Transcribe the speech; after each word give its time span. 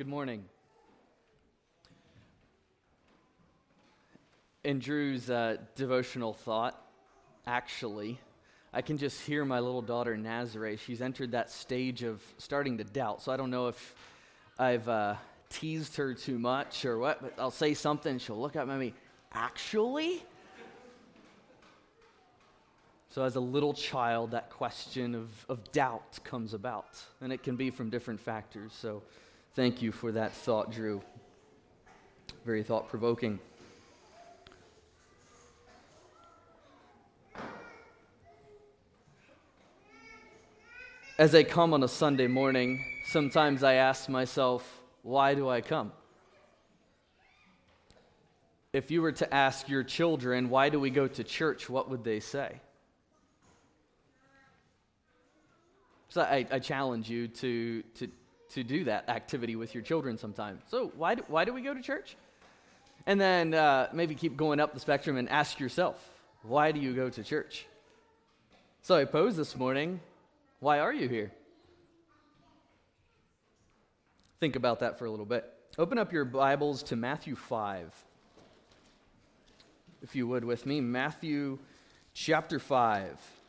Good 0.00 0.08
morning. 0.08 0.46
In 4.64 4.78
Drew's 4.78 5.28
uh, 5.28 5.58
devotional 5.76 6.32
thought, 6.32 6.82
actually, 7.46 8.18
I 8.72 8.80
can 8.80 8.96
just 8.96 9.20
hear 9.20 9.44
my 9.44 9.60
little 9.60 9.82
daughter 9.82 10.16
Nazare. 10.16 10.78
She's 10.78 11.02
entered 11.02 11.32
that 11.32 11.50
stage 11.50 12.02
of 12.02 12.22
starting 12.38 12.78
to 12.78 12.84
doubt. 12.84 13.20
So 13.20 13.30
I 13.30 13.36
don't 13.36 13.50
know 13.50 13.68
if 13.68 13.94
I've 14.58 14.88
uh, 14.88 15.16
teased 15.50 15.96
her 15.96 16.14
too 16.14 16.38
much 16.38 16.86
or 16.86 16.98
what, 16.98 17.20
but 17.20 17.34
I'll 17.38 17.50
say 17.50 17.74
something. 17.74 18.18
She'll 18.18 18.40
look 18.40 18.56
up 18.56 18.70
at 18.70 18.78
me, 18.78 18.94
actually? 19.34 20.22
So, 23.10 23.22
as 23.22 23.36
a 23.36 23.40
little 23.40 23.74
child, 23.74 24.30
that 24.30 24.48
question 24.48 25.14
of, 25.14 25.28
of 25.50 25.70
doubt 25.72 26.20
comes 26.24 26.54
about, 26.54 27.02
and 27.20 27.34
it 27.34 27.42
can 27.42 27.56
be 27.56 27.68
from 27.68 27.90
different 27.90 28.20
factors. 28.20 28.72
So, 28.72 29.02
Thank 29.56 29.82
you 29.82 29.90
for 29.90 30.12
that 30.12 30.32
thought, 30.32 30.70
Drew. 30.70 31.02
Very 32.44 32.62
thought 32.62 32.88
provoking. 32.88 33.40
As 41.18 41.34
I 41.34 41.42
come 41.42 41.74
on 41.74 41.82
a 41.82 41.88
Sunday 41.88 42.28
morning, 42.28 42.84
sometimes 43.08 43.64
I 43.64 43.74
ask 43.74 44.08
myself, 44.08 44.80
why 45.02 45.34
do 45.34 45.48
I 45.48 45.60
come? 45.60 45.90
If 48.72 48.92
you 48.92 49.02
were 49.02 49.12
to 49.12 49.34
ask 49.34 49.68
your 49.68 49.82
children, 49.82 50.48
why 50.48 50.68
do 50.68 50.78
we 50.78 50.90
go 50.90 51.08
to 51.08 51.24
church, 51.24 51.68
what 51.68 51.90
would 51.90 52.04
they 52.04 52.20
say? 52.20 52.60
So 56.08 56.22
I, 56.22 56.46
I 56.50 56.60
challenge 56.60 57.10
you 57.10 57.26
to, 57.28 57.82
to, 57.96 58.08
to 58.50 58.64
do 58.64 58.84
that 58.84 59.08
activity 59.08 59.56
with 59.56 59.74
your 59.74 59.82
children 59.82 60.18
sometime. 60.18 60.58
So, 60.68 60.92
why 60.96 61.14
do, 61.14 61.24
why 61.28 61.44
do 61.44 61.52
we 61.52 61.62
go 61.62 61.74
to 61.74 61.80
church? 61.80 62.16
And 63.06 63.20
then 63.20 63.54
uh, 63.54 63.88
maybe 63.92 64.14
keep 64.14 64.36
going 64.36 64.60
up 64.60 64.74
the 64.74 64.80
spectrum 64.80 65.16
and 65.16 65.28
ask 65.28 65.58
yourself, 65.58 65.96
why 66.42 66.72
do 66.72 66.80
you 66.80 66.92
go 66.92 67.08
to 67.08 67.22
church? 67.22 67.66
So, 68.82 68.96
I 68.96 69.04
pose 69.04 69.36
this 69.36 69.56
morning, 69.56 70.00
why 70.58 70.80
are 70.80 70.92
you 70.92 71.08
here? 71.08 71.32
Think 74.40 74.56
about 74.56 74.80
that 74.80 74.98
for 74.98 75.04
a 75.04 75.10
little 75.10 75.26
bit. 75.26 75.44
Open 75.78 75.98
up 75.98 76.12
your 76.12 76.24
Bibles 76.24 76.82
to 76.84 76.96
Matthew 76.96 77.36
5. 77.36 77.94
If 80.02 80.16
you 80.16 80.26
would 80.26 80.44
with 80.44 80.66
me, 80.66 80.80
Matthew 80.80 81.58
chapter 82.14 82.58
5. 82.58 83.39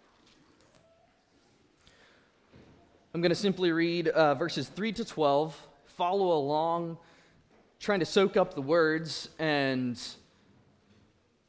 I'm 3.13 3.19
going 3.19 3.31
to 3.31 3.35
simply 3.35 3.73
read 3.73 4.07
uh, 4.07 4.35
verses 4.35 4.69
3 4.69 4.93
to 4.93 5.03
12, 5.03 5.67
follow 5.97 6.31
along, 6.31 6.97
trying 7.77 7.99
to 7.99 8.05
soak 8.05 8.37
up 8.37 8.53
the 8.53 8.61
words, 8.61 9.27
and 9.37 10.01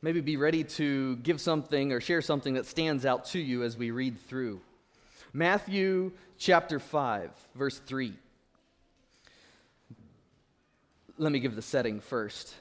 maybe 0.03 0.21
be 0.21 0.37
ready 0.37 0.65
to 0.65 1.15
give 1.19 1.41
something 1.41 1.93
or 1.93 2.01
share 2.01 2.21
something 2.21 2.55
that 2.55 2.67
stands 2.67 3.07
out 3.07 3.27
to 3.27 3.39
you 3.39 3.63
as 3.63 3.77
we 3.77 3.93
read 3.93 4.19
through. 4.19 4.61
Matthew 5.33 6.11
chapter 6.37 6.81
5, 6.81 7.31
verse 7.55 7.79
3. 7.79 8.13
Let 11.17 11.31
me 11.31 11.39
give 11.39 11.55
the 11.55 11.63
setting 11.63 12.01
first. 12.01 12.57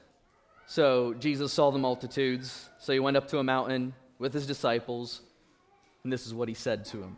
So, 0.68 1.16
Jesus 1.16 1.52
saw 1.52 1.72
the 1.72 1.80
multitudes, 1.80 2.70
so 2.78 2.94
he 2.94 3.00
went 3.00 3.18
up 3.18 3.28
to 3.30 3.40
a 3.40 3.44
mountain 3.44 3.96
with 4.20 4.32
his 4.32 4.46
disciples, 4.46 5.22
and 6.04 6.14
this 6.14 6.28
is 6.28 6.36
what 6.36 6.48
he 6.48 6.54
said 6.54 6.86
to 6.86 6.98
them. 6.98 7.18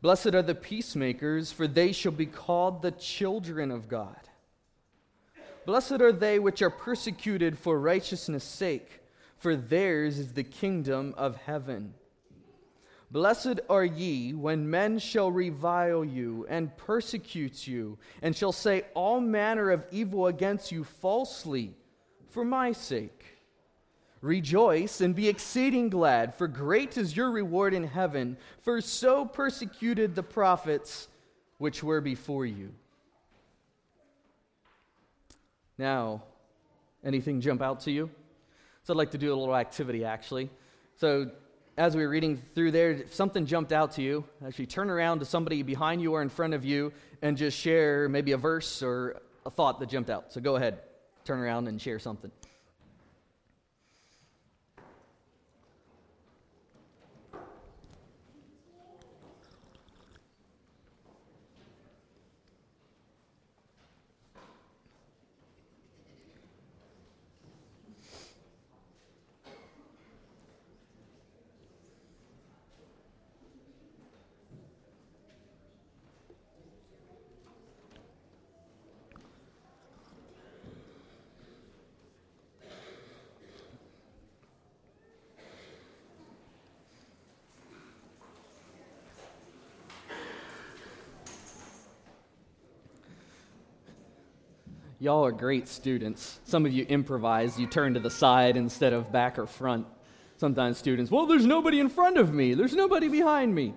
Blessed 0.00 0.34
are 0.34 0.42
the 0.42 0.54
peacemakers, 0.54 1.50
for 1.50 1.66
they 1.66 1.90
shall 1.92 2.12
be 2.12 2.26
called 2.26 2.82
the 2.82 2.92
children 2.92 3.70
of 3.70 3.88
God. 3.88 4.16
Blessed 5.66 6.00
are 6.00 6.12
they 6.12 6.38
which 6.38 6.62
are 6.62 6.70
persecuted 6.70 7.58
for 7.58 7.80
righteousness' 7.80 8.44
sake, 8.44 9.02
for 9.38 9.56
theirs 9.56 10.18
is 10.18 10.32
the 10.32 10.44
kingdom 10.44 11.14
of 11.16 11.36
heaven. 11.36 11.94
Blessed 13.10 13.60
are 13.68 13.84
ye 13.84 14.34
when 14.34 14.70
men 14.70 14.98
shall 14.98 15.32
revile 15.32 16.04
you 16.04 16.46
and 16.48 16.76
persecute 16.76 17.66
you, 17.66 17.98
and 18.22 18.36
shall 18.36 18.52
say 18.52 18.84
all 18.94 19.20
manner 19.20 19.70
of 19.70 19.86
evil 19.90 20.26
against 20.26 20.70
you 20.70 20.84
falsely 20.84 21.74
for 22.28 22.44
my 22.44 22.70
sake. 22.72 23.37
Rejoice 24.20 25.00
and 25.00 25.14
be 25.14 25.28
exceeding 25.28 25.90
glad, 25.90 26.34
for 26.34 26.48
great 26.48 26.96
is 26.96 27.16
your 27.16 27.30
reward 27.30 27.72
in 27.72 27.84
heaven, 27.84 28.36
for 28.62 28.80
so 28.80 29.24
persecuted 29.24 30.14
the 30.14 30.22
prophets 30.22 31.08
which 31.58 31.82
were 31.82 32.00
before 32.00 32.44
you. 32.44 32.72
Now, 35.76 36.22
anything 37.04 37.40
jump 37.40 37.62
out 37.62 37.80
to 37.80 37.92
you? 37.92 38.10
So 38.82 38.92
I'd 38.92 38.96
like 38.96 39.12
to 39.12 39.18
do 39.18 39.32
a 39.32 39.36
little 39.36 39.54
activity 39.54 40.04
actually. 40.04 40.50
So 40.96 41.30
as 41.76 41.94
we 41.94 42.02
were 42.02 42.08
reading 42.08 42.42
through 42.56 42.72
there, 42.72 42.90
if 42.90 43.14
something 43.14 43.46
jumped 43.46 43.72
out 43.72 43.92
to 43.92 44.02
you, 44.02 44.24
actually 44.44 44.66
turn 44.66 44.90
around 44.90 45.20
to 45.20 45.24
somebody 45.24 45.62
behind 45.62 46.02
you 46.02 46.14
or 46.14 46.22
in 46.22 46.28
front 46.28 46.54
of 46.54 46.64
you 46.64 46.92
and 47.22 47.36
just 47.36 47.56
share 47.56 48.08
maybe 48.08 48.32
a 48.32 48.36
verse 48.36 48.82
or 48.82 49.20
a 49.46 49.50
thought 49.50 49.78
that 49.78 49.88
jumped 49.88 50.10
out. 50.10 50.32
So 50.32 50.40
go 50.40 50.56
ahead, 50.56 50.80
turn 51.24 51.38
around 51.38 51.68
and 51.68 51.80
share 51.80 52.00
something. 52.00 52.32
Y'all 95.00 95.24
are 95.24 95.32
great 95.32 95.68
students. 95.68 96.40
Some 96.44 96.66
of 96.66 96.72
you 96.72 96.84
improvise, 96.88 97.58
you 97.58 97.68
turn 97.68 97.94
to 97.94 98.00
the 98.00 98.10
side 98.10 98.56
instead 98.56 98.92
of 98.92 99.12
back 99.12 99.38
or 99.38 99.46
front. 99.46 99.86
Sometimes 100.38 100.78
students, 100.78 101.10
well, 101.10 101.26
there's 101.26 101.46
nobody 101.46 101.78
in 101.80 101.88
front 101.88 102.16
of 102.16 102.32
me, 102.32 102.54
there's 102.54 102.74
nobody 102.74 103.08
behind 103.08 103.54
me. 103.54 103.74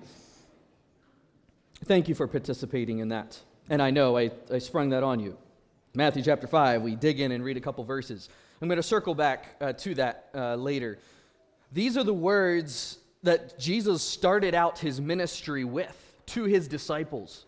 Thank 1.85 2.07
you 2.07 2.15
for 2.15 2.27
participating 2.27 2.99
in 2.99 3.09
that. 3.09 3.39
And 3.69 3.81
I 3.81 3.91
know 3.91 4.17
I, 4.17 4.31
I 4.51 4.59
sprung 4.59 4.89
that 4.89 5.03
on 5.03 5.19
you. 5.19 5.37
Matthew 5.93 6.23
chapter 6.23 6.47
5, 6.47 6.81
we 6.81 6.95
dig 6.95 7.19
in 7.19 7.31
and 7.31 7.43
read 7.43 7.57
a 7.57 7.61
couple 7.61 7.83
verses. 7.83 8.29
I'm 8.61 8.67
going 8.67 8.77
to 8.77 8.83
circle 8.83 9.15
back 9.15 9.55
uh, 9.59 9.73
to 9.73 9.95
that 9.95 10.29
uh, 10.33 10.55
later. 10.55 10.99
These 11.71 11.97
are 11.97 12.03
the 12.03 12.13
words 12.13 12.97
that 13.23 13.59
Jesus 13.59 14.01
started 14.01 14.55
out 14.55 14.79
his 14.79 15.01
ministry 15.01 15.63
with 15.63 15.97
to 16.27 16.45
his 16.45 16.67
disciples. 16.67 17.45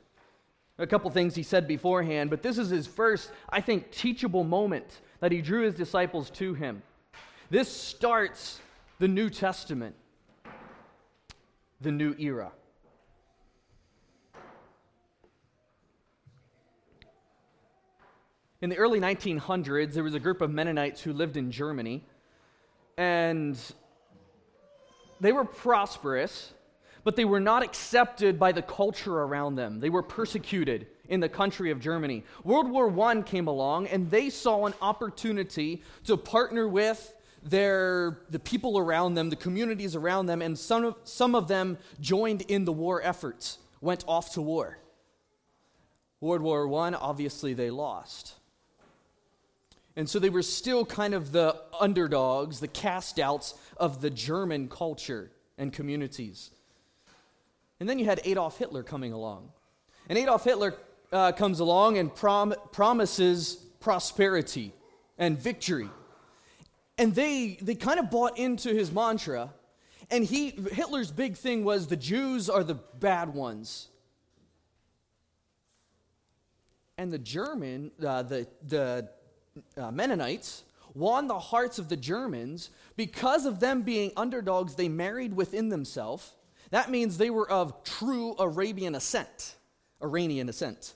A 0.80 0.88
couple 0.88 1.10
things 1.12 1.36
he 1.36 1.44
said 1.44 1.68
beforehand, 1.68 2.30
but 2.30 2.42
this 2.42 2.58
is 2.58 2.70
his 2.70 2.88
first, 2.88 3.32
I 3.50 3.62
think, 3.62 3.92
teachable 3.92 4.44
moment 4.44 5.02
that 5.20 5.32
he 5.32 5.42
drew 5.42 5.64
his 5.64 5.76
disciples 5.76 6.30
to 6.32 6.56
him. 6.56 6.82
This 7.52 7.72
starts 7.72 8.60
the 8.98 9.08
New 9.08 9.30
Testament, 9.30 9.96
the 11.80 11.92
new 11.92 12.16
era. 12.18 12.52
In 18.62 18.70
the 18.70 18.78
early 18.78 19.00
1900s, 19.00 19.94
there 19.94 20.04
was 20.04 20.16
a 20.16 20.20
group 20.20 20.42
of 20.42 20.50
Mennonites 20.50 21.02
who 21.02 21.14
lived 21.14 21.38
in 21.38 21.52
Germany, 21.52 22.04
and 22.98 23.60
they 25.20 25.34
were 25.34 25.46
prosperous 25.46 26.54
but 27.04 27.16
they 27.16 27.26
were 27.26 27.40
not 27.40 27.64
accepted 27.64 28.40
by 28.40 28.52
the 28.52 28.62
culture 28.62 29.20
around 29.22 29.56
them. 29.56 29.80
They 29.80 29.90
were 29.90 30.04
persecuted 30.04 30.88
in 31.10 31.20
the 31.20 31.30
country 31.30 31.72
of 31.72 31.80
Germany. 31.80 32.24
World 32.44 32.70
War 32.70 32.90
I 33.08 33.22
came 33.22 33.48
along, 33.48 33.88
and 33.88 34.10
they 34.10 34.30
saw 34.30 34.66
an 34.66 34.74
opportunity 34.82 35.84
to 36.06 36.16
partner 36.16 36.68
with 36.68 37.14
their, 37.44 38.20
the 38.30 38.40
people 38.40 38.78
around 38.78 39.16
them, 39.16 39.30
the 39.30 39.36
communities 39.36 39.96
around 39.96 40.28
them, 40.28 40.42
and 40.42 40.58
some 40.58 40.86
of, 40.86 40.96
some 41.04 41.36
of 41.36 41.48
them 41.48 41.78
joined 42.00 42.44
in 42.44 42.66
the 42.66 42.72
war 42.72 43.02
efforts, 43.02 43.58
went 43.82 44.06
off 44.08 44.34
to 44.34 44.42
war. 44.42 44.78
World 46.22 46.42
War 46.42 46.74
I, 46.86 46.94
obviously, 46.94 47.54
they 47.54 47.70
lost. 47.70 48.36
And 49.96 50.10
so 50.10 50.20
they 50.20 50.30
were 50.30 50.42
still 50.42 50.86
kind 50.86 51.14
of 51.14 51.34
the 51.34 51.56
underdogs, 51.80 52.62
the 52.62 52.68
cast 52.68 53.20
outs 53.20 53.56
of 53.76 54.02
the 54.02 54.10
German 54.10 54.70
culture 54.70 55.32
and 55.58 55.72
communities. 55.72 56.50
And 57.84 57.90
then 57.90 58.00
you 58.00 58.06
had 58.06 58.22
Adolf 58.24 58.58
Hitler 58.58 58.82
coming 58.82 59.12
along. 59.12 59.50
And 60.08 60.18
Adolf 60.18 60.46
Hitler 60.46 60.74
uh, 61.12 61.34
comes 61.34 61.60
along 61.60 61.98
and 61.98 62.16
prom- 62.16 62.56
promises 62.72 63.56
prosperity 63.82 64.72
and 65.18 65.38
victory. 65.38 65.90
And 66.98 67.14
they, 67.14 67.58
they 67.62 67.76
kind 67.76 68.00
of 68.00 68.10
bought 68.10 68.38
into 68.40 68.74
his 68.74 68.90
mantra. 68.90 69.54
And 70.10 70.24
he, 70.24 70.52
Hitler's 70.52 71.12
big 71.12 71.36
thing 71.36 71.66
was 71.66 71.88
the 71.88 71.98
Jews 71.98 72.50
are 72.50 72.64
the 72.64 72.76
bad 72.76 73.34
ones. 73.34 73.90
And 76.98 77.12
the 77.12 77.20
German, 77.20 77.92
uh, 78.02 78.24
the, 78.24 78.48
the 78.66 79.10
uh, 79.76 79.92
Mennonites 79.92 80.64
won 80.94 81.28
the 81.28 81.38
hearts 81.38 81.80
of 81.80 81.90
the 81.90 81.98
Germans 81.98 82.70
because 82.96 83.46
of 83.46 83.60
them 83.60 83.82
being 83.82 84.14
underdogs, 84.16 84.76
they 84.76 84.88
married 84.88 85.34
within 85.36 85.68
themselves. 85.68 86.32
That 86.74 86.90
means 86.90 87.20
they 87.20 87.30
were 87.30 87.48
of 87.48 87.84
true 87.84 88.34
Arabian 88.40 88.96
ascent, 88.96 89.58
Iranian 90.02 90.50
ascent. 90.50 90.96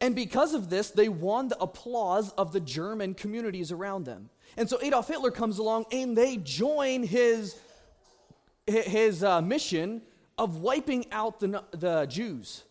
And 0.00 0.14
because 0.14 0.54
of 0.54 0.70
this, 0.70 0.90
they 0.90 1.08
won 1.08 1.48
the 1.48 1.58
applause 1.58 2.30
of 2.34 2.52
the 2.52 2.60
German 2.60 3.14
communities 3.14 3.72
around 3.72 4.04
them. 4.04 4.30
And 4.56 4.70
so 4.70 4.78
Adolf 4.80 5.08
Hitler 5.08 5.32
comes 5.32 5.58
along 5.58 5.86
and 5.90 6.16
they 6.16 6.36
join 6.36 7.02
his, 7.02 7.56
his 8.68 9.24
uh, 9.24 9.40
mission 9.40 10.00
of 10.38 10.58
wiping 10.58 11.06
out 11.10 11.40
the, 11.40 11.64
the 11.72 12.06
Jews. 12.06 12.62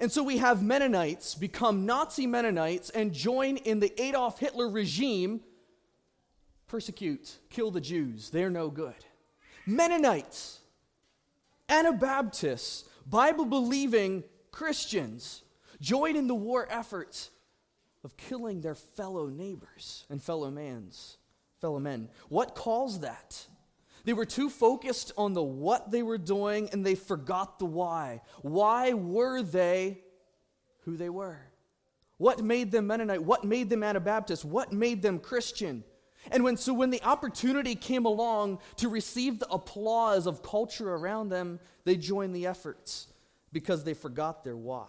And 0.00 0.10
so 0.10 0.24
we 0.24 0.38
have 0.38 0.64
Mennonites 0.64 1.36
become 1.36 1.86
Nazi 1.86 2.26
Mennonites 2.26 2.90
and 2.90 3.12
join 3.12 3.56
in 3.58 3.78
the 3.78 4.02
Adolf 4.02 4.40
Hitler 4.40 4.68
regime, 4.68 5.42
persecute, 6.66 7.36
kill 7.50 7.70
the 7.70 7.80
Jews. 7.80 8.30
They're 8.30 8.50
no 8.50 8.68
good. 8.68 9.04
Mennonites, 9.64 10.59
Anabaptists, 11.70 12.84
Bible 13.06 13.46
believing 13.46 14.24
Christians 14.50 15.42
join 15.80 16.16
in 16.16 16.26
the 16.26 16.34
war 16.34 16.66
efforts 16.68 17.30
of 18.04 18.16
killing 18.16 18.60
their 18.60 18.74
fellow 18.74 19.28
neighbors 19.28 20.04
and 20.10 20.22
fellow 20.22 20.50
mans, 20.50 21.16
fellow 21.60 21.78
men. 21.78 22.08
What 22.28 22.54
caused 22.54 23.02
that? 23.02 23.46
They 24.04 24.12
were 24.12 24.24
too 24.24 24.50
focused 24.50 25.12
on 25.16 25.34
the 25.34 25.42
what 25.42 25.90
they 25.90 26.02
were 26.02 26.18
doing 26.18 26.70
and 26.72 26.84
they 26.84 26.94
forgot 26.94 27.58
the 27.58 27.66
why. 27.66 28.22
Why 28.42 28.94
were 28.94 29.42
they 29.42 30.00
who 30.84 30.96
they 30.96 31.10
were? 31.10 31.40
What 32.16 32.42
made 32.42 32.70
them 32.70 32.86
Mennonite? 32.86 33.22
What 33.22 33.44
made 33.44 33.70
them 33.70 33.82
Anabaptist? 33.82 34.44
What 34.44 34.72
made 34.72 35.02
them 35.02 35.18
Christian? 35.18 35.84
And 36.30 36.44
when 36.44 36.56
so 36.56 36.74
when 36.74 36.90
the 36.90 37.02
opportunity 37.02 37.74
came 37.74 38.04
along 38.04 38.58
to 38.76 38.88
receive 38.88 39.38
the 39.38 39.48
applause 39.48 40.26
of 40.26 40.42
culture 40.42 40.94
around 40.94 41.30
them, 41.30 41.60
they 41.84 41.96
joined 41.96 42.34
the 42.34 42.46
efforts 42.46 43.06
because 43.52 43.84
they 43.84 43.94
forgot 43.94 44.44
their 44.44 44.56
why. 44.56 44.86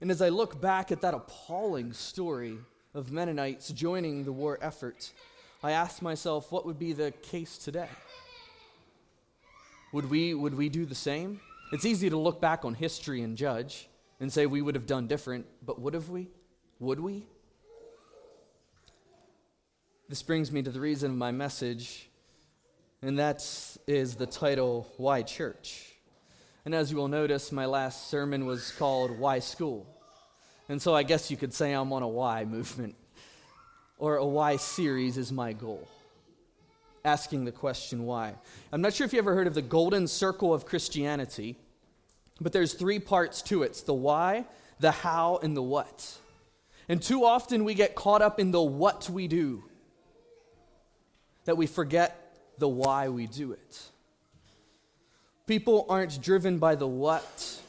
And 0.00 0.10
as 0.10 0.20
I 0.22 0.30
look 0.30 0.60
back 0.60 0.90
at 0.90 1.00
that 1.02 1.14
appalling 1.14 1.92
story 1.92 2.58
of 2.94 3.12
Mennonites 3.12 3.68
joining 3.68 4.24
the 4.24 4.32
war 4.32 4.58
effort, 4.60 5.12
I 5.62 5.72
asked 5.72 6.02
myself, 6.02 6.50
what 6.50 6.66
would 6.66 6.78
be 6.78 6.92
the 6.92 7.12
case 7.22 7.56
today? 7.56 7.88
Would 9.92 10.10
we, 10.10 10.34
would 10.34 10.54
we 10.54 10.68
do 10.68 10.86
the 10.86 10.94
same? 10.94 11.40
It's 11.72 11.84
easy 11.84 12.10
to 12.10 12.16
look 12.16 12.40
back 12.40 12.64
on 12.64 12.74
history 12.74 13.22
and 13.22 13.36
judge 13.36 13.88
and 14.18 14.32
say 14.32 14.46
we 14.46 14.60
would 14.60 14.74
have 14.74 14.86
done 14.86 15.06
different, 15.06 15.46
but 15.64 15.80
would 15.80 15.94
have 15.94 16.08
we? 16.08 16.28
Would 16.80 16.98
we? 16.98 17.26
This 20.12 20.22
brings 20.22 20.52
me 20.52 20.60
to 20.60 20.70
the 20.70 20.78
reason 20.78 21.12
of 21.12 21.16
my 21.16 21.30
message, 21.30 22.06
and 23.00 23.18
that 23.18 23.42
is 23.86 24.14
the 24.14 24.26
title, 24.26 24.86
Why 24.98 25.22
Church? 25.22 25.90
And 26.66 26.74
as 26.74 26.90
you 26.90 26.98
will 26.98 27.08
notice, 27.08 27.50
my 27.50 27.64
last 27.64 28.10
sermon 28.10 28.44
was 28.44 28.72
called 28.72 29.18
Why 29.18 29.38
School? 29.38 29.86
And 30.68 30.82
so 30.82 30.94
I 30.94 31.02
guess 31.02 31.30
you 31.30 31.38
could 31.38 31.54
say 31.54 31.72
I'm 31.72 31.94
on 31.94 32.02
a 32.02 32.08
why 32.08 32.44
movement 32.44 32.94
or 33.96 34.16
a 34.16 34.26
why 34.26 34.56
series 34.56 35.16
is 35.16 35.32
my 35.32 35.54
goal. 35.54 35.88
Asking 37.06 37.46
the 37.46 37.50
question 37.50 38.04
why. 38.04 38.34
I'm 38.70 38.82
not 38.82 38.92
sure 38.92 39.06
if 39.06 39.14
you 39.14 39.18
ever 39.18 39.34
heard 39.34 39.46
of 39.46 39.54
the 39.54 39.62
golden 39.62 40.06
circle 40.06 40.52
of 40.52 40.66
Christianity, 40.66 41.56
but 42.38 42.52
there's 42.52 42.74
three 42.74 42.98
parts 42.98 43.40
to 43.44 43.62
it 43.62 43.68
it's 43.68 43.80
the 43.80 43.94
why, 43.94 44.44
the 44.78 44.90
how, 44.90 45.38
and 45.42 45.56
the 45.56 45.62
what. 45.62 46.18
And 46.86 47.00
too 47.00 47.24
often 47.24 47.64
we 47.64 47.72
get 47.72 47.94
caught 47.94 48.20
up 48.20 48.38
in 48.38 48.50
the 48.50 48.60
what 48.60 49.08
we 49.08 49.26
do 49.26 49.64
that 51.44 51.56
we 51.56 51.66
forget 51.66 52.36
the 52.58 52.68
why 52.68 53.08
we 53.08 53.26
do 53.26 53.52
it. 53.52 53.82
People 55.46 55.86
aren't 55.88 56.20
driven 56.22 56.58
by 56.58 56.74
the 56.74 56.86
what, 56.86 57.60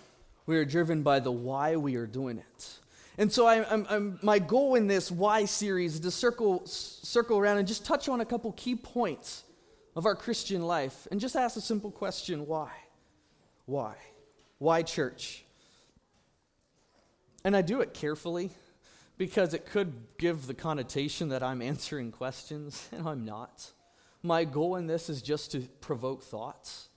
we 0.45 0.57
are 0.57 0.65
driven 0.65 1.03
by 1.03 1.19
the 1.19 1.31
why 1.31 1.75
we 1.75 1.95
are 1.95 2.05
doing 2.05 2.37
it. 2.37 2.79
And 3.17 3.31
so 3.31 3.45
I, 3.45 3.67
I'm, 3.69 3.85
I'm, 3.89 4.19
my 4.21 4.39
goal 4.39 4.75
in 4.75 4.87
this 4.87 5.11
Why 5.11 5.45
series 5.45 5.95
is 5.95 5.99
to 6.01 6.11
circle, 6.11 6.65
circle 6.65 7.37
around 7.37 7.57
and 7.59 7.67
just 7.67 7.85
touch 7.85 8.09
on 8.09 8.21
a 8.21 8.25
couple 8.25 8.51
key 8.53 8.75
points 8.75 9.43
of 9.95 10.05
our 10.05 10.15
Christian 10.15 10.63
life 10.63 11.07
and 11.11 11.19
just 11.19 11.35
ask 11.35 11.55
a 11.55 11.61
simple 11.61 11.91
question 11.91 12.47
why? 12.47 12.71
Why? 13.65 13.95
Why 14.57 14.81
church? 14.81 15.45
And 17.43 17.55
I 17.55 17.61
do 17.61 17.81
it 17.81 17.93
carefully 17.93 18.49
because 19.23 19.53
it 19.53 19.65
could 19.65 19.93
give 20.17 20.47
the 20.47 20.53
connotation 20.53 21.29
that 21.29 21.41
I'm 21.41 21.61
answering 21.61 22.11
questions, 22.11 22.89
and 22.91 23.07
I'm 23.07 23.23
not. 23.23 23.71
My 24.21 24.43
goal 24.43 24.75
in 24.75 24.85
this 24.85 25.09
is 25.09 25.21
just 25.21 25.53
to 25.53 25.61
provoke 25.79 26.23
thoughts. 26.23 26.89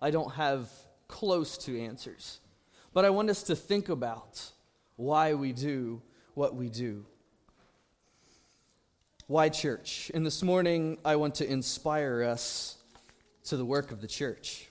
I 0.00 0.12
don't 0.12 0.34
have 0.34 0.70
close 1.08 1.58
to 1.64 1.76
answers, 1.76 2.38
but 2.94 3.04
I 3.04 3.10
want 3.10 3.28
us 3.28 3.42
to 3.42 3.56
think 3.56 3.88
about 3.88 4.40
why 4.94 5.34
we 5.34 5.52
do 5.52 6.00
what 6.34 6.54
we 6.54 6.68
do. 6.68 7.04
Why 9.26 9.48
church? 9.48 10.12
And 10.14 10.24
this 10.24 10.44
morning, 10.44 10.98
I 11.04 11.16
want 11.16 11.34
to 11.36 11.50
inspire 11.50 12.22
us 12.22 12.76
to 13.46 13.56
the 13.56 13.64
work 13.64 13.90
of 13.90 14.00
the 14.00 14.06
church. 14.06 14.68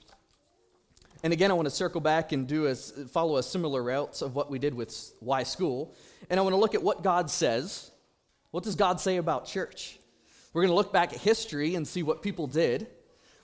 And 1.21 1.33
again, 1.33 1.51
I 1.51 1.53
want 1.53 1.65
to 1.65 1.75
circle 1.75 1.99
back 1.99 2.31
and 2.31 2.47
do 2.47 2.67
a, 2.67 2.75
follow 2.75 3.35
a 3.35 3.43
similar 3.43 3.83
route 3.83 4.21
of 4.21 4.35
what 4.35 4.49
we 4.49 4.57
did 4.57 4.73
with 4.73 5.13
why 5.19 5.43
school. 5.43 5.93
And 6.29 6.39
I 6.39 6.43
want 6.43 6.53
to 6.53 6.59
look 6.59 6.75
at 6.75 6.83
what 6.83 7.03
God 7.03 7.29
says. 7.29 7.91
What 8.51 8.63
does 8.63 8.75
God 8.75 8.99
say 8.99 9.17
about 9.17 9.45
church? 9.45 9.99
We're 10.53 10.63
going 10.63 10.71
to 10.71 10.75
look 10.75 10.91
back 10.91 11.13
at 11.13 11.19
history 11.19 11.75
and 11.75 11.87
see 11.87 12.03
what 12.03 12.21
people 12.21 12.47
did. 12.47 12.87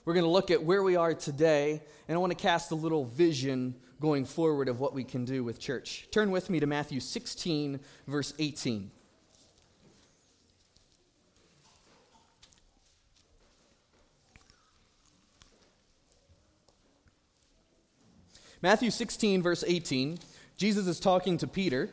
We're 0.04 0.14
going 0.14 0.24
to 0.24 0.30
look 0.30 0.50
at 0.50 0.62
where 0.62 0.82
we 0.82 0.96
are 0.96 1.14
today, 1.14 1.80
and 2.08 2.14
I 2.14 2.18
want 2.18 2.30
to 2.30 2.36
cast 2.36 2.70
a 2.72 2.74
little 2.74 3.04
vision 3.04 3.74
going 4.00 4.26
forward 4.26 4.68
of 4.68 4.80
what 4.80 4.92
we 4.92 5.04
can 5.04 5.24
do 5.24 5.42
with 5.42 5.58
church. 5.58 6.08
Turn 6.10 6.30
with 6.30 6.50
me 6.50 6.60
to 6.60 6.66
Matthew 6.66 7.00
16, 7.00 7.80
verse 8.06 8.34
18. 8.38 8.90
Matthew 18.60 18.90
16, 18.90 19.42
verse 19.42 19.62
18, 19.66 20.18
Jesus 20.56 20.86
is 20.86 20.98
talking 20.98 21.36
to 21.38 21.46
Peter. 21.46 21.90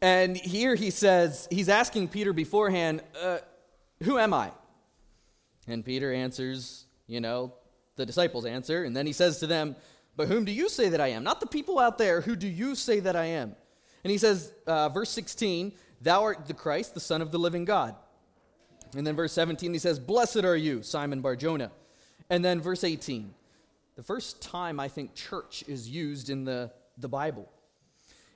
And 0.00 0.36
here 0.36 0.74
he 0.74 0.90
says, 0.90 1.48
he's 1.50 1.68
asking 1.68 2.08
Peter 2.08 2.32
beforehand, 2.32 3.02
uh, 3.20 3.38
Who 4.04 4.18
am 4.18 4.32
I? 4.32 4.52
And 5.66 5.84
Peter 5.84 6.12
answers, 6.12 6.86
You 7.06 7.20
know, 7.20 7.54
the 7.96 8.06
disciples 8.06 8.46
answer. 8.46 8.84
And 8.84 8.96
then 8.96 9.06
he 9.06 9.12
says 9.12 9.40
to 9.40 9.46
them, 9.46 9.76
but 10.18 10.26
whom 10.26 10.44
do 10.44 10.50
you 10.50 10.68
say 10.68 10.88
that 10.88 11.00
I 11.00 11.08
am? 11.08 11.22
Not 11.22 11.38
the 11.38 11.46
people 11.46 11.78
out 11.78 11.96
there. 11.96 12.20
Who 12.20 12.34
do 12.34 12.48
you 12.48 12.74
say 12.74 12.98
that 12.98 13.14
I 13.14 13.26
am? 13.26 13.54
And 14.02 14.10
he 14.10 14.18
says, 14.18 14.52
uh, 14.66 14.88
verse 14.88 15.10
16, 15.10 15.72
Thou 16.00 16.24
art 16.24 16.48
the 16.48 16.54
Christ, 16.54 16.94
the 16.94 17.00
Son 17.00 17.22
of 17.22 17.30
the 17.30 17.38
living 17.38 17.64
God. 17.64 17.94
And 18.96 19.06
then 19.06 19.14
verse 19.14 19.32
17, 19.32 19.72
he 19.72 19.78
says, 19.78 20.00
Blessed 20.00 20.44
are 20.44 20.56
you, 20.56 20.82
Simon 20.82 21.20
Barjona. 21.20 21.70
And 22.30 22.44
then 22.44 22.60
verse 22.60 22.82
18, 22.82 23.32
the 23.94 24.02
first 24.02 24.42
time 24.42 24.80
I 24.80 24.88
think 24.88 25.14
church 25.14 25.62
is 25.68 25.88
used 25.88 26.30
in 26.30 26.44
the, 26.44 26.72
the 26.96 27.08
Bible. 27.08 27.48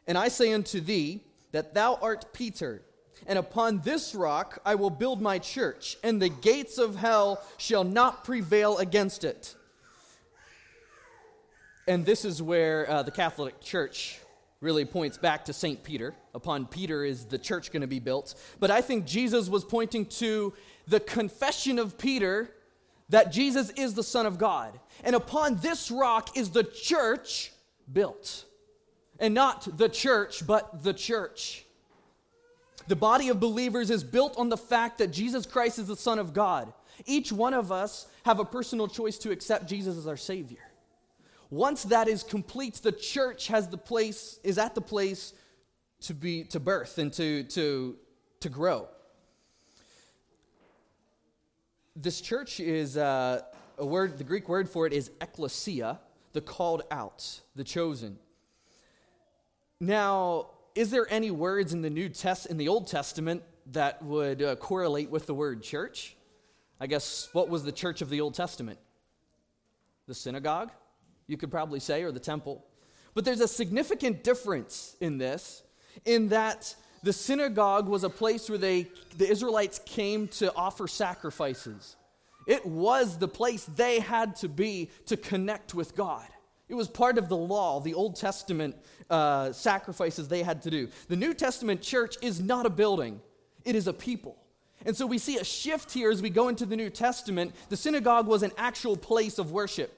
And 0.06 0.16
I 0.16 0.28
say 0.28 0.52
unto 0.52 0.80
thee 0.80 1.24
that 1.52 1.74
thou 1.74 1.98
art 2.02 2.32
Peter, 2.32 2.82
and 3.26 3.38
upon 3.38 3.80
this 3.80 4.14
rock 4.14 4.60
I 4.64 4.74
will 4.74 4.90
build 4.90 5.20
my 5.20 5.38
church, 5.38 5.96
and 6.02 6.20
the 6.20 6.28
gates 6.28 6.78
of 6.78 6.96
hell 6.96 7.42
shall 7.56 7.84
not 7.84 8.24
prevail 8.24 8.78
against 8.78 9.24
it. 9.24 9.54
And 11.86 12.04
this 12.04 12.24
is 12.24 12.40
where 12.40 12.88
uh, 12.88 13.02
the 13.02 13.10
Catholic 13.10 13.60
Church 13.60 14.20
really 14.60 14.84
points 14.84 15.18
back 15.18 15.44
to 15.46 15.52
St. 15.52 15.82
Peter. 15.82 16.14
Upon 16.34 16.66
Peter 16.66 17.04
is 17.04 17.24
the 17.24 17.38
church 17.38 17.72
going 17.72 17.80
to 17.80 17.88
be 17.88 17.98
built. 17.98 18.36
But 18.60 18.70
I 18.70 18.80
think 18.80 19.04
Jesus 19.04 19.48
was 19.48 19.64
pointing 19.64 20.06
to 20.06 20.54
the 20.86 21.00
confession 21.00 21.80
of 21.80 21.98
Peter 21.98 22.48
that 23.08 23.32
Jesus 23.32 23.70
is 23.70 23.94
the 23.94 24.04
Son 24.04 24.24
of 24.24 24.38
God. 24.38 24.78
And 25.02 25.16
upon 25.16 25.56
this 25.56 25.90
rock 25.90 26.36
is 26.36 26.50
the 26.50 26.62
church 26.62 27.52
built. 27.92 28.44
And 29.18 29.34
not 29.34 29.78
the 29.78 29.88
church, 29.88 30.46
but 30.46 30.82
the 30.82 30.94
church. 30.94 31.64
The 32.88 32.96
body 32.96 33.28
of 33.28 33.38
believers 33.38 33.90
is 33.90 34.02
built 34.02 34.36
on 34.36 34.48
the 34.48 34.56
fact 34.56 34.98
that 34.98 35.12
Jesus 35.12 35.46
Christ 35.46 35.78
is 35.78 35.86
the 35.86 35.96
Son 35.96 36.18
of 36.18 36.32
God. 36.32 36.72
Each 37.06 37.32
one 37.32 37.54
of 37.54 37.70
us 37.70 38.06
have 38.24 38.38
a 38.38 38.44
personal 38.44 38.88
choice 38.88 39.18
to 39.18 39.30
accept 39.30 39.68
Jesus 39.68 39.96
as 39.96 40.06
our 40.06 40.16
Savior. 40.16 40.58
Once 41.50 41.84
that 41.84 42.08
is 42.08 42.22
complete, 42.22 42.76
the 42.76 42.92
church 42.92 43.48
has 43.48 43.68
the 43.68 43.76
place, 43.76 44.40
is 44.42 44.58
at 44.58 44.74
the 44.74 44.80
place 44.80 45.34
to 46.00 46.14
be 46.14 46.44
to 46.44 46.58
birth 46.58 46.98
and 46.98 47.12
to, 47.12 47.44
to, 47.44 47.96
to 48.40 48.48
grow. 48.48 48.88
This 51.94 52.20
church 52.20 52.58
is 52.58 52.96
uh, 52.96 53.42
a 53.78 53.84
word, 53.84 54.16
the 54.16 54.24
Greek 54.24 54.48
word 54.48 54.68
for 54.68 54.86
it 54.86 54.92
is 54.92 55.10
ecclesia, 55.20 56.00
the 56.32 56.40
called 56.40 56.82
out, 56.90 57.40
the 57.54 57.64
chosen. 57.64 58.18
Now, 59.82 60.50
is 60.76 60.92
there 60.92 61.08
any 61.10 61.32
words 61.32 61.72
in 61.72 61.82
the 61.82 61.90
New 61.90 62.08
Test 62.08 62.46
in 62.46 62.56
the 62.56 62.68
Old 62.68 62.86
Testament 62.86 63.42
that 63.72 64.00
would 64.00 64.40
uh, 64.40 64.54
correlate 64.54 65.10
with 65.10 65.26
the 65.26 65.34
word 65.34 65.60
church? 65.60 66.14
I 66.78 66.86
guess 66.86 67.28
what 67.32 67.48
was 67.48 67.64
the 67.64 67.72
church 67.72 68.00
of 68.00 68.08
the 68.08 68.20
Old 68.20 68.34
Testament? 68.34 68.78
The 70.06 70.14
synagogue, 70.14 70.70
you 71.26 71.36
could 71.36 71.50
probably 71.50 71.80
say, 71.80 72.04
or 72.04 72.12
the 72.12 72.20
temple. 72.20 72.64
But 73.14 73.24
there's 73.24 73.40
a 73.40 73.48
significant 73.48 74.22
difference 74.22 74.96
in 75.00 75.18
this, 75.18 75.64
in 76.04 76.28
that 76.28 76.76
the 77.02 77.12
synagogue 77.12 77.88
was 77.88 78.04
a 78.04 78.10
place 78.10 78.48
where 78.48 78.58
they, 78.58 78.86
the 79.18 79.28
Israelites 79.28 79.80
came 79.84 80.28
to 80.28 80.54
offer 80.54 80.86
sacrifices. 80.86 81.96
It 82.46 82.64
was 82.64 83.18
the 83.18 83.26
place 83.26 83.64
they 83.64 83.98
had 83.98 84.36
to 84.36 84.48
be 84.48 84.90
to 85.06 85.16
connect 85.16 85.74
with 85.74 85.96
God. 85.96 86.28
It 86.72 86.74
was 86.74 86.88
part 86.88 87.18
of 87.18 87.28
the 87.28 87.36
law, 87.36 87.80
the 87.80 87.92
Old 87.92 88.16
Testament 88.16 88.74
uh, 89.10 89.52
sacrifices 89.52 90.28
they 90.28 90.42
had 90.42 90.62
to 90.62 90.70
do. 90.70 90.88
The 91.08 91.16
New 91.16 91.34
Testament 91.34 91.82
church 91.82 92.16
is 92.22 92.40
not 92.40 92.64
a 92.64 92.70
building, 92.70 93.20
it 93.62 93.76
is 93.76 93.88
a 93.88 93.92
people. 93.92 94.38
And 94.86 94.96
so 94.96 95.06
we 95.06 95.18
see 95.18 95.36
a 95.36 95.44
shift 95.44 95.92
here 95.92 96.10
as 96.10 96.22
we 96.22 96.30
go 96.30 96.48
into 96.48 96.64
the 96.64 96.74
New 96.74 96.88
Testament. 96.88 97.54
The 97.68 97.76
synagogue 97.76 98.26
was 98.26 98.42
an 98.42 98.52
actual 98.56 98.96
place 98.96 99.38
of 99.38 99.52
worship, 99.52 99.92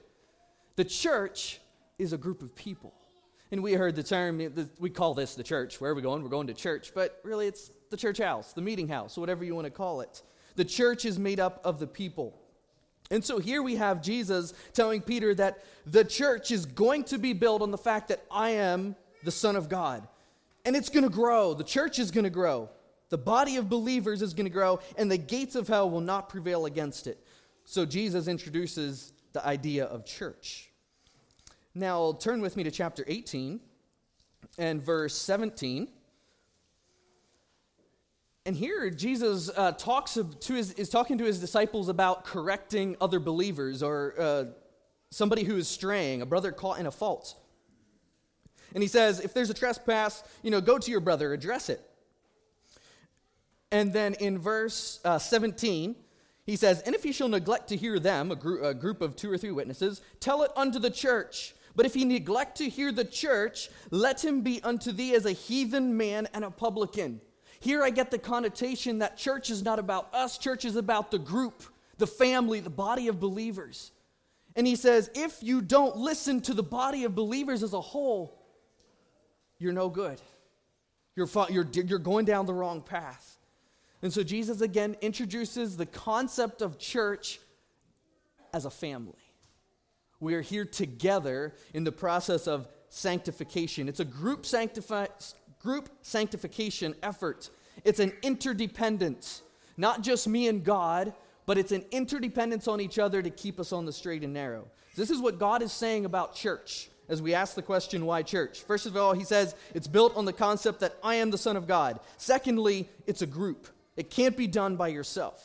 the 0.75 0.83
church 0.83 1.61
is 1.97 2.11
a 2.11 2.17
group 2.17 2.41
of 2.41 2.53
people. 2.53 2.93
And 3.51 3.63
we 3.63 3.71
heard 3.71 3.95
the 3.95 4.03
term, 4.03 4.41
we 4.77 4.89
call 4.89 5.13
this 5.13 5.35
the 5.35 5.43
church. 5.43 5.79
Where 5.79 5.91
are 5.91 5.95
we 5.95 6.01
going? 6.01 6.23
We're 6.23 6.29
going 6.29 6.47
to 6.47 6.53
church. 6.53 6.91
But 6.93 7.21
really, 7.23 7.47
it's 7.47 7.71
the 7.89 7.95
church 7.95 8.17
house, 8.17 8.51
the 8.51 8.61
meeting 8.61 8.89
house, 8.89 9.17
whatever 9.17 9.45
you 9.45 9.55
want 9.55 9.63
to 9.63 9.71
call 9.71 10.01
it. 10.01 10.23
The 10.57 10.65
church 10.65 11.05
is 11.05 11.17
made 11.17 11.39
up 11.39 11.61
of 11.63 11.79
the 11.79 11.87
people. 11.87 12.37
And 13.11 13.23
so 13.23 13.39
here 13.39 13.61
we 13.61 13.75
have 13.75 14.01
Jesus 14.01 14.53
telling 14.73 15.01
Peter 15.01 15.35
that 15.35 15.63
the 15.85 16.03
church 16.03 16.51
is 16.51 16.65
going 16.65 17.03
to 17.05 17.17
be 17.17 17.33
built 17.33 17.61
on 17.61 17.71
the 17.71 17.77
fact 17.77 18.07
that 18.07 18.23
I 18.31 18.51
am 18.51 18.95
the 19.23 19.31
Son 19.31 19.55
of 19.55 19.69
God. 19.69 20.07
And 20.65 20.75
it's 20.75 20.89
going 20.89 21.03
to 21.03 21.09
grow. 21.09 21.53
The 21.53 21.63
church 21.63 21.99
is 21.99 22.09
going 22.09 22.23
to 22.23 22.29
grow. 22.31 22.69
The 23.09 23.17
body 23.17 23.57
of 23.57 23.69
believers 23.69 24.23
is 24.23 24.33
going 24.33 24.47
to 24.47 24.51
grow, 24.51 24.79
and 24.97 25.11
the 25.11 25.17
gates 25.17 25.55
of 25.55 25.67
hell 25.67 25.89
will 25.89 26.01
not 26.01 26.27
prevail 26.27 26.65
against 26.65 27.05
it. 27.05 27.23
So 27.63 27.85
Jesus 27.85 28.27
introduces 28.27 29.13
the 29.33 29.45
idea 29.45 29.85
of 29.85 30.05
church. 30.05 30.71
Now, 31.75 32.13
turn 32.13 32.41
with 32.41 32.57
me 32.57 32.63
to 32.63 32.71
chapter 32.71 33.03
18 33.07 33.59
and 34.57 34.81
verse 34.81 35.15
17. 35.15 35.87
And 38.45 38.55
here, 38.55 38.91
Jesus 38.91 39.49
uh, 39.55 39.71
talks 39.71 40.13
to 40.13 40.53
his, 40.53 40.73
is 40.73 40.89
talking 40.89 41.17
to 41.17 41.23
his 41.23 41.39
disciples 41.39 41.89
about 41.89 42.25
correcting 42.25 42.95
other 43.01 43.19
believers 43.19 43.81
or 43.81 44.13
uh, 44.19 44.45
somebody 45.09 45.43
who 45.43 45.57
is 45.57 45.67
straying, 45.67 46.21
a 46.21 46.25
brother 46.27 46.51
caught 46.51 46.79
in 46.79 46.85
a 46.85 46.91
fault. 46.91 47.35
And 48.73 48.83
he 48.83 48.87
says, 48.87 49.19
if 49.19 49.33
there's 49.33 49.49
a 49.49 49.53
trespass, 49.53 50.23
you 50.43 50.51
know, 50.51 50.61
go 50.61 50.77
to 50.77 50.91
your 50.91 50.99
brother, 50.99 51.33
address 51.33 51.69
it. 51.69 51.81
And 53.71 53.91
then 53.91 54.13
in 54.15 54.37
verse 54.37 54.99
uh, 55.03 55.17
17, 55.17 55.95
he 56.45 56.55
says, 56.55 56.81
And 56.81 56.93
if 56.93 57.01
he 57.01 57.11
shall 57.11 57.27
neglect 57.27 57.69
to 57.69 57.75
hear 57.75 57.99
them, 57.99 58.31
a, 58.31 58.35
gr- 58.35 58.61
a 58.61 58.73
group 58.73 59.01
of 59.01 59.15
two 59.15 59.31
or 59.31 59.37
three 59.37 59.51
witnesses, 59.51 60.01
tell 60.19 60.43
it 60.43 60.51
unto 60.55 60.77
the 60.77 60.91
church. 60.91 61.55
But 61.75 61.85
if 61.85 61.93
he 61.93 62.05
neglect 62.05 62.57
to 62.57 62.69
hear 62.69 62.91
the 62.91 63.05
church, 63.05 63.69
let 63.89 64.23
him 64.23 64.41
be 64.41 64.61
unto 64.61 64.91
thee 64.91 65.15
as 65.15 65.25
a 65.25 65.31
heathen 65.31 65.97
man 65.97 66.27
and 66.33 66.45
a 66.45 66.51
publican. 66.51 67.21
Here 67.59 67.83
I 67.83 67.89
get 67.89 68.11
the 68.11 68.19
connotation 68.19 68.99
that 68.99 69.17
church 69.17 69.49
is 69.49 69.63
not 69.63 69.79
about 69.79 70.13
us, 70.13 70.37
church 70.37 70.65
is 70.65 70.75
about 70.75 71.11
the 71.11 71.19
group, 71.19 71.63
the 71.97 72.07
family, 72.07 72.59
the 72.59 72.69
body 72.69 73.07
of 73.07 73.19
believers. 73.19 73.91
And 74.55 74.65
he 74.65 74.75
says, 74.75 75.09
if 75.15 75.43
you 75.43 75.61
don't 75.61 75.97
listen 75.97 76.41
to 76.41 76.53
the 76.53 76.63
body 76.63 77.03
of 77.03 77.13
believers 77.13 77.63
as 77.63 77.73
a 77.73 77.81
whole, 77.81 78.39
you're 79.57 79.73
no 79.73 79.89
good. 79.89 80.21
You're, 81.15 81.27
you're, 81.49 81.67
you're 81.73 81.99
going 81.99 82.25
down 82.25 82.45
the 82.45 82.53
wrong 82.53 82.81
path. 82.81 83.37
And 84.01 84.13
so 84.13 84.23
Jesus 84.23 84.61
again 84.61 84.95
introduces 85.01 85.77
the 85.77 85.85
concept 85.85 86.61
of 86.61 86.77
church 86.77 87.39
as 88.53 88.65
a 88.65 88.69
family. 88.69 89.17
We 90.19 90.35
are 90.35 90.41
here 90.41 90.65
together 90.65 91.53
in 91.73 91.83
the 91.83 91.91
process 91.91 92.47
of 92.47 92.67
sanctification. 92.89 93.89
It's 93.89 93.99
a 93.99 94.05
group, 94.05 94.43
sanctifi- 94.43 95.33
group 95.65 95.89
sanctification 96.01 96.95
effort. 97.03 97.49
It's 97.83 97.99
an 97.99 98.13
interdependence, 98.21 99.41
not 99.75 100.01
just 100.01 100.27
me 100.27 100.47
and 100.47 100.63
God, 100.63 101.13
but 101.45 101.57
it's 101.57 101.73
an 101.73 101.83
interdependence 101.91 102.67
on 102.67 102.79
each 102.79 102.97
other 102.97 103.21
to 103.21 103.29
keep 103.29 103.59
us 103.59 103.73
on 103.73 103.85
the 103.85 103.91
straight 103.91 104.23
and 104.23 104.33
narrow. 104.33 104.65
This 104.95 105.09
is 105.09 105.19
what 105.19 105.39
God 105.39 105.61
is 105.61 105.73
saying 105.73 106.05
about 106.05 106.35
church 106.35 106.89
as 107.09 107.21
we 107.21 107.33
ask 107.33 107.55
the 107.55 107.61
question, 107.61 108.05
why 108.05 108.23
church? 108.23 108.61
First 108.61 108.85
of 108.85 108.95
all, 108.95 109.13
he 109.13 109.23
says 109.23 109.55
it's 109.73 109.87
built 109.87 110.15
on 110.15 110.25
the 110.25 110.33
concept 110.33 110.79
that 110.79 110.95
I 111.03 111.15
am 111.15 111.29
the 111.29 111.37
Son 111.37 111.55
of 111.55 111.67
God. 111.67 111.99
Secondly, 112.17 112.89
it's 113.05 113.21
a 113.21 113.27
group, 113.27 113.67
it 113.97 114.09
can't 114.09 114.37
be 114.37 114.47
done 114.47 114.75
by 114.75 114.87
yourself. 114.87 115.43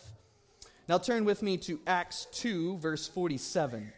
Now 0.89 0.99
turn 0.99 1.25
with 1.25 1.43
me 1.43 1.57
to 1.59 1.81
Acts 1.87 2.27
2, 2.33 2.79
verse 2.79 3.07
47. 3.07 3.93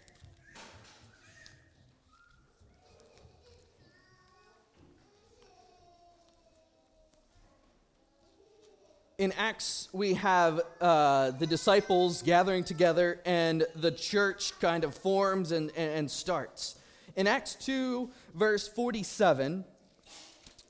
In 9.23 9.31
Acts, 9.39 9.89
we 9.93 10.15
have 10.15 10.61
uh, 10.81 11.31
the 11.31 11.47
disciples 11.47 12.23
gathering 12.23 12.65
together, 12.65 13.21
and 13.25 13.65
the 13.77 13.93
church 13.93 14.53
kind 14.59 14.83
of 14.83 14.97
forms 14.97 15.53
and, 15.53 15.71
and 15.77 16.11
starts. 16.11 16.75
In 17.15 17.29
Acts 17.29 17.55
2, 17.55 18.11
verse 18.35 18.67
47, 18.67 19.65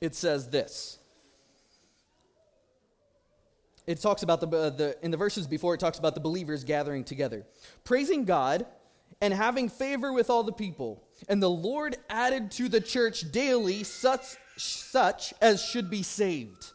it 0.01 0.13
says 0.13 0.51
this. 0.51 0.99
It 3.87 3.99
talks 3.99 4.21
about 4.21 4.39
the, 4.39 4.47
uh, 4.47 4.69
the, 4.69 4.97
in 5.01 5.09
the 5.09 5.17
verses 5.17 5.47
before, 5.47 5.73
it 5.73 5.79
talks 5.79 5.97
about 5.97 6.13
the 6.13 6.21
believers 6.21 6.63
gathering 6.63 7.03
together, 7.03 7.47
praising 7.83 8.23
God 8.23 8.67
and 9.19 9.33
having 9.33 9.67
favor 9.67 10.13
with 10.13 10.29
all 10.29 10.43
the 10.43 10.53
people. 10.53 11.03
And 11.27 11.41
the 11.41 11.49
Lord 11.49 11.95
added 12.07 12.51
to 12.51 12.69
the 12.69 12.81
church 12.81 13.31
daily 13.31 13.83
such, 13.83 14.35
such 14.57 15.33
as 15.41 15.59
should 15.59 15.89
be 15.89 16.03
saved. 16.03 16.73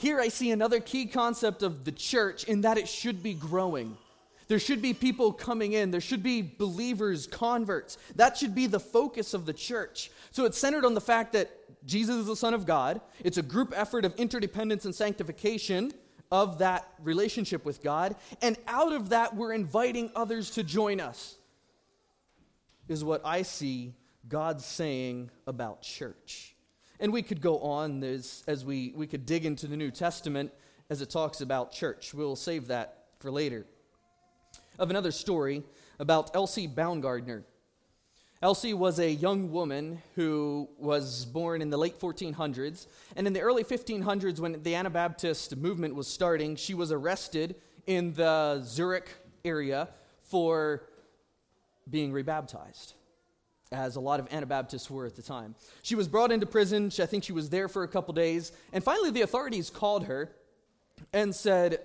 Here 0.00 0.18
I 0.18 0.28
see 0.28 0.50
another 0.50 0.80
key 0.80 1.04
concept 1.04 1.62
of 1.62 1.84
the 1.84 1.92
church 1.92 2.44
in 2.44 2.62
that 2.62 2.78
it 2.78 2.88
should 2.88 3.22
be 3.22 3.34
growing. 3.34 3.98
There 4.48 4.58
should 4.58 4.80
be 4.80 4.94
people 4.94 5.30
coming 5.30 5.74
in. 5.74 5.90
There 5.90 6.00
should 6.00 6.22
be 6.22 6.40
believers, 6.40 7.26
converts. 7.26 7.98
That 8.16 8.38
should 8.38 8.54
be 8.54 8.66
the 8.66 8.80
focus 8.80 9.34
of 9.34 9.44
the 9.44 9.52
church. 9.52 10.10
So 10.30 10.46
it's 10.46 10.56
centered 10.56 10.86
on 10.86 10.94
the 10.94 11.02
fact 11.02 11.34
that 11.34 11.50
Jesus 11.84 12.16
is 12.16 12.26
the 12.26 12.34
Son 12.34 12.54
of 12.54 12.64
God. 12.64 13.02
It's 13.22 13.36
a 13.36 13.42
group 13.42 13.74
effort 13.76 14.06
of 14.06 14.14
interdependence 14.14 14.86
and 14.86 14.94
sanctification 14.94 15.92
of 16.32 16.60
that 16.60 16.88
relationship 17.02 17.66
with 17.66 17.82
God. 17.82 18.16
And 18.40 18.56
out 18.66 18.94
of 18.94 19.10
that, 19.10 19.36
we're 19.36 19.52
inviting 19.52 20.10
others 20.16 20.50
to 20.52 20.62
join 20.62 20.98
us, 20.98 21.36
is 22.88 23.04
what 23.04 23.20
I 23.22 23.42
see 23.42 23.92
God 24.26 24.62
saying 24.62 25.30
about 25.46 25.82
church. 25.82 26.56
And 27.00 27.14
we 27.14 27.22
could 27.22 27.40
go 27.40 27.58
on 27.60 28.04
as, 28.04 28.44
as 28.46 28.62
we, 28.62 28.92
we 28.94 29.06
could 29.06 29.24
dig 29.24 29.46
into 29.46 29.66
the 29.66 29.76
New 29.76 29.90
Testament 29.90 30.52
as 30.90 31.00
it 31.00 31.08
talks 31.08 31.40
about 31.40 31.72
church. 31.72 32.12
We'll 32.12 32.36
save 32.36 32.66
that 32.66 33.06
for 33.20 33.30
later. 33.30 33.64
Of 34.78 34.90
another 34.90 35.10
story 35.10 35.62
about 35.98 36.36
Elsie 36.36 36.68
Baumgardner. 36.68 37.44
Elsie 38.42 38.74
was 38.74 38.98
a 38.98 39.10
young 39.10 39.50
woman 39.50 40.02
who 40.14 40.68
was 40.78 41.24
born 41.24 41.62
in 41.62 41.70
the 41.70 41.76
late 41.78 41.98
1400s. 41.98 42.86
And 43.16 43.26
in 43.26 43.32
the 43.32 43.40
early 43.40 43.64
1500s, 43.64 44.38
when 44.38 44.62
the 44.62 44.74
Anabaptist 44.74 45.56
movement 45.56 45.94
was 45.94 46.06
starting, 46.06 46.54
she 46.56 46.74
was 46.74 46.92
arrested 46.92 47.56
in 47.86 48.12
the 48.12 48.62
Zurich 48.62 49.10
area 49.42 49.88
for 50.22 50.82
being 51.88 52.12
rebaptized. 52.12 52.94
As 53.72 53.94
a 53.94 54.00
lot 54.00 54.18
of 54.18 54.32
Anabaptists 54.32 54.90
were 54.90 55.06
at 55.06 55.14
the 55.14 55.22
time. 55.22 55.54
She 55.82 55.94
was 55.94 56.08
brought 56.08 56.32
into 56.32 56.46
prison. 56.46 56.90
I 56.98 57.06
think 57.06 57.22
she 57.22 57.32
was 57.32 57.50
there 57.50 57.68
for 57.68 57.84
a 57.84 57.88
couple 57.88 58.12
days. 58.14 58.52
And 58.72 58.82
finally, 58.82 59.10
the 59.10 59.22
authorities 59.22 59.70
called 59.70 60.06
her 60.06 60.30
and 61.12 61.34
said, 61.34 61.80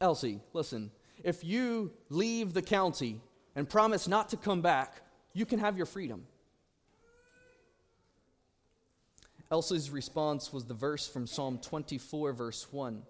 Elsie, 0.00 0.40
listen, 0.52 0.90
if 1.24 1.42
you 1.42 1.90
leave 2.08 2.52
the 2.54 2.62
county 2.62 3.20
and 3.56 3.68
promise 3.68 4.06
not 4.06 4.28
to 4.30 4.36
come 4.36 4.62
back, 4.62 5.02
you 5.32 5.44
can 5.44 5.58
have 5.58 5.76
your 5.76 5.86
freedom. 5.86 6.26
Elsie's 9.50 9.90
response 9.90 10.52
was 10.52 10.64
the 10.66 10.74
verse 10.74 11.08
from 11.08 11.26
Psalm 11.26 11.58
24, 11.58 12.32
verse 12.32 12.68
1. 12.70 13.02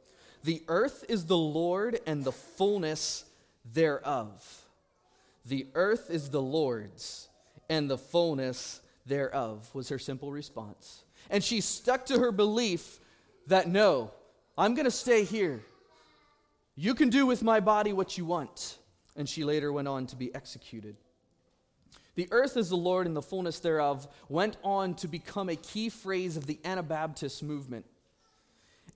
The 0.43 0.63
earth 0.69 1.05
is 1.07 1.27
the 1.27 1.37
Lord 1.37 2.01
and 2.07 2.25
the 2.25 2.33
fullness 2.33 3.27
thereof. 3.75 4.65
The 5.45 5.67
earth 5.75 6.09
is 6.11 6.31
the 6.31 6.41
Lord's 6.41 7.29
and 7.71 7.89
the 7.89 7.97
fullness 7.97 8.83
thereof, 9.07 9.71
was 9.73 9.89
her 9.89 9.99
simple 9.99 10.31
response. 10.31 11.05
And 11.31 11.43
she 11.43 11.63
stuck 11.63 12.05
to 12.07 12.19
her 12.19 12.33
belief 12.33 12.99
that 13.47 13.69
no, 13.69 14.11
I'm 14.59 14.75
going 14.75 14.85
to 14.85 14.91
stay 14.91 15.25
here. 15.25 15.61
You 16.75 16.95
can 16.95 17.09
do 17.09 17.25
with 17.27 17.43
my 17.43 17.61
body 17.61 17.93
what 17.93 18.19
you 18.19 18.25
want. 18.27 18.77
And 19.17 19.29
she 19.29 19.45
later 19.45 19.73
went 19.73 19.89
on 19.89 20.07
to 20.09 20.17
be 20.17 20.35
executed. 20.35 20.97
The 22.17 22.29
earth 22.33 22.57
is 22.57 22.69
the 22.69 22.77
Lord 22.77 23.07
and 23.07 23.17
the 23.17 23.23
fullness 23.23 23.61
thereof 23.61 24.09
went 24.29 24.57
on 24.65 24.95
to 24.97 25.09
become 25.09 25.49
a 25.49 25.57
key 25.57 25.89
phrase 25.89 26.37
of 26.37 26.47
the 26.47 26.59
Anabaptist 26.65 27.43
movement. 27.43 27.87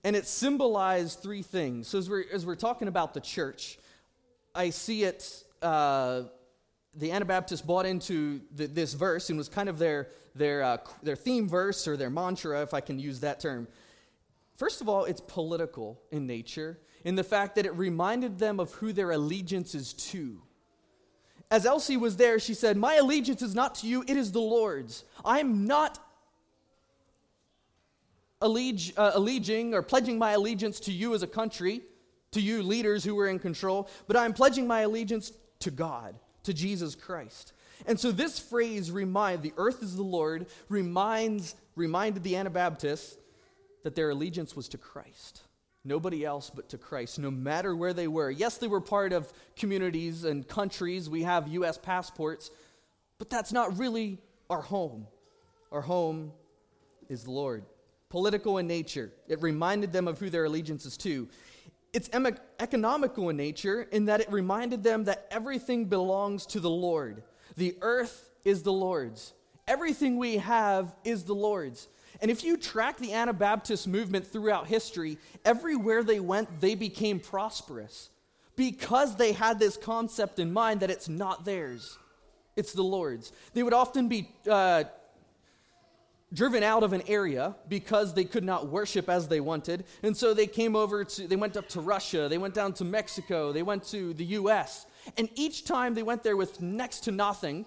And 0.03 0.15
it 0.15 0.27
symbolized 0.27 1.19
three 1.19 1.41
things. 1.41 1.87
So, 1.87 1.97
as 1.97 2.09
we're, 2.09 2.25
as 2.31 2.45
we're 2.45 2.55
talking 2.55 2.87
about 2.87 3.13
the 3.13 3.21
church, 3.21 3.79
I 4.53 4.69
see 4.69 5.03
it, 5.03 5.43
uh, 5.61 6.23
the 6.95 7.11
Anabaptists 7.11 7.65
bought 7.65 7.85
into 7.85 8.41
the, 8.53 8.67
this 8.67 8.93
verse 8.93 9.29
and 9.29 9.37
was 9.37 9.49
kind 9.49 9.69
of 9.69 9.77
their, 9.77 10.09
their, 10.33 10.63
uh, 10.63 10.77
their 11.03 11.15
theme 11.15 11.47
verse 11.47 11.87
or 11.87 11.97
their 11.97 12.09
mantra, 12.09 12.61
if 12.61 12.73
I 12.73 12.81
can 12.81 12.99
use 12.99 13.19
that 13.21 13.39
term. 13.39 13.67
First 14.57 14.81
of 14.81 14.87
all, 14.87 15.05
it's 15.05 15.21
political 15.21 16.01
in 16.11 16.25
nature, 16.27 16.79
in 17.03 17.15
the 17.15 17.23
fact 17.23 17.55
that 17.55 17.65
it 17.65 17.75
reminded 17.75 18.39
them 18.39 18.59
of 18.59 18.71
who 18.73 18.93
their 18.93 19.11
allegiance 19.11 19.75
is 19.75 19.93
to 19.93 20.41
as 21.51 21.65
Elsie 21.65 21.97
was 21.97 22.17
there, 22.17 22.39
she 22.39 22.53
said, 22.53 22.75
My 22.77 22.95
allegiance 22.95 23.41
is 23.41 23.53
not 23.53 23.75
to 23.75 23.87
you, 23.87 24.03
it 24.07 24.17
is 24.17 24.31
the 24.31 24.39
Lord's. 24.39 25.03
I'm 25.23 25.65
not 25.65 25.99
uh, 28.41 29.11
alleging 29.13 29.73
or 29.73 29.81
pledging 29.81 30.17
my 30.17 30.31
allegiance 30.31 30.79
to 30.81 30.91
you 30.91 31.13
as 31.13 31.23
a 31.23 31.27
country, 31.27 31.81
to 32.31 32.41
you 32.41 32.63
leaders 32.63 33.03
who 33.03 33.15
were 33.15 33.27
in 33.27 33.39
control, 33.39 33.89
but 34.07 34.17
I'm 34.17 34.33
pledging 34.33 34.67
my 34.67 34.81
allegiance 34.81 35.31
to 35.59 35.71
God, 35.71 36.15
to 36.45 36.53
Jesus 36.53 36.95
Christ. 36.95 37.53
And 37.85 37.99
so 37.99 38.11
this 38.11 38.39
phrase, 38.39 38.89
remind, 38.89 39.41
the 39.41 39.53
earth 39.57 39.83
is 39.83 39.95
the 39.95 40.03
Lord, 40.03 40.47
reminds, 40.69 41.55
reminded 41.75 42.23
the 42.23 42.37
Anabaptists 42.37 43.17
that 43.83 43.95
their 43.95 44.09
allegiance 44.09 44.55
was 44.55 44.69
to 44.69 44.77
Christ 44.77 45.41
nobody 45.85 46.25
else 46.25 46.49
but 46.49 46.67
to 46.69 46.77
Christ, 46.77 47.19
no 47.19 47.31
matter 47.31 47.75
where 47.75 47.93
they 47.93 48.07
were. 48.07 48.29
Yes, 48.29 48.57
they 48.57 48.67
were 48.67 48.81
part 48.81 49.13
of 49.13 49.31
communities 49.55 50.25
and 50.25 50.45
countries. 50.45 51.09
We 51.09 51.23
have 51.23 51.47
U.S. 51.49 51.77
passports, 51.77 52.49
but 53.19 53.29
that's 53.29 53.53
not 53.53 53.77
really 53.77 54.17
our 54.49 54.61
home. 54.61 55.07
Our 55.71 55.81
home 55.81 56.33
is 57.07 57.23
the 57.23 57.31
Lord. 57.31 57.63
Political 58.09 58.57
in 58.57 58.67
nature, 58.67 59.11
it 59.27 59.41
reminded 59.41 59.93
them 59.93 60.07
of 60.07 60.19
who 60.19 60.29
their 60.29 60.45
allegiance 60.45 60.85
is 60.85 60.97
to. 60.97 61.27
It's 61.95 62.09
em- 62.11 62.37
economical 62.59 63.29
in 63.29 63.37
nature 63.37 63.83
in 63.83 64.03
that 64.05 64.19
it 64.19 64.29
reminded 64.29 64.83
them 64.83 65.05
that 65.05 65.27
everything 65.31 65.85
belongs 65.85 66.45
to 66.47 66.59
the 66.59 66.69
Lord. 66.69 67.23
The 67.55 67.77
earth 67.79 68.31
is 68.43 68.63
the 68.63 68.73
Lord's. 68.73 69.33
Everything 69.65 70.17
we 70.17 70.35
have 70.35 70.93
is 71.05 71.23
the 71.23 71.33
Lord's. 71.33 71.87
And 72.19 72.29
if 72.29 72.43
you 72.43 72.57
track 72.57 72.97
the 72.97 73.13
Anabaptist 73.13 73.87
movement 73.87 74.27
throughout 74.27 74.67
history, 74.67 75.17
everywhere 75.45 76.03
they 76.03 76.19
went, 76.19 76.59
they 76.59 76.75
became 76.75 77.17
prosperous 77.17 78.09
because 78.57 79.15
they 79.15 79.31
had 79.31 79.57
this 79.57 79.77
concept 79.77 80.37
in 80.37 80.51
mind 80.51 80.81
that 80.81 80.91
it's 80.91 81.07
not 81.07 81.45
theirs, 81.45 81.97
it's 82.57 82.73
the 82.73 82.83
Lord's. 82.83 83.31
They 83.53 83.63
would 83.63 83.73
often 83.73 84.09
be 84.09 84.29
uh, 84.49 84.83
driven 86.33 86.63
out 86.63 86.83
of 86.83 86.93
an 86.93 87.03
area 87.07 87.55
because 87.69 88.13
they 88.13 88.25
could 88.25 88.43
not 88.43 88.67
worship 88.67 89.09
as 89.09 89.27
they 89.27 89.39
wanted. 89.39 89.85
And 90.03 90.15
so 90.15 90.33
they 90.33 90.47
came 90.47 90.75
over 90.75 91.03
to, 91.03 91.27
they 91.27 91.35
went 91.35 91.55
up 91.55 91.69
to 91.69 91.81
Russia, 91.81 92.27
they 92.27 92.37
went 92.37 92.53
down 92.53 92.73
to 92.73 92.83
Mexico, 92.83 93.51
they 93.51 93.63
went 93.63 93.83
to 93.85 94.13
the 94.13 94.25
US. 94.25 94.85
And 95.17 95.29
each 95.35 95.65
time 95.65 95.93
they 95.93 96.03
went 96.03 96.23
there 96.23 96.37
with 96.37 96.61
next 96.61 97.01
to 97.01 97.11
nothing 97.11 97.65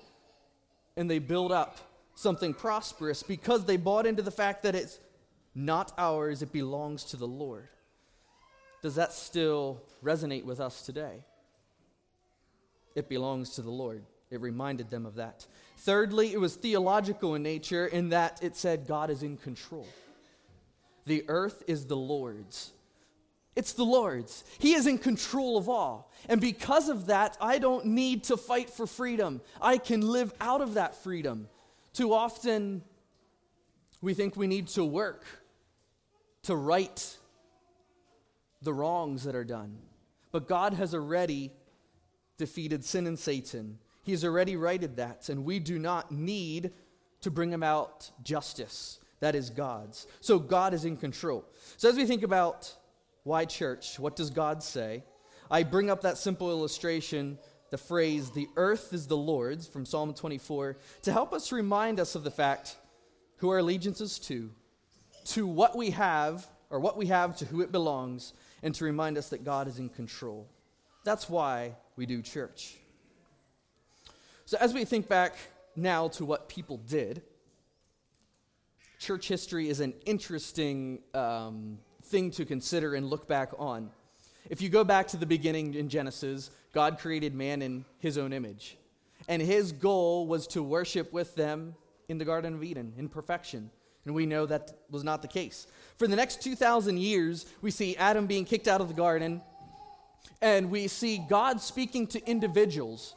and 0.97 1.11
they 1.11 1.19
built 1.19 1.53
up 1.53 1.79
something 2.15 2.53
prosperous 2.53 3.23
because 3.23 3.65
they 3.65 3.77
bought 3.77 4.07
into 4.07 4.23
the 4.23 4.31
fact 4.31 4.65
that 4.65 4.75
it's 4.75 4.99
not 5.55 5.93
ours, 5.97 6.43
it 6.43 6.53
belongs 6.53 7.05
to 7.05 7.17
the 7.17 7.27
Lord. 7.27 7.69
Does 8.83 8.97
that 8.97 9.13
still 9.13 9.83
resonate 10.03 10.45
with 10.45 10.61
us 10.61 10.83
today? 10.83 11.25
It 12.95 13.09
belongs 13.09 13.51
to 13.51 13.63
the 13.63 13.71
Lord. 13.71 14.05
It 14.31 14.41
reminded 14.41 14.91
them 14.91 15.07
of 15.07 15.15
that. 15.15 15.47
Thirdly, 15.79 16.33
it 16.33 16.41
was 16.41 16.55
theological 16.57 17.35
in 17.35 17.43
nature 17.43 17.87
in 17.87 18.11
that 18.11 18.43
it 18.43 18.57
said 18.57 18.87
God 18.87 19.11
is 19.11 19.23
in 19.23 19.37
control. 19.37 19.87
The 21.07 21.25
earth 21.29 21.63
is 21.67 21.87
the 21.87 21.97
Lord's. 21.97 22.73
It's 23.57 23.73
the 23.73 23.85
Lord's. 23.85 24.45
He 24.59 24.75
is 24.75 24.87
in 24.87 24.99
control 24.99 25.57
of 25.57 25.69
all. 25.69 26.13
And 26.29 26.41
because 26.41 26.89
of 26.89 27.07
that, 27.07 27.37
I 27.41 27.59
don't 27.59 27.87
need 27.87 28.25
to 28.25 28.37
fight 28.37 28.71
for 28.71 28.87
freedom. 28.87 29.41
I 29.61 29.79
can 29.79 30.03
live 30.03 30.33
out 30.41 30.61
of 30.61 30.75
that 30.75 30.95
freedom. 31.03 31.49
Too 31.93 32.13
often, 32.13 32.83
we 34.01 34.15
think 34.15 34.37
we 34.37 34.47
need 34.47 34.69
to 34.69 34.85
work 34.85 35.25
to 36.43 36.55
right 36.55 37.17
the 38.63 38.73
wrongs 38.73 39.25
that 39.25 39.35
are 39.35 39.45
done. 39.45 39.79
But 40.31 40.47
God 40.47 40.75
has 40.75 40.95
already 40.95 41.51
defeated 42.37 42.85
sin 42.85 43.07
and 43.07 43.19
Satan. 43.19 43.79
He's 44.09 44.25
already 44.25 44.57
righted 44.57 44.97
that, 44.97 45.29
and 45.29 45.45
we 45.45 45.59
do 45.59 45.79
not 45.79 46.11
need 46.11 46.73
to 47.21 47.31
bring 47.31 47.53
about 47.53 48.11
justice. 48.23 49.01
That 49.21 49.35
is 49.35 49.51
God's. 49.51 50.07
So 50.21 50.39
God 50.39 50.73
is 50.73 50.85
in 50.85 50.97
control. 50.97 51.45
So 51.77 51.89
as 51.89 51.97
we 51.97 52.07
think 52.07 52.23
about 52.23 52.75
why 53.25 53.45
church, 53.45 53.99
what 53.99 54.17
does 54.17 54.31
God 54.31 54.63
say? 54.63 55.05
I 55.51 55.63
bring 55.63 55.91
up 55.91 56.03
that 56.03 56.17
simple 56.17 56.51
illustration 56.51 57.39
the 57.71 57.77
phrase, 57.77 58.31
the 58.31 58.49
earth 58.57 58.95
is 58.95 59.07
the 59.07 59.17
Lord's, 59.17 59.67
from 59.67 59.85
Psalm 59.85 60.15
24, 60.15 60.79
to 61.03 61.13
help 61.13 61.35
us 61.35 61.53
remind 61.53 62.01
us 62.01 62.15
of 62.15 62.25
the 62.25 62.31
fact 62.31 62.77
who 63.37 63.51
our 63.51 63.59
allegiance 63.59 64.01
is 64.01 64.19
to, 64.21 64.51
to 65.27 65.47
what 65.47 65.77
we 65.77 65.91
have, 65.91 66.47
or 66.71 66.81
what 66.81 66.97
we 66.97 67.07
have 67.07 67.37
to 67.37 67.45
who 67.45 67.61
it 67.61 67.71
belongs, 67.71 68.33
and 68.63 68.75
to 68.75 68.85
remind 68.87 69.19
us 69.19 69.29
that 69.29 69.45
God 69.45 69.69
is 69.69 69.79
in 69.79 69.91
control. 69.91 70.49
That's 71.05 71.29
why 71.29 71.75
we 71.97 72.07
do 72.07 72.23
church. 72.23 72.79
So, 74.49 74.57
as 74.63 74.73
we 74.73 74.87
think 74.87 75.09
back 75.09 75.37
now 75.77 76.09
to 76.09 76.25
what 76.25 76.49
people 76.49 76.79
did, 76.79 77.21
church 78.99 79.29
history 79.29 79.69
is 79.69 79.81
an 79.81 79.93
interesting 80.07 81.01
um, 81.13 81.77
thing 82.05 82.31
to 82.31 82.47
consider 82.47 82.95
and 82.95 83.11
look 83.11 83.29
back 83.29 83.51
on. 83.59 83.91
If 84.49 84.63
you 84.63 84.71
go 84.71 84.85
back 84.85 85.09
to 85.09 85.19
the 85.19 85.27
beginning 85.27 85.75
in 85.75 85.91
Genesis, 85.91 86.51
God 86.73 86.99
created 86.99 87.35
man 87.35 87.61
in 87.61 87.85
his 87.99 88.17
own 88.17 88.33
image. 88.33 88.79
And 89.29 89.43
his 89.43 89.71
goal 89.71 90.27
was 90.27 90.47
to 90.47 90.63
worship 90.63 91.13
with 91.13 91.35
them 91.35 91.75
in 92.09 92.17
the 92.17 92.25
Garden 92.25 92.55
of 92.55 92.65
Eden 92.65 92.95
in 92.97 93.11
perfection. 93.11 93.71
And 94.07 94.15
we 94.15 94.25
know 94.25 94.47
that 94.47 94.73
was 94.89 95.05
not 95.05 95.21
the 95.21 95.29
case. 95.29 95.67
For 95.99 96.07
the 96.07 96.17
next 96.17 96.41
2,000 96.41 96.99
years, 96.99 97.45
we 97.61 97.71
see 97.71 97.97
Adam 97.97 98.27
being 98.27 98.47
kicked 98.47 98.67
out 98.67 98.81
of 98.81 98.89
the 98.89 98.95
garden, 98.95 99.43
and 100.41 100.71
we 100.71 100.89
see 100.89 101.19
God 101.19 101.61
speaking 101.61 102.07
to 102.07 102.27
individuals, 102.27 103.15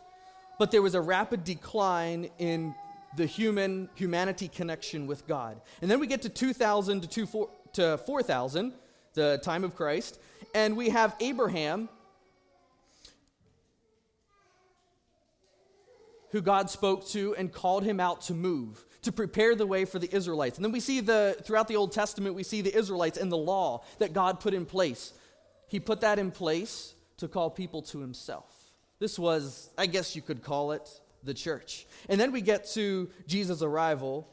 but 0.61 0.69
there 0.69 0.83
was 0.83 0.93
a 0.93 1.01
rapid 1.01 1.43
decline 1.43 2.29
in 2.37 2.75
the 3.17 3.25
human 3.25 3.89
humanity 3.95 4.47
connection 4.47 5.07
with 5.07 5.25
God. 5.25 5.59
And 5.81 5.89
then 5.89 5.99
we 5.99 6.05
get 6.05 6.21
to 6.21 6.29
2000 6.29 7.01
to 7.01 7.07
two, 7.07 7.25
four, 7.25 7.49
to 7.73 7.97
4000, 7.97 8.71
the 9.15 9.39
time 9.41 9.63
of 9.63 9.75
Christ, 9.75 10.19
and 10.53 10.77
we 10.77 10.89
have 10.89 11.15
Abraham, 11.19 11.89
who 16.29 16.41
God 16.41 16.69
spoke 16.69 17.07
to 17.07 17.33
and 17.37 17.51
called 17.51 17.83
him 17.83 17.99
out 17.99 18.21
to 18.27 18.35
move, 18.35 18.85
to 19.01 19.11
prepare 19.11 19.55
the 19.55 19.65
way 19.65 19.83
for 19.83 19.97
the 19.97 20.15
Israelites. 20.15 20.59
And 20.59 20.63
then 20.63 20.71
we 20.71 20.79
see 20.79 20.99
the, 20.99 21.37
throughout 21.41 21.69
the 21.69 21.75
Old 21.75 21.91
Testament, 21.91 22.35
we 22.35 22.43
see 22.43 22.61
the 22.61 22.77
Israelites 22.77 23.17
and 23.17 23.31
the 23.31 23.35
law 23.35 23.83
that 23.97 24.13
God 24.13 24.39
put 24.39 24.53
in 24.53 24.67
place. 24.67 25.11
He 25.69 25.79
put 25.79 26.01
that 26.01 26.19
in 26.19 26.29
place 26.29 26.93
to 27.17 27.27
call 27.27 27.49
people 27.49 27.81
to 27.81 27.99
himself. 27.99 28.60
This 29.01 29.17
was, 29.17 29.71
I 29.79 29.87
guess 29.87 30.15
you 30.15 30.21
could 30.21 30.43
call 30.43 30.73
it, 30.73 30.87
the 31.23 31.33
church. 31.33 31.87
And 32.07 32.21
then 32.21 32.31
we 32.31 32.39
get 32.39 32.67
to 32.73 33.09
Jesus' 33.25 33.63
arrival 33.63 34.27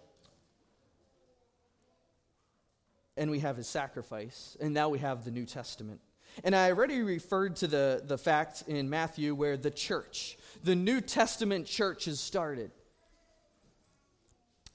and 3.16 3.30
we 3.30 3.40
have 3.40 3.56
his 3.56 3.66
sacrifice, 3.66 4.56
and 4.60 4.74
now 4.74 4.90
we 4.90 4.98
have 4.98 5.24
the 5.24 5.30
New 5.30 5.46
Testament. 5.46 6.00
And 6.44 6.54
I 6.54 6.70
already 6.70 7.00
referred 7.00 7.56
to 7.56 7.66
the, 7.66 8.02
the 8.06 8.18
fact 8.18 8.64
in 8.68 8.90
Matthew 8.90 9.34
where 9.34 9.56
the 9.56 9.70
church, 9.70 10.36
the 10.62 10.76
New 10.76 11.00
Testament 11.00 11.66
church, 11.66 12.06
is 12.06 12.20
started. 12.20 12.70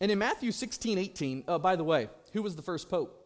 And 0.01 0.11
in 0.11 0.17
Matthew 0.17 0.51
16, 0.51 0.97
18, 0.97 1.43
uh, 1.47 1.59
by 1.59 1.75
the 1.75 1.83
way, 1.83 2.09
who 2.33 2.41
was 2.41 2.55
the 2.55 2.63
first 2.63 2.89
pope? 2.89 3.23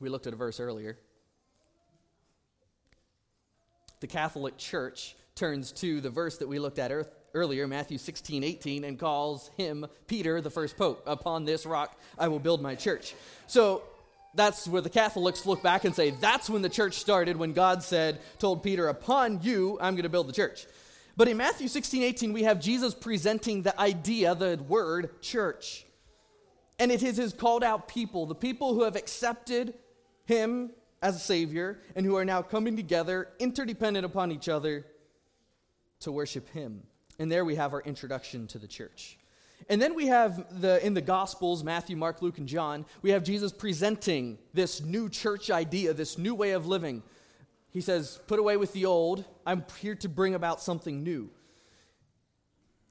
We 0.00 0.08
looked 0.08 0.26
at 0.26 0.32
a 0.32 0.36
verse 0.36 0.58
earlier. 0.58 0.98
The 4.02 4.08
Catholic 4.08 4.58
Church 4.58 5.14
turns 5.36 5.70
to 5.74 6.00
the 6.00 6.10
verse 6.10 6.38
that 6.38 6.48
we 6.48 6.58
looked 6.58 6.80
at 6.80 6.90
earlier, 7.34 7.68
Matthew 7.68 7.98
16, 7.98 8.42
18, 8.42 8.82
and 8.82 8.98
calls 8.98 9.48
him, 9.56 9.86
Peter, 10.08 10.40
the 10.40 10.50
first 10.50 10.76
pope. 10.76 11.04
Upon 11.06 11.44
this 11.44 11.64
rock 11.64 11.96
I 12.18 12.26
will 12.26 12.40
build 12.40 12.60
my 12.60 12.74
church. 12.74 13.14
So 13.46 13.84
that's 14.34 14.66
where 14.66 14.82
the 14.82 14.90
Catholics 14.90 15.46
look 15.46 15.62
back 15.62 15.84
and 15.84 15.94
say, 15.94 16.10
that's 16.10 16.50
when 16.50 16.62
the 16.62 16.68
church 16.68 16.94
started, 16.94 17.36
when 17.36 17.52
God 17.52 17.84
said, 17.84 18.18
told 18.40 18.64
Peter, 18.64 18.88
Upon 18.88 19.40
you 19.40 19.78
I'm 19.80 19.94
going 19.94 20.02
to 20.02 20.08
build 20.08 20.26
the 20.26 20.32
church. 20.32 20.66
But 21.16 21.28
in 21.28 21.36
Matthew 21.36 21.68
16, 21.68 22.02
18, 22.02 22.32
we 22.32 22.42
have 22.42 22.58
Jesus 22.58 22.94
presenting 22.94 23.62
the 23.62 23.78
idea, 23.80 24.34
the 24.34 24.60
word 24.66 25.22
church. 25.22 25.86
And 26.80 26.90
it 26.90 27.04
is 27.04 27.18
his 27.18 27.32
called 27.32 27.62
out 27.62 27.86
people, 27.86 28.26
the 28.26 28.34
people 28.34 28.74
who 28.74 28.82
have 28.82 28.96
accepted 28.96 29.74
him 30.24 30.72
as 31.02 31.16
a 31.16 31.18
Savior 31.18 31.80
and 31.94 32.06
who 32.06 32.16
are 32.16 32.24
now 32.24 32.40
coming 32.40 32.76
together, 32.76 33.28
interdependent 33.38 34.06
upon 34.06 34.32
each 34.32 34.48
other, 34.48 34.86
to 36.00 36.12
worship 36.12 36.48
him. 36.50 36.82
And 37.18 37.30
there 37.30 37.44
we 37.44 37.56
have 37.56 37.72
our 37.72 37.82
introduction 37.82 38.46
to 38.48 38.58
the 38.58 38.66
church. 38.66 39.18
And 39.68 39.80
then 39.80 39.94
we 39.94 40.06
have 40.06 40.60
the 40.60 40.84
in 40.84 40.94
the 40.94 41.00
Gospels, 41.00 41.62
Matthew, 41.62 41.96
Mark, 41.96 42.22
Luke, 42.22 42.38
and 42.38 42.48
John, 42.48 42.84
we 43.00 43.10
have 43.10 43.22
Jesus 43.22 43.52
presenting 43.52 44.38
this 44.52 44.80
new 44.80 45.08
church 45.08 45.50
idea, 45.50 45.92
this 45.92 46.18
new 46.18 46.34
way 46.34 46.52
of 46.52 46.66
living. 46.66 47.02
He 47.70 47.80
says, 47.80 48.18
Put 48.26 48.38
away 48.38 48.56
with 48.56 48.72
the 48.72 48.86
old. 48.86 49.24
I'm 49.46 49.64
here 49.80 49.94
to 49.96 50.08
bring 50.08 50.34
about 50.34 50.60
something 50.60 51.02
new. 51.02 51.30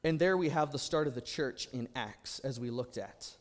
And 0.03 0.17
there 0.17 0.37
we 0.37 0.49
have 0.49 0.71
the 0.71 0.79
start 0.79 1.07
of 1.07 1.13
the 1.13 1.21
church 1.21 1.67
in 1.73 1.87
Acts, 1.95 2.39
as 2.39 2.59
we 2.59 2.69
looked 2.69 2.97
at. 2.97 3.31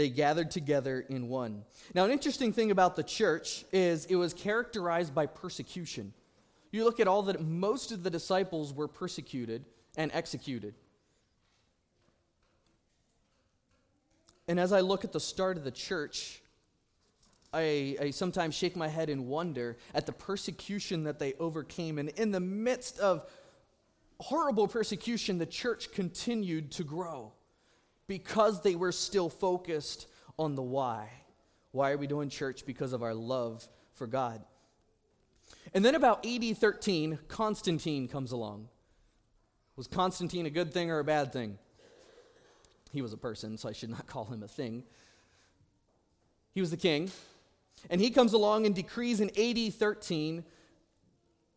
They 0.00 0.08
gathered 0.08 0.50
together 0.50 1.04
in 1.10 1.28
one. 1.28 1.62
Now, 1.94 2.06
an 2.06 2.10
interesting 2.10 2.54
thing 2.54 2.70
about 2.70 2.96
the 2.96 3.02
church 3.02 3.66
is 3.70 4.06
it 4.06 4.16
was 4.16 4.32
characterized 4.32 5.14
by 5.14 5.26
persecution. 5.26 6.14
You 6.72 6.84
look 6.84 7.00
at 7.00 7.06
all 7.06 7.20
that 7.24 7.42
most 7.42 7.92
of 7.92 8.02
the 8.02 8.08
disciples 8.08 8.72
were 8.72 8.88
persecuted 8.88 9.66
and 9.98 10.10
executed. 10.14 10.72
And 14.48 14.58
as 14.58 14.72
I 14.72 14.80
look 14.80 15.04
at 15.04 15.12
the 15.12 15.20
start 15.20 15.58
of 15.58 15.64
the 15.64 15.70
church, 15.70 16.40
I, 17.52 17.98
I, 18.00 18.10
sometimes 18.10 18.54
shake 18.54 18.76
my 18.76 18.88
head 18.88 19.10
and 19.10 19.26
wonder 19.26 19.76
at 19.92 20.06
the 20.06 20.12
persecution 20.12 21.04
that 21.04 21.18
they 21.18 21.34
overcame. 21.34 21.98
And 21.98 22.08
in 22.08 22.30
the 22.30 22.40
midst 22.40 22.98
of 23.00 23.30
horrible 24.18 24.66
persecution, 24.66 25.36
the 25.36 25.44
church 25.44 25.92
continued 25.92 26.70
to 26.70 26.84
grow 26.84 27.34
because 28.10 28.60
they 28.62 28.74
were 28.74 28.90
still 28.90 29.28
focused 29.28 30.08
on 30.36 30.56
the 30.56 30.62
why. 30.62 31.08
Why 31.70 31.92
are 31.92 31.96
we 31.96 32.08
doing 32.08 32.28
church? 32.28 32.66
Because 32.66 32.92
of 32.92 33.04
our 33.04 33.14
love 33.14 33.68
for 33.92 34.08
God. 34.08 34.42
And 35.74 35.84
then 35.84 35.94
about 35.94 36.26
AD 36.26 36.58
13, 36.58 37.20
Constantine 37.28 38.08
comes 38.08 38.32
along. 38.32 38.66
Was 39.76 39.86
Constantine 39.86 40.44
a 40.44 40.50
good 40.50 40.74
thing 40.74 40.90
or 40.90 40.98
a 40.98 41.04
bad 41.04 41.32
thing? 41.32 41.56
He 42.92 43.00
was 43.00 43.12
a 43.12 43.16
person, 43.16 43.56
so 43.56 43.68
I 43.68 43.72
should 43.72 43.90
not 43.90 44.06
call 44.08 44.24
him 44.24 44.42
a 44.42 44.48
thing. 44.48 44.82
He 46.52 46.60
was 46.60 46.72
the 46.72 46.76
king. 46.76 47.12
And 47.90 48.00
he 48.00 48.10
comes 48.10 48.32
along 48.32 48.66
and 48.66 48.74
decrees 48.74 49.20
in 49.20 49.30
AD 49.38 49.72
13, 49.72 50.44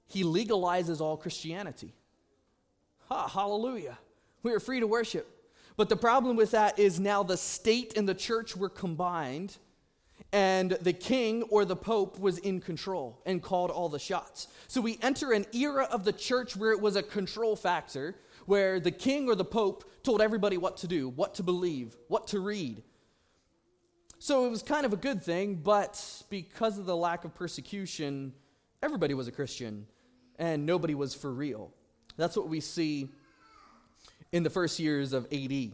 he 0.05 0.23
legalizes 0.23 1.01
all 1.01 1.17
Christianity. 1.17 1.95
Ha, 3.09 3.27
hallelujah. 3.27 3.97
We 4.43 4.53
are 4.53 4.59
free 4.59 4.79
to 4.79 4.85
worship. 4.85 5.27
But 5.75 5.89
the 5.89 5.95
problem 5.95 6.35
with 6.35 6.51
that 6.51 6.77
is 6.77 6.99
now 6.99 7.23
the 7.23 7.37
state 7.37 7.97
and 7.97 8.07
the 8.07 8.13
church 8.13 8.55
were 8.55 8.69
combined, 8.69 9.57
and 10.31 10.71
the 10.71 10.93
king 10.93 11.43
or 11.43 11.65
the 11.65 11.75
pope 11.75 12.19
was 12.19 12.37
in 12.39 12.59
control 12.59 13.21
and 13.25 13.41
called 13.41 13.71
all 13.71 13.89
the 13.89 13.99
shots. 13.99 14.47
So 14.67 14.81
we 14.81 14.97
enter 15.01 15.31
an 15.31 15.45
era 15.53 15.87
of 15.91 16.05
the 16.05 16.13
church 16.13 16.55
where 16.55 16.71
it 16.71 16.81
was 16.81 16.95
a 16.95 17.03
control 17.03 17.55
factor, 17.55 18.15
where 18.45 18.79
the 18.79 18.91
king 18.91 19.27
or 19.27 19.35
the 19.35 19.45
pope 19.45 19.89
told 20.03 20.21
everybody 20.21 20.57
what 20.57 20.77
to 20.77 20.87
do, 20.87 21.09
what 21.09 21.35
to 21.35 21.43
believe, 21.43 21.95
what 22.07 22.27
to 22.27 22.39
read. 22.39 22.83
So 24.19 24.45
it 24.45 24.49
was 24.49 24.63
kind 24.63 24.85
of 24.85 24.93
a 24.93 24.97
good 24.97 25.21
thing, 25.21 25.55
but 25.55 26.23
because 26.29 26.77
of 26.77 26.85
the 26.85 26.95
lack 26.95 27.25
of 27.25 27.35
persecution, 27.35 28.33
everybody 28.81 29.13
was 29.13 29.27
a 29.27 29.31
Christian 29.31 29.85
and 30.39 30.65
nobody 30.65 30.95
was 30.95 31.13
for 31.13 31.31
real. 31.31 31.73
That's 32.15 32.37
what 32.37 32.47
we 32.47 32.59
see 32.59 33.09
in 34.33 34.43
the 34.43 34.49
first 34.49 34.77
years 34.79 35.13
of 35.13 35.25
AD. 35.31 35.71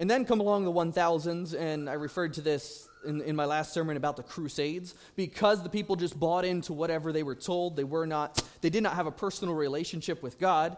And 0.00 0.10
then 0.10 0.24
come 0.24 0.40
along 0.40 0.64
the 0.64 0.72
1000s, 0.72 1.54
and 1.54 1.88
I 1.88 1.92
referred 1.92 2.34
to 2.34 2.40
this 2.40 2.88
in, 3.06 3.20
in 3.22 3.36
my 3.36 3.44
last 3.44 3.72
sermon 3.72 3.96
about 3.96 4.16
the 4.16 4.24
Crusades, 4.24 4.96
because 5.14 5.62
the 5.62 5.68
people 5.68 5.94
just 5.94 6.18
bought 6.18 6.44
into 6.44 6.72
whatever 6.72 7.12
they 7.12 7.22
were 7.22 7.36
told. 7.36 7.76
They 7.76 7.84
were 7.84 8.06
not, 8.06 8.42
they 8.60 8.70
did 8.70 8.82
not 8.82 8.94
have 8.94 9.06
a 9.06 9.12
personal 9.12 9.54
relationship 9.54 10.22
with 10.22 10.40
God 10.40 10.76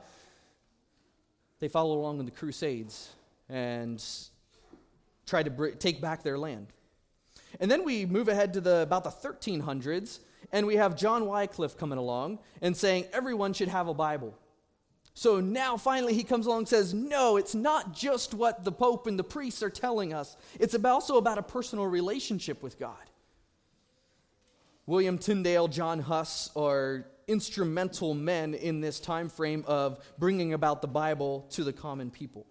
they 1.61 1.69
follow 1.69 1.99
along 1.99 2.19
in 2.19 2.25
the 2.25 2.31
Crusades 2.31 3.11
and 3.49 4.03
try 5.27 5.43
to 5.43 5.51
br- 5.51 5.69
take 5.69 6.01
back 6.01 6.23
their 6.23 6.39
land. 6.39 6.67
And 7.61 7.71
then 7.71 7.85
we 7.85 8.07
move 8.07 8.29
ahead 8.29 8.55
to 8.55 8.61
the, 8.61 8.81
about 8.81 9.05
the 9.05 9.11
1300s, 9.11 10.21
and 10.53 10.67
we 10.67 10.77
have 10.77 10.97
John 10.97 11.27
Wycliffe 11.27 11.77
coming 11.77 11.99
along 11.99 12.39
and 12.63 12.77
saying 12.77 13.07
everyone 13.13 13.53
should 13.53 13.69
have 13.69 13.89
a 13.89 13.95
Bible. 13.95 14.37
So 15.21 15.39
now 15.39 15.77
finally 15.77 16.15
he 16.15 16.25
comes 16.25 16.47
along 16.47 16.61
and 16.61 16.69
says, 16.69 16.95
No, 16.95 17.37
it's 17.37 17.55
not 17.55 17.93
just 17.93 18.33
what 18.33 18.65
the 18.65 18.73
Pope 18.73 19.07
and 19.07 19.19
the 19.19 19.23
priests 19.23 19.63
are 19.63 19.69
telling 19.69 20.15
us, 20.15 20.35
it's 20.59 20.75
also 20.83 21.19
about 21.19 21.37
a 21.37 21.43
personal 21.43 21.85
relationship 21.85 22.63
with 22.63 22.79
God. 22.79 22.97
William 24.87 25.19
Tyndale, 25.19 25.69
John 25.69 26.01
Huss 26.01 26.49
are 26.57 27.05
instrumental 27.29 28.15
men 28.15 28.55
in 28.55 28.81
this 28.81 28.99
time 28.99 29.29
frame 29.29 29.63
of 29.67 30.03
bringing 30.17 30.55
about 30.55 30.81
the 30.81 30.89
Bible 30.89 31.47
to 31.51 31.65
the 31.65 31.73
common 31.75 32.11
people. 32.11 32.47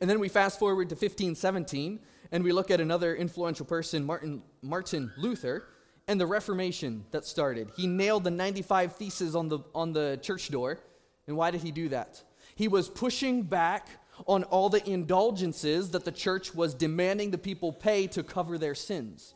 And 0.00 0.10
then 0.10 0.18
we 0.18 0.28
fast 0.28 0.58
forward 0.58 0.88
to 0.88 0.96
1517, 0.96 2.00
and 2.32 2.42
we 2.42 2.50
look 2.50 2.72
at 2.72 2.80
another 2.80 3.14
influential 3.14 3.64
person, 3.64 4.04
Martin, 4.04 4.42
Martin 4.60 5.12
Luther, 5.16 5.68
and 6.08 6.20
the 6.20 6.26
Reformation 6.26 7.04
that 7.12 7.24
started. 7.24 7.70
He 7.76 7.86
nailed 7.86 8.24
the 8.24 8.32
95 8.32 8.96
Theses 8.96 9.36
on 9.36 9.48
the, 9.48 9.60
on 9.72 9.92
the 9.92 10.18
church 10.20 10.48
door. 10.50 10.80
And 11.26 11.36
why 11.36 11.50
did 11.50 11.62
he 11.62 11.70
do 11.70 11.88
that? 11.90 12.22
He 12.54 12.68
was 12.68 12.88
pushing 12.88 13.42
back 13.42 13.88
on 14.26 14.44
all 14.44 14.68
the 14.68 14.88
indulgences 14.88 15.90
that 15.90 16.04
the 16.04 16.12
church 16.12 16.54
was 16.54 16.74
demanding 16.74 17.30
the 17.30 17.38
people 17.38 17.72
pay 17.72 18.06
to 18.08 18.22
cover 18.22 18.58
their 18.58 18.74
sins. 18.74 19.34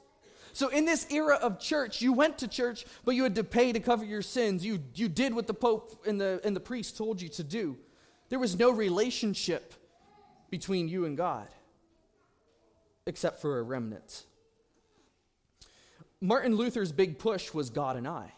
So, 0.53 0.69
in 0.69 0.85
this 0.87 1.11
era 1.11 1.37
of 1.37 1.61
church, 1.61 2.01
you 2.01 2.13
went 2.13 2.39
to 2.39 2.49
church, 2.49 2.85
but 3.05 3.15
you 3.15 3.23
had 3.23 3.35
to 3.37 3.45
pay 3.45 3.73
to 3.73 3.81
cover 3.81 4.05
your 4.05 4.23
sins. 4.23 4.65
You, 4.65 4.81
you 4.95 5.09
did 5.09 5.35
what 5.35 5.47
the 5.47 5.55
Pope 5.55 6.05
and 6.07 6.21
the, 6.21 6.41
and 6.43 6.55
the 6.55 6.61
priest 6.61 6.97
told 6.97 7.21
you 7.21 7.29
to 7.31 7.45
do. 7.45 7.77
There 8.29 8.39
was 8.39 8.59
no 8.59 8.71
relationship 8.71 9.75
between 10.51 10.89
you 10.89 11.05
and 11.05 11.17
God, 11.17 11.49
except 13.07 13.41
for 13.41 13.59
a 13.59 13.63
remnant. 13.63 14.25
Martin 16.21 16.57
Luther's 16.57 16.93
big 16.93 17.19
push 17.19 17.55
was 17.55 17.71
God 17.71 17.97
and 17.97 18.09
I. 18.09 18.33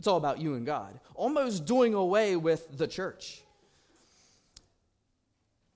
It's 0.00 0.06
all 0.06 0.16
about 0.16 0.40
you 0.40 0.54
and 0.54 0.64
God, 0.64 0.98
almost 1.14 1.66
doing 1.66 1.92
away 1.92 2.34
with 2.34 2.78
the 2.78 2.86
church. 2.86 3.42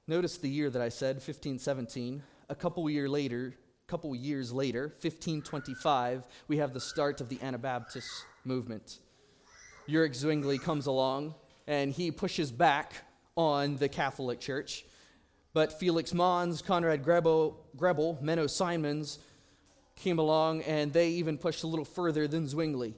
Notice 0.06 0.38
the 0.38 0.48
year 0.48 0.70
that 0.70 0.80
I 0.80 0.88
said, 0.88 1.16
1517. 1.16 2.22
A 2.48 2.54
couple 2.54 2.88
year 2.88 3.06
later, 3.06 3.52
couple 3.86 4.16
years 4.16 4.50
later, 4.50 4.84
1525, 5.02 6.26
we 6.48 6.56
have 6.56 6.72
the 6.72 6.80
start 6.80 7.20
of 7.20 7.28
the 7.28 7.38
Anabaptist 7.42 8.08
movement. 8.46 9.00
Ulrich 9.90 10.14
Zwingli 10.14 10.56
comes 10.56 10.86
along 10.86 11.34
and 11.66 11.92
he 11.92 12.10
pushes 12.10 12.50
back 12.50 12.94
on 13.36 13.76
the 13.76 13.90
Catholic 13.90 14.40
Church. 14.40 14.86
But 15.52 15.78
Felix 15.78 16.14
Manz, 16.14 16.62
Conrad 16.62 17.04
Grebel, 17.04 17.62
Grebel 17.76 18.18
Menno 18.22 18.48
Simons 18.48 19.18
came 19.96 20.18
along 20.18 20.62
and 20.62 20.94
they 20.94 21.10
even 21.10 21.36
pushed 21.36 21.62
a 21.62 21.66
little 21.66 21.84
further 21.84 22.26
than 22.26 22.48
Zwingli. 22.48 22.94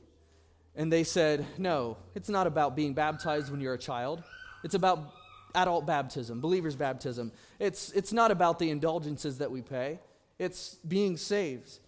And 0.77 0.93
they 0.93 1.05
said, 1.05 1.47
no, 1.57 1.97
it's 2.15 2.29
not 2.29 2.47
about 2.47 2.77
being 2.77 2.93
baptized 2.93 3.51
when 3.51 3.61
you're 3.61 3.75
a 3.75 3.79
child. 3.79 4.23
It's 4.63 4.75
about 4.75 5.15
adult 5.55 5.87
baptism, 5.87 6.41
believer's 6.41 6.77
baptism. 6.77 7.33
It's, 7.59 7.91
it's 7.93 8.13
not 8.13 8.31
about 8.31 8.59
the 8.59 8.71
indulgences 8.71 9.39
that 9.39 9.51
we 9.51 9.63
pay. 9.63 9.99
It's 10.39 10.75
being 10.87 11.17
saved. 11.17 11.79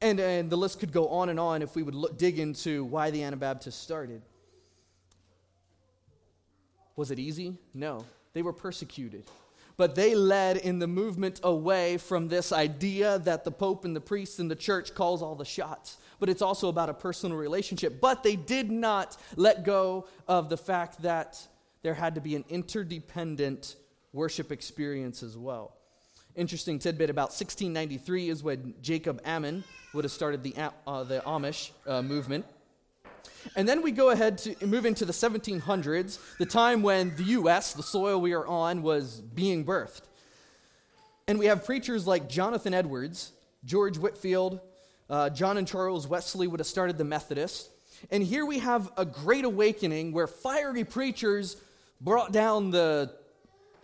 And, 0.00 0.18
and 0.18 0.48
the 0.48 0.56
list 0.56 0.80
could 0.80 0.92
go 0.92 1.08
on 1.08 1.28
and 1.28 1.38
on 1.38 1.60
if 1.60 1.76
we 1.76 1.82
would 1.82 1.94
look, 1.94 2.16
dig 2.16 2.38
into 2.38 2.84
why 2.84 3.10
the 3.10 3.22
Anabaptists 3.22 3.80
started. 3.80 4.22
Was 6.96 7.10
it 7.10 7.18
easy? 7.18 7.58
No. 7.74 8.04
They 8.32 8.42
were 8.42 8.52
persecuted. 8.52 9.24
But 9.78 9.94
they 9.94 10.16
led 10.16 10.56
in 10.56 10.80
the 10.80 10.88
movement 10.88 11.40
away 11.44 11.98
from 11.98 12.26
this 12.26 12.50
idea 12.52 13.20
that 13.20 13.44
the 13.44 13.52
Pope 13.52 13.84
and 13.84 13.94
the 13.94 14.00
priests 14.00 14.40
and 14.40 14.50
the 14.50 14.56
church 14.56 14.92
calls 14.92 15.22
all 15.22 15.36
the 15.36 15.44
shots. 15.44 15.98
But 16.18 16.28
it's 16.28 16.42
also 16.42 16.68
about 16.68 16.90
a 16.90 16.94
personal 16.94 17.38
relationship. 17.38 18.00
But 18.00 18.24
they 18.24 18.34
did 18.34 18.72
not 18.72 19.16
let 19.36 19.64
go 19.64 20.08
of 20.26 20.48
the 20.48 20.56
fact 20.56 21.02
that 21.02 21.40
there 21.82 21.94
had 21.94 22.16
to 22.16 22.20
be 22.20 22.34
an 22.34 22.44
interdependent 22.48 23.76
worship 24.12 24.50
experience 24.50 25.22
as 25.22 25.36
well. 25.36 25.76
Interesting 26.34 26.80
tidbit 26.80 27.08
about 27.08 27.28
1693 27.28 28.30
is 28.30 28.42
when 28.42 28.74
Jacob 28.82 29.22
Ammann 29.24 29.62
would 29.94 30.04
have 30.04 30.12
started 30.12 30.42
the, 30.42 30.54
uh, 30.88 31.04
the 31.04 31.20
Amish 31.20 31.70
uh, 31.86 32.02
movement. 32.02 32.44
And 33.56 33.68
then 33.68 33.82
we 33.82 33.92
go 33.92 34.10
ahead 34.10 34.38
to 34.38 34.66
move 34.66 34.86
into 34.86 35.04
the 35.04 35.12
1700s, 35.12 36.18
the 36.38 36.46
time 36.46 36.82
when 36.82 37.14
the 37.16 37.24
U.S., 37.24 37.72
the 37.72 37.82
soil 37.82 38.20
we 38.20 38.32
are 38.32 38.46
on, 38.46 38.82
was 38.82 39.20
being 39.20 39.64
birthed. 39.64 40.02
And 41.26 41.38
we 41.38 41.46
have 41.46 41.64
preachers 41.64 42.06
like 42.06 42.28
Jonathan 42.28 42.72
Edwards, 42.72 43.32
George 43.64 43.98
Whitefield, 43.98 44.60
uh, 45.10 45.30
John 45.30 45.58
and 45.58 45.66
Charles 45.66 46.06
Wesley 46.06 46.46
would 46.46 46.60
have 46.60 46.66
started 46.66 46.98
the 46.98 47.04
Methodists. 47.04 47.68
And 48.10 48.22
here 48.22 48.46
we 48.46 48.60
have 48.60 48.90
a 48.96 49.04
great 49.04 49.44
awakening 49.44 50.12
where 50.12 50.26
fiery 50.26 50.84
preachers 50.84 51.56
brought 52.00 52.32
down 52.32 52.70
the 52.70 53.12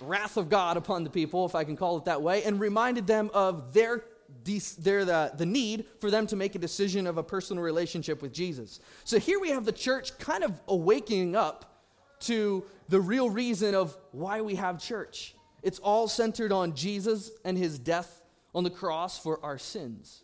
wrath 0.01 0.37
of 0.37 0.49
God 0.49 0.77
upon 0.77 1.05
the 1.05 1.11
people, 1.11 1.47
if 1.47 1.55
I 1.55 1.65
can 1.65 1.77
call 1.77 1.97
it 1.99 2.05
that 2.05 2.23
way, 2.23 2.45
and 2.45 2.61
reminded 2.61 3.07
them 3.07 3.31
of 3.35 3.73
their, 3.73 4.05
their 4.79 5.05
the, 5.05 5.33
the 5.37 5.47
need 5.47 5.87
for 6.01 6.11
them 6.11 6.27
to 6.29 6.37
make 6.37 6.55
a 6.55 6.59
decision 6.59 7.07
of 7.07 7.19
a 7.19 7.23
personal 7.23 7.63
relationship 7.63 8.23
with 8.23 8.33
Jesus. 8.33 8.81
So 9.05 9.19
here 9.19 9.41
we 9.41 9.51
have 9.51 9.65
the 9.65 9.73
church 9.73 10.19
kind 10.19 10.45
of 10.45 10.61
awakening 10.69 11.35
up 11.35 11.83
to 12.21 12.65
the 12.89 13.01
real 13.01 13.31
reason 13.31 13.75
of 13.75 13.97
why 14.13 14.41
we 14.41 14.55
have 14.57 14.79
church. 14.79 15.35
It's 15.63 15.79
all 15.79 16.09
centered 16.09 16.53
on 16.53 16.75
Jesus 16.75 17.31
and 17.45 17.57
his 17.57 17.79
death 17.79 18.23
on 18.55 18.65
the 18.65 18.71
cross 18.71 19.19
for 19.19 19.43
our 19.45 19.59
sins. 19.59 20.23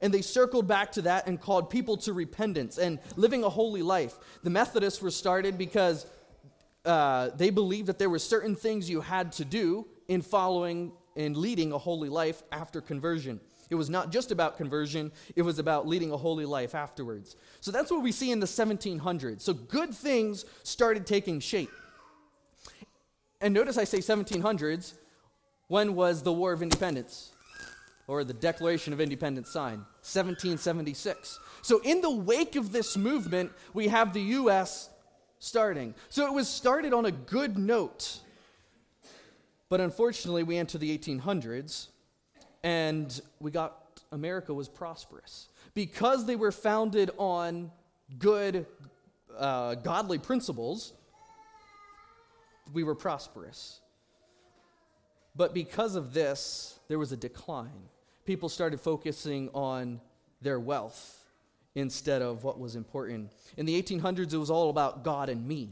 And 0.00 0.12
they 0.12 0.22
circled 0.22 0.66
back 0.66 0.92
to 0.92 1.02
that 1.02 1.26
and 1.26 1.40
called 1.40 1.70
people 1.70 1.96
to 1.98 2.12
repentance 2.12 2.78
and 2.78 2.98
living 3.16 3.44
a 3.44 3.48
holy 3.48 3.82
life. 3.82 4.14
The 4.42 4.50
Methodists 4.50 5.00
were 5.00 5.10
started 5.10 5.56
because 5.56 6.06
uh, 6.84 7.30
they 7.36 7.50
believed 7.50 7.88
that 7.88 7.98
there 7.98 8.10
were 8.10 8.18
certain 8.18 8.56
things 8.56 8.90
you 8.90 9.00
had 9.00 9.32
to 9.32 9.44
do 9.44 9.86
in 10.08 10.20
following 10.20 10.92
and 11.16 11.36
leading 11.36 11.72
a 11.72 11.78
holy 11.78 12.08
life 12.08 12.42
after 12.52 12.80
conversion. 12.80 13.40
It 13.70 13.76
was 13.76 13.88
not 13.88 14.10
just 14.10 14.30
about 14.30 14.56
conversion, 14.56 15.10
it 15.36 15.42
was 15.42 15.58
about 15.58 15.86
leading 15.86 16.12
a 16.12 16.16
holy 16.16 16.44
life 16.44 16.74
afterwards. 16.74 17.36
So 17.60 17.70
that's 17.70 17.90
what 17.90 18.02
we 18.02 18.12
see 18.12 18.30
in 18.30 18.40
the 18.40 18.46
1700s. 18.46 19.40
So 19.40 19.54
good 19.54 19.94
things 19.94 20.44
started 20.62 21.06
taking 21.06 21.40
shape. 21.40 21.70
And 23.40 23.54
notice 23.54 23.78
I 23.78 23.84
say 23.84 23.98
1700s. 23.98 24.94
When 25.68 25.94
was 25.94 26.22
the 26.22 26.32
War 26.32 26.52
of 26.52 26.62
Independence? 26.62 27.30
Or 28.06 28.22
the 28.22 28.34
Declaration 28.34 28.92
of 28.92 29.00
Independence 29.00 29.50
signed? 29.50 29.78
1776. 30.02 31.40
So, 31.62 31.80
in 31.84 32.02
the 32.02 32.10
wake 32.10 32.54
of 32.54 32.70
this 32.70 32.98
movement, 32.98 33.50
we 33.72 33.88
have 33.88 34.12
the 34.12 34.20
U.S 34.20 34.90
starting. 35.44 35.94
So 36.08 36.26
it 36.26 36.32
was 36.32 36.48
started 36.48 36.92
on 36.92 37.04
a 37.04 37.12
good 37.12 37.58
note. 37.58 38.20
But 39.68 39.80
unfortunately, 39.80 40.42
we 40.42 40.56
enter 40.56 40.78
the 40.78 40.96
1800s 40.96 41.88
and 42.62 43.20
we 43.40 43.50
got 43.50 44.00
America 44.12 44.54
was 44.54 44.68
prosperous. 44.68 45.48
Because 45.74 46.24
they 46.24 46.36
were 46.36 46.52
founded 46.52 47.10
on 47.18 47.70
good, 48.18 48.66
uh, 49.36 49.74
godly 49.76 50.18
principles, 50.18 50.92
we 52.72 52.84
were 52.84 52.94
prosperous. 52.94 53.80
But 55.36 55.52
because 55.52 55.96
of 55.96 56.14
this, 56.14 56.78
there 56.88 56.98
was 56.98 57.12
a 57.12 57.16
decline. 57.16 57.88
People 58.24 58.48
started 58.48 58.80
focusing 58.80 59.50
on 59.52 60.00
their 60.40 60.60
wealth 60.60 61.26
instead 61.74 62.22
of 62.22 62.44
what 62.44 62.58
was 62.60 62.76
important. 62.76 63.32
In 63.56 63.66
the 63.66 63.82
1800s, 63.82 64.32
it 64.32 64.38
was 64.38 64.50
all 64.50 64.70
about 64.70 65.02
God 65.02 65.28
and 65.28 65.46
me, 65.46 65.70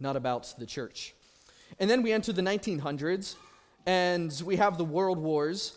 not 0.00 0.16
about 0.16 0.52
the 0.58 0.66
church. 0.66 1.14
And 1.78 1.88
then 1.88 2.02
we 2.02 2.12
enter 2.12 2.32
the 2.32 2.42
1900s, 2.42 3.36
and 3.86 4.42
we 4.44 4.56
have 4.56 4.78
the 4.78 4.84
world 4.84 5.18
wars 5.18 5.76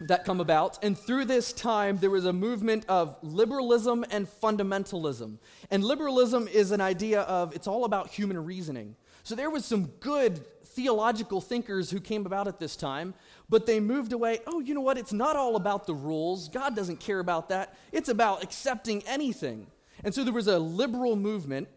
that 0.00 0.24
come 0.24 0.40
about. 0.40 0.82
And 0.82 0.98
through 0.98 1.26
this 1.26 1.52
time, 1.52 1.98
there 1.98 2.10
was 2.10 2.24
a 2.24 2.32
movement 2.32 2.86
of 2.88 3.16
liberalism 3.22 4.04
and 4.10 4.26
fundamentalism. 4.26 5.36
And 5.70 5.84
liberalism 5.84 6.48
is 6.48 6.70
an 6.70 6.80
idea 6.80 7.20
of 7.22 7.54
it's 7.54 7.66
all 7.66 7.84
about 7.84 8.08
human 8.08 8.42
reasoning. 8.44 8.96
So 9.22 9.34
there 9.34 9.50
was 9.50 9.64
some 9.64 9.86
good 10.00 10.40
theological 10.64 11.40
thinkers 11.40 11.90
who 11.90 12.00
came 12.00 12.24
about 12.24 12.48
at 12.48 12.58
this 12.58 12.76
time, 12.76 13.12
but 13.48 13.66
they 13.66 13.80
moved 13.80 14.12
away. 14.12 14.38
Oh, 14.46 14.60
you 14.60 14.74
know 14.74 14.80
what? 14.80 14.96
It's 14.96 15.12
not 15.12 15.36
all 15.36 15.56
about 15.56 15.86
the 15.86 15.94
rules. 15.94 16.48
God 16.48 16.74
doesn't 16.74 17.00
care 17.00 17.18
about 17.18 17.50
that. 17.50 17.76
It's 17.92 18.08
about 18.08 18.42
accepting 18.42 19.02
anything. 19.06 19.66
And 20.02 20.14
so 20.14 20.24
there 20.24 20.32
was 20.32 20.46
a 20.46 20.58
liberal 20.58 21.16
movement, 21.16 21.68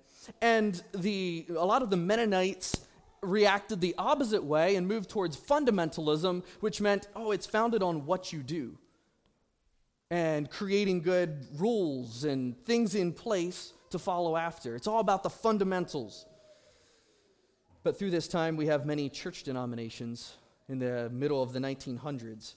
and 0.41 0.81
the, 0.93 1.45
a 1.49 1.65
lot 1.65 1.81
of 1.81 1.89
the 1.89 1.97
Mennonites 1.97 2.85
reacted 3.23 3.81
the 3.81 3.95
opposite 3.97 4.43
way 4.43 4.75
and 4.75 4.87
moved 4.87 5.09
towards 5.09 5.37
fundamentalism, 5.37 6.43
which 6.59 6.81
meant, 6.81 7.07
oh, 7.15 7.31
it's 7.31 7.45
founded 7.45 7.81
on 7.81 8.05
what 8.05 8.33
you 8.33 8.43
do 8.43 8.77
and 10.13 10.49
creating 10.51 11.01
good 11.01 11.47
rules 11.57 12.23
and 12.23 12.55
things 12.65 12.93
in 12.93 13.11
place 13.11 13.73
to 13.89 13.97
follow 13.97 14.35
after. 14.35 14.75
It's 14.75 14.85
all 14.85 14.99
about 14.99 15.23
the 15.23 15.29
fundamentals. 15.29 16.27
But 17.81 17.97
through 17.97 18.11
this 18.11 18.27
time, 18.27 18.55
we 18.55 18.67
have 18.67 18.85
many 18.85 19.09
church 19.09 19.41
denominations 19.41 20.33
in 20.69 20.77
the 20.77 21.09
middle 21.11 21.41
of 21.41 21.51
the 21.51 21.59
1900s. 21.59 22.53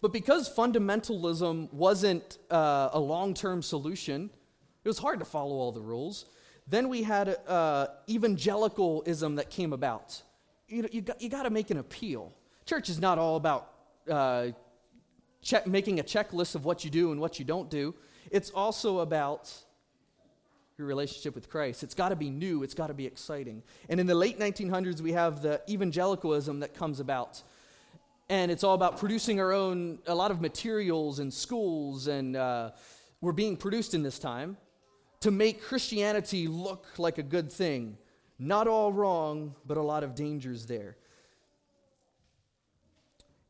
But 0.00 0.12
because 0.12 0.52
fundamentalism 0.52 1.72
wasn't 1.72 2.38
uh, 2.50 2.90
a 2.92 2.98
long 2.98 3.32
term 3.32 3.62
solution, 3.62 4.30
it 4.84 4.88
was 4.88 4.98
hard 4.98 5.20
to 5.20 5.24
follow 5.24 5.54
all 5.54 5.70
the 5.70 5.80
rules. 5.80 6.26
Then 6.70 6.88
we 6.88 7.02
had 7.02 7.36
uh, 7.48 7.88
evangelicalism 8.08 9.34
that 9.34 9.50
came 9.50 9.72
about. 9.72 10.22
You, 10.68 10.88
you, 10.92 11.00
got, 11.00 11.20
you 11.20 11.28
got 11.28 11.42
to 11.42 11.50
make 11.50 11.70
an 11.70 11.78
appeal. 11.78 12.32
Church 12.64 12.88
is 12.88 13.00
not 13.00 13.18
all 13.18 13.34
about 13.34 13.72
uh, 14.08 14.52
check, 15.42 15.66
making 15.66 15.98
a 15.98 16.04
checklist 16.04 16.54
of 16.54 16.64
what 16.64 16.84
you 16.84 16.90
do 16.90 17.10
and 17.10 17.20
what 17.20 17.40
you 17.40 17.44
don't 17.44 17.68
do, 17.70 17.94
it's 18.30 18.50
also 18.50 19.00
about 19.00 19.52
your 20.78 20.86
relationship 20.86 21.34
with 21.34 21.50
Christ. 21.50 21.82
It's 21.82 21.94
got 21.94 22.10
to 22.10 22.16
be 22.16 22.30
new, 22.30 22.62
it's 22.62 22.74
got 22.74 22.86
to 22.86 22.94
be 22.94 23.04
exciting. 23.04 23.64
And 23.88 23.98
in 23.98 24.06
the 24.06 24.14
late 24.14 24.38
1900s, 24.38 25.00
we 25.00 25.12
have 25.12 25.42
the 25.42 25.60
evangelicalism 25.68 26.60
that 26.60 26.74
comes 26.74 27.00
about. 27.00 27.42
And 28.28 28.52
it's 28.52 28.62
all 28.62 28.74
about 28.74 28.98
producing 28.98 29.40
our 29.40 29.52
own, 29.52 29.98
a 30.06 30.14
lot 30.14 30.30
of 30.30 30.40
materials 30.40 31.18
in 31.18 31.32
schools, 31.32 32.06
and 32.06 32.36
uh, 32.36 32.70
were 33.20 33.32
being 33.32 33.56
produced 33.56 33.92
in 33.92 34.04
this 34.04 34.20
time 34.20 34.56
to 35.20 35.30
make 35.30 35.62
Christianity 35.62 36.48
look 36.48 36.86
like 36.98 37.18
a 37.18 37.22
good 37.22 37.52
thing. 37.52 37.96
Not 38.38 38.66
all 38.66 38.92
wrong, 38.92 39.54
but 39.66 39.76
a 39.76 39.82
lot 39.82 40.02
of 40.02 40.14
dangers 40.14 40.66
there. 40.66 40.96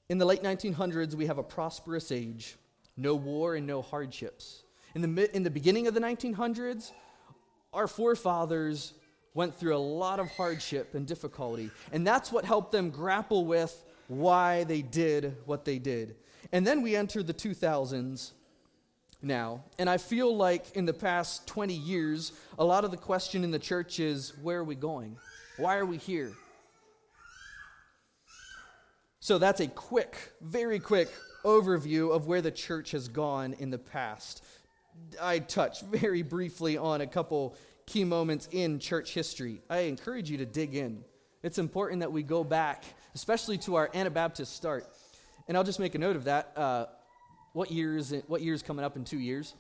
In 0.09 0.18
the 0.18 0.24
late 0.24 0.42
1900s, 0.42 1.14
we 1.14 1.26
have 1.26 1.38
a 1.38 1.42
prosperous 1.42 2.11
age, 2.11 2.56
no 2.96 3.14
war 3.14 3.54
and 3.54 3.66
no 3.66 3.80
hardships. 3.80 4.64
In 4.96 5.02
the, 5.02 5.37
in 5.37 5.44
the 5.44 5.50
beginning 5.50 5.87
of 5.87 5.94
the 5.94 6.00
1900s, 6.00 6.90
our 7.72 7.87
forefathers 7.87 8.94
went 9.35 9.54
through 9.54 9.76
a 9.76 9.78
lot 9.78 10.18
of 10.18 10.28
hardship 10.33 10.96
and 10.96 11.06
difficulty, 11.06 11.70
and 11.92 12.04
that's 12.04 12.33
what 12.33 12.44
helped 12.44 12.72
them 12.72 12.90
grapple 12.90 13.46
with 13.46 13.85
why 14.09 14.64
they 14.64 14.83
did 14.83 15.37
what 15.46 15.64
they 15.64 15.78
did. 15.78 16.16
And 16.50 16.66
then 16.66 16.83
we 16.83 16.96
enter 16.96 17.22
the 17.22 17.33
2000s 17.33 18.33
now, 19.22 19.64
and 19.78 19.88
I 19.88 19.98
feel 19.98 20.35
like 20.35 20.76
in 20.76 20.87
the 20.87 20.94
past 20.94 21.46
20 21.46 21.74
years, 21.74 22.33
a 22.59 22.64
lot 22.64 22.85
of 22.85 22.90
the 22.90 22.96
question 22.96 23.44
in 23.44 23.50
the 23.50 23.59
church 23.59 24.00
is 24.00 24.33
where 24.42 24.59
are 24.59 24.64
we 24.64 24.74
going? 24.74 25.16
Why 25.56 25.76
are 25.76 25.87
we 25.87 25.98
here? 25.98 26.33
So 29.20 29.37
that's 29.37 29.61
a 29.61 29.66
quick, 29.66 30.16
very 30.40 30.78
quick 30.78 31.11
overview 31.44 32.14
of 32.14 32.26
where 32.26 32.40
the 32.40 32.50
church 32.50 32.92
has 32.92 33.09
gone 33.09 33.54
in 33.59 33.70
the 33.70 33.78
past. 33.78 34.42
I 35.20 35.38
touch 35.38 35.83
very 35.83 36.22
briefly 36.22 36.78
on 36.78 37.02
a 37.02 37.06
couple 37.06 37.56
key 37.87 38.04
moments 38.04 38.48
in 38.52 38.78
church 38.78 39.12
history. 39.12 39.61
I 39.68 39.80
encourage 39.80 40.30
you 40.30 40.38
to 40.38 40.46
dig 40.46 40.74
in. 40.74 41.04
It's 41.42 41.59
important 41.59 42.00
that 42.00 42.12
we 42.12 42.22
go 42.22 42.44
back, 42.44 42.85
especially 43.14 43.59
to 43.59 43.74
our 43.76 43.90
Anabaptist 43.94 44.54
start. 44.54 44.87
And 45.48 45.56
I'll 45.56 45.64
just 45.64 45.80
make 45.80 45.94
a 45.94 45.98
note 45.98 46.16
of 46.16 46.24
that. 46.24 46.52
Uh, 46.56 46.87
what 47.52 47.70
year 47.70 47.96
is 47.96 48.12
it? 48.12 48.24
What 48.28 48.42
year 48.42 48.54
is 48.54 48.62
coming 48.62 48.84
up 48.84 48.96
in 48.96 49.04
two 49.04 49.18
years? 49.18 49.54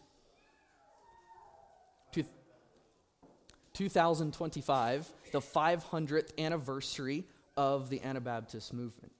2025, 3.74 5.08
the 5.32 5.40
500th 5.40 6.38
anniversary 6.38 7.24
of 7.56 7.88
the 7.88 8.02
Anabaptist 8.02 8.74
movement. 8.74 9.12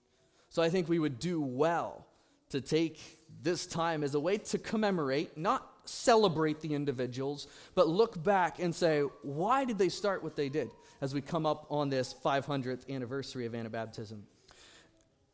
So 0.50 0.62
I 0.62 0.68
think 0.68 0.88
we 0.88 0.98
would 0.98 1.18
do 1.18 1.40
well 1.40 2.04
to 2.50 2.60
take 2.60 3.18
this 3.42 3.66
time 3.66 4.02
as 4.02 4.14
a 4.14 4.20
way 4.20 4.36
to 4.36 4.58
commemorate, 4.58 5.38
not 5.38 5.66
celebrate 5.84 6.60
the 6.60 6.74
individuals, 6.74 7.46
but 7.74 7.88
look 7.88 8.22
back 8.22 8.58
and 8.58 8.74
say, 8.74 9.00
why 9.22 9.64
did 9.64 9.78
they 9.78 9.88
start 9.88 10.22
what 10.22 10.36
they 10.36 10.48
did 10.48 10.70
as 11.00 11.14
we 11.14 11.20
come 11.20 11.46
up 11.46 11.66
on 11.70 11.88
this 11.88 12.14
500th 12.24 12.88
anniversary 12.90 13.46
of 13.46 13.52
Anabaptism? 13.52 14.20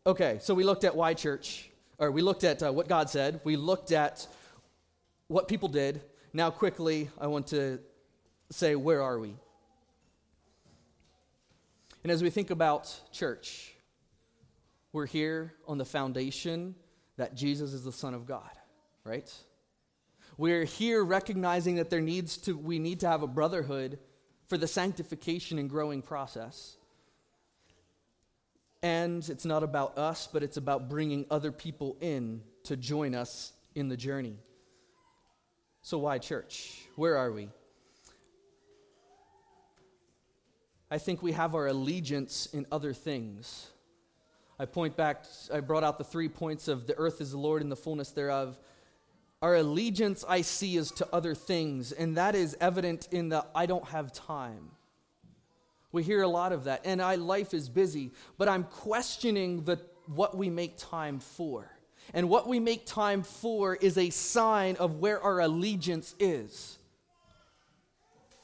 Okay, 0.06 0.38
so 0.40 0.54
we 0.54 0.62
looked 0.62 0.84
at 0.84 0.94
why 0.94 1.14
church, 1.14 1.70
or 1.98 2.10
we 2.10 2.22
looked 2.22 2.44
at 2.44 2.62
uh, 2.62 2.72
what 2.72 2.88
God 2.88 3.10
said, 3.10 3.40
we 3.44 3.56
looked 3.56 3.92
at 3.92 4.26
what 5.28 5.48
people 5.48 5.68
did. 5.68 6.00
Now, 6.32 6.50
quickly, 6.50 7.10
I 7.20 7.26
want 7.26 7.48
to 7.48 7.78
say, 8.50 8.76
where 8.76 9.02
are 9.02 9.18
we? 9.18 9.34
And 12.02 12.12
as 12.12 12.22
we 12.22 12.30
think 12.30 12.50
about 12.50 12.94
church, 13.12 13.72
we're 14.92 15.06
here 15.06 15.54
on 15.66 15.78
the 15.78 15.84
foundation 15.84 16.74
that 17.16 17.34
Jesus 17.34 17.72
is 17.72 17.82
the 17.82 17.92
Son 17.92 18.14
of 18.14 18.26
God, 18.26 18.50
right? 19.04 19.32
We're 20.38 20.64
here 20.64 21.02
recognizing 21.04 21.76
that 21.76 21.90
there 21.90 22.00
needs 22.00 22.36
to, 22.38 22.56
we 22.56 22.78
need 22.78 23.00
to 23.00 23.08
have 23.08 23.22
a 23.22 23.26
brotherhood 23.26 23.98
for 24.48 24.56
the 24.56 24.66
sanctification 24.68 25.58
and 25.58 25.68
growing 25.68 26.02
process. 26.02 26.76
And 28.82 29.28
it's 29.28 29.44
not 29.44 29.62
about 29.62 29.98
us, 29.98 30.28
but 30.32 30.42
it's 30.42 30.56
about 30.56 30.88
bringing 30.88 31.26
other 31.30 31.50
people 31.50 31.96
in 32.00 32.42
to 32.64 32.76
join 32.76 33.14
us 33.14 33.52
in 33.74 33.88
the 33.88 33.96
journey. 33.96 34.36
So, 35.82 35.98
why 35.98 36.18
church? 36.18 36.82
Where 36.96 37.16
are 37.16 37.30
we? 37.30 37.48
I 40.90 40.98
think 40.98 41.22
we 41.22 41.32
have 41.32 41.54
our 41.54 41.66
allegiance 41.66 42.46
in 42.52 42.66
other 42.70 42.92
things. 42.92 43.70
I 44.58 44.64
point 44.66 44.96
back, 44.96 45.24
I 45.52 45.60
brought 45.60 45.84
out 45.84 45.98
the 45.98 46.04
three 46.04 46.28
points 46.28 46.68
of 46.68 46.86
the 46.86 46.96
earth 46.96 47.20
is 47.20 47.32
the 47.32 47.38
Lord 47.38 47.60
and 47.62 47.70
the 47.70 47.76
fullness 47.76 48.10
thereof. 48.10 48.58
Our 49.42 49.56
allegiance 49.56 50.24
I 50.26 50.40
see 50.40 50.76
is 50.76 50.90
to 50.92 51.08
other 51.12 51.34
things, 51.34 51.92
and 51.92 52.16
that 52.16 52.34
is 52.34 52.56
evident 52.60 53.08
in 53.10 53.28
the 53.28 53.44
I 53.54 53.66
don't 53.66 53.86
have 53.88 54.12
time. 54.12 54.70
We 55.92 56.02
hear 56.02 56.22
a 56.22 56.28
lot 56.28 56.52
of 56.52 56.64
that, 56.64 56.82
and 56.84 57.00
I 57.00 57.14
life 57.14 57.54
is 57.54 57.68
busy, 57.68 58.12
but 58.38 58.48
I'm 58.48 58.64
questioning 58.64 59.64
the 59.64 59.80
what 60.06 60.36
we 60.36 60.50
make 60.50 60.76
time 60.76 61.18
for. 61.18 61.70
And 62.14 62.28
what 62.28 62.48
we 62.48 62.60
make 62.60 62.86
time 62.86 63.22
for 63.22 63.74
is 63.74 63.98
a 63.98 64.10
sign 64.10 64.76
of 64.76 64.96
where 64.96 65.20
our 65.20 65.40
allegiance 65.40 66.14
is. 66.20 66.78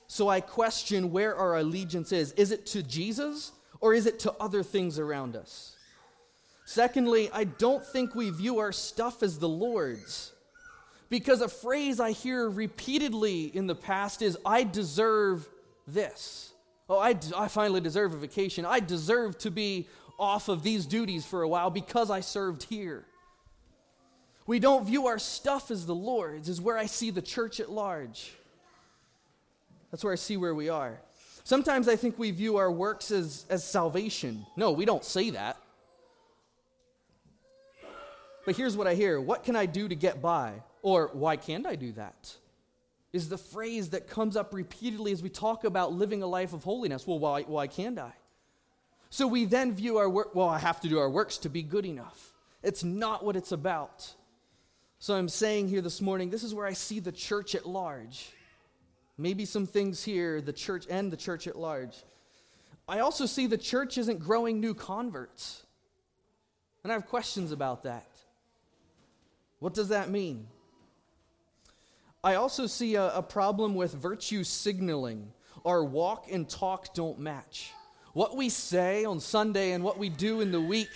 So 0.08 0.28
I 0.28 0.40
question 0.40 1.10
where 1.10 1.36
our 1.36 1.56
allegiance 1.56 2.12
is. 2.12 2.32
Is 2.32 2.50
it 2.50 2.66
to 2.66 2.82
Jesus 2.82 3.52
or 3.80 3.94
is 3.94 4.06
it 4.06 4.18
to 4.20 4.32
other 4.40 4.62
things 4.62 4.98
around 4.98 5.36
us? 5.36 5.76
Secondly, 6.64 7.30
I 7.32 7.44
don't 7.44 7.84
think 7.84 8.14
we 8.14 8.30
view 8.30 8.58
our 8.58 8.72
stuff 8.72 9.22
as 9.22 9.38
the 9.38 9.48
Lord's. 9.48 10.32
Because 11.08 11.40
a 11.40 11.48
phrase 11.48 12.00
I 12.00 12.12
hear 12.12 12.48
repeatedly 12.48 13.44
in 13.44 13.66
the 13.66 13.74
past 13.74 14.22
is, 14.22 14.38
I 14.46 14.64
deserve 14.64 15.48
this. 15.86 16.51
Oh, 16.92 16.98
I, 16.98 17.16
I 17.34 17.48
finally 17.48 17.80
deserve 17.80 18.12
a 18.12 18.18
vacation. 18.18 18.66
I 18.66 18.78
deserve 18.78 19.38
to 19.38 19.50
be 19.50 19.88
off 20.18 20.50
of 20.50 20.62
these 20.62 20.84
duties 20.84 21.24
for 21.24 21.40
a 21.40 21.48
while 21.48 21.70
because 21.70 22.10
I 22.10 22.20
served 22.20 22.64
here. 22.64 23.06
We 24.46 24.58
don't 24.58 24.84
view 24.84 25.06
our 25.06 25.18
stuff 25.18 25.70
as 25.70 25.86
the 25.86 25.94
Lord's, 25.94 26.50
is 26.50 26.60
where 26.60 26.76
I 26.76 26.84
see 26.84 27.08
the 27.08 27.22
church 27.22 27.60
at 27.60 27.70
large. 27.70 28.34
That's 29.90 30.04
where 30.04 30.12
I 30.12 30.16
see 30.16 30.36
where 30.36 30.54
we 30.54 30.68
are. 30.68 31.00
Sometimes 31.44 31.88
I 31.88 31.96
think 31.96 32.18
we 32.18 32.30
view 32.30 32.58
our 32.58 32.70
works 32.70 33.10
as, 33.10 33.46
as 33.48 33.64
salvation. 33.64 34.44
No, 34.54 34.72
we 34.72 34.84
don't 34.84 35.02
say 35.02 35.30
that. 35.30 35.56
But 38.44 38.54
here's 38.54 38.76
what 38.76 38.86
I 38.86 38.92
hear 38.94 39.18
What 39.18 39.44
can 39.44 39.56
I 39.56 39.64
do 39.64 39.88
to 39.88 39.94
get 39.94 40.20
by? 40.20 40.52
Or 40.82 41.08
why 41.14 41.36
can't 41.36 41.66
I 41.66 41.74
do 41.74 41.92
that? 41.92 42.36
Is 43.12 43.28
the 43.28 43.38
phrase 43.38 43.90
that 43.90 44.08
comes 44.08 44.36
up 44.36 44.54
repeatedly 44.54 45.12
as 45.12 45.22
we 45.22 45.28
talk 45.28 45.64
about 45.64 45.92
living 45.92 46.22
a 46.22 46.26
life 46.26 46.52
of 46.54 46.64
holiness. 46.64 47.06
Well, 47.06 47.18
why, 47.18 47.66
can't 47.66 47.98
I? 47.98 48.12
So 49.10 49.26
we 49.26 49.44
then 49.44 49.74
view 49.74 49.98
our 49.98 50.08
work, 50.08 50.34
well, 50.34 50.48
I 50.48 50.58
have 50.58 50.80
to 50.80 50.88
do 50.88 50.98
our 50.98 51.10
works 51.10 51.36
to 51.38 51.50
be 51.50 51.62
good 51.62 51.84
enough. 51.84 52.32
It's 52.62 52.82
not 52.82 53.22
what 53.22 53.36
it's 53.36 53.52
about. 53.52 54.14
So 54.98 55.14
I'm 55.14 55.28
saying 55.28 55.68
here 55.68 55.82
this 55.82 56.00
morning, 56.00 56.30
this 56.30 56.42
is 56.42 56.54
where 56.54 56.66
I 56.66 56.72
see 56.72 57.00
the 57.00 57.12
church 57.12 57.54
at 57.54 57.66
large. 57.66 58.30
Maybe 59.18 59.44
some 59.44 59.66
things 59.66 60.02
here, 60.02 60.40
the 60.40 60.52
church 60.52 60.86
and 60.88 61.12
the 61.12 61.16
church 61.18 61.46
at 61.46 61.56
large. 61.56 61.94
I 62.88 63.00
also 63.00 63.26
see 63.26 63.46
the 63.46 63.58
church 63.58 63.98
isn't 63.98 64.20
growing 64.20 64.60
new 64.60 64.72
converts. 64.72 65.62
And 66.82 66.90
I 66.90 66.94
have 66.94 67.06
questions 67.06 67.52
about 67.52 67.82
that. 67.82 68.08
What 69.58 69.74
does 69.74 69.88
that 69.88 70.08
mean? 70.08 70.46
I 72.24 72.36
also 72.36 72.66
see 72.66 72.94
a, 72.94 73.08
a, 73.16 73.22
problem 73.22 73.74
with 73.74 73.94
virtue 73.94 74.44
signaling. 74.44 75.32
Our 75.64 75.82
walk 75.82 76.26
and 76.30 76.48
talk 76.48 76.94
don't 76.94 77.18
match. 77.18 77.72
What 78.12 78.36
we 78.36 78.48
say 78.48 79.04
on 79.04 79.18
Sunday 79.18 79.72
and 79.72 79.82
what 79.82 79.98
we 79.98 80.08
do 80.08 80.40
in 80.40 80.52
the 80.52 80.60
week 80.60 80.90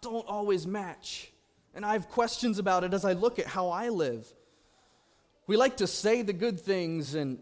don't 0.00 0.26
always 0.26 0.66
match. 0.66 1.30
And 1.74 1.86
I 1.86 1.92
have 1.92 2.08
questions 2.08 2.58
about 2.58 2.82
it 2.82 2.92
as 2.92 3.04
I 3.04 3.12
look 3.12 3.38
at 3.38 3.46
how 3.46 3.68
I 3.68 3.88
live. 3.88 4.26
We 5.46 5.56
like 5.56 5.76
to 5.76 5.86
say 5.86 6.22
the 6.22 6.32
good 6.32 6.58
things 6.60 7.14
and 7.14 7.38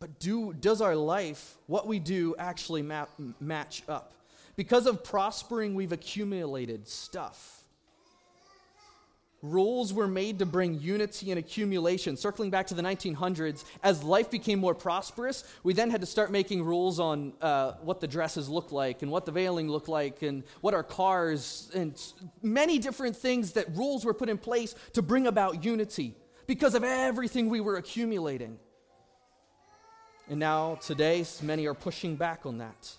but 0.00 0.18
do, 0.18 0.52
does 0.52 0.80
our 0.80 0.96
life, 0.96 1.54
what 1.68 1.86
we 1.86 2.00
do, 2.00 2.34
actually 2.36 2.82
match 2.82 3.82
up? 3.88 4.14
Because 4.56 4.88
of 4.88 5.04
prospering, 5.04 5.76
we've 5.76 5.92
accumulated 5.92 6.88
stuff. 6.88 7.61
Rules 9.42 9.92
were 9.92 10.06
made 10.06 10.38
to 10.38 10.46
bring 10.46 10.80
unity 10.80 11.32
and 11.32 11.38
accumulation. 11.38 12.16
Circling 12.16 12.50
back 12.50 12.68
to 12.68 12.74
the 12.74 12.82
1900s, 12.82 13.64
as 13.82 14.04
life 14.04 14.30
became 14.30 14.60
more 14.60 14.74
prosperous, 14.74 15.42
we 15.64 15.74
then 15.74 15.90
had 15.90 16.00
to 16.00 16.06
start 16.06 16.30
making 16.30 16.62
rules 16.62 17.00
on 17.00 17.32
uh, 17.40 17.72
what 17.82 18.00
the 18.00 18.06
dresses 18.06 18.48
looked 18.48 18.70
like 18.70 19.02
and 19.02 19.10
what 19.10 19.26
the 19.26 19.32
veiling 19.32 19.68
looked 19.68 19.88
like 19.88 20.22
and 20.22 20.44
what 20.60 20.74
our 20.74 20.84
cars 20.84 21.72
and 21.74 22.00
many 22.40 22.78
different 22.78 23.16
things 23.16 23.52
that 23.52 23.66
rules 23.76 24.04
were 24.04 24.14
put 24.14 24.28
in 24.28 24.38
place 24.38 24.76
to 24.92 25.02
bring 25.02 25.26
about 25.26 25.64
unity 25.64 26.14
because 26.46 26.76
of 26.76 26.84
everything 26.84 27.48
we 27.48 27.60
were 27.60 27.76
accumulating. 27.76 28.58
And 30.28 30.38
now, 30.38 30.76
today, 30.76 31.24
many 31.42 31.66
are 31.66 31.74
pushing 31.74 32.14
back 32.14 32.46
on 32.46 32.58
that. 32.58 32.94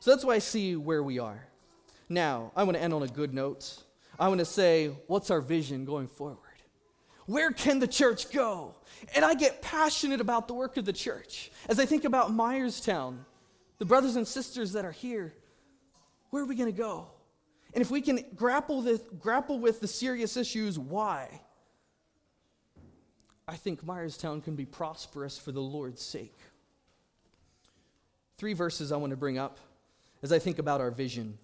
So 0.00 0.10
that's 0.10 0.24
why 0.24 0.34
I 0.34 0.38
see 0.40 0.74
where 0.74 1.04
we 1.04 1.20
are. 1.20 1.46
Now, 2.08 2.50
I 2.56 2.64
want 2.64 2.76
to 2.76 2.82
end 2.82 2.92
on 2.92 3.04
a 3.04 3.08
good 3.08 3.32
note. 3.32 3.84
I 4.22 4.28
want 4.28 4.38
to 4.38 4.44
say, 4.44 4.92
what's 5.08 5.32
our 5.32 5.40
vision 5.40 5.84
going 5.84 6.06
forward? 6.06 6.38
Where 7.26 7.50
can 7.50 7.80
the 7.80 7.88
church 7.88 8.30
go? 8.30 8.76
And 9.16 9.24
I 9.24 9.34
get 9.34 9.60
passionate 9.62 10.20
about 10.20 10.46
the 10.46 10.54
work 10.54 10.76
of 10.76 10.84
the 10.84 10.92
church. 10.92 11.50
As 11.68 11.80
I 11.80 11.86
think 11.86 12.04
about 12.04 12.30
Myerstown, 12.30 13.16
the 13.78 13.84
brothers 13.84 14.14
and 14.14 14.24
sisters 14.24 14.74
that 14.74 14.84
are 14.84 14.92
here, 14.92 15.34
where 16.30 16.40
are 16.40 16.46
we 16.46 16.54
going 16.54 16.70
to 16.70 16.78
go? 16.78 17.08
And 17.74 17.82
if 17.82 17.90
we 17.90 18.00
can 18.00 18.24
grapple 18.36 18.84
with, 18.84 19.18
grapple 19.18 19.58
with 19.58 19.80
the 19.80 19.88
serious 19.88 20.36
issues, 20.36 20.78
why? 20.78 21.40
I 23.48 23.56
think 23.56 23.84
Myerstown 23.84 24.44
can 24.44 24.54
be 24.54 24.66
prosperous 24.66 25.36
for 25.36 25.50
the 25.50 25.60
Lord's 25.60 26.00
sake. 26.00 26.38
Three 28.38 28.52
verses 28.52 28.92
I 28.92 28.98
want 28.98 29.10
to 29.10 29.16
bring 29.16 29.36
up 29.36 29.58
as 30.22 30.30
I 30.30 30.38
think 30.38 30.60
about 30.60 30.80
our 30.80 30.92
vision. 30.92 31.38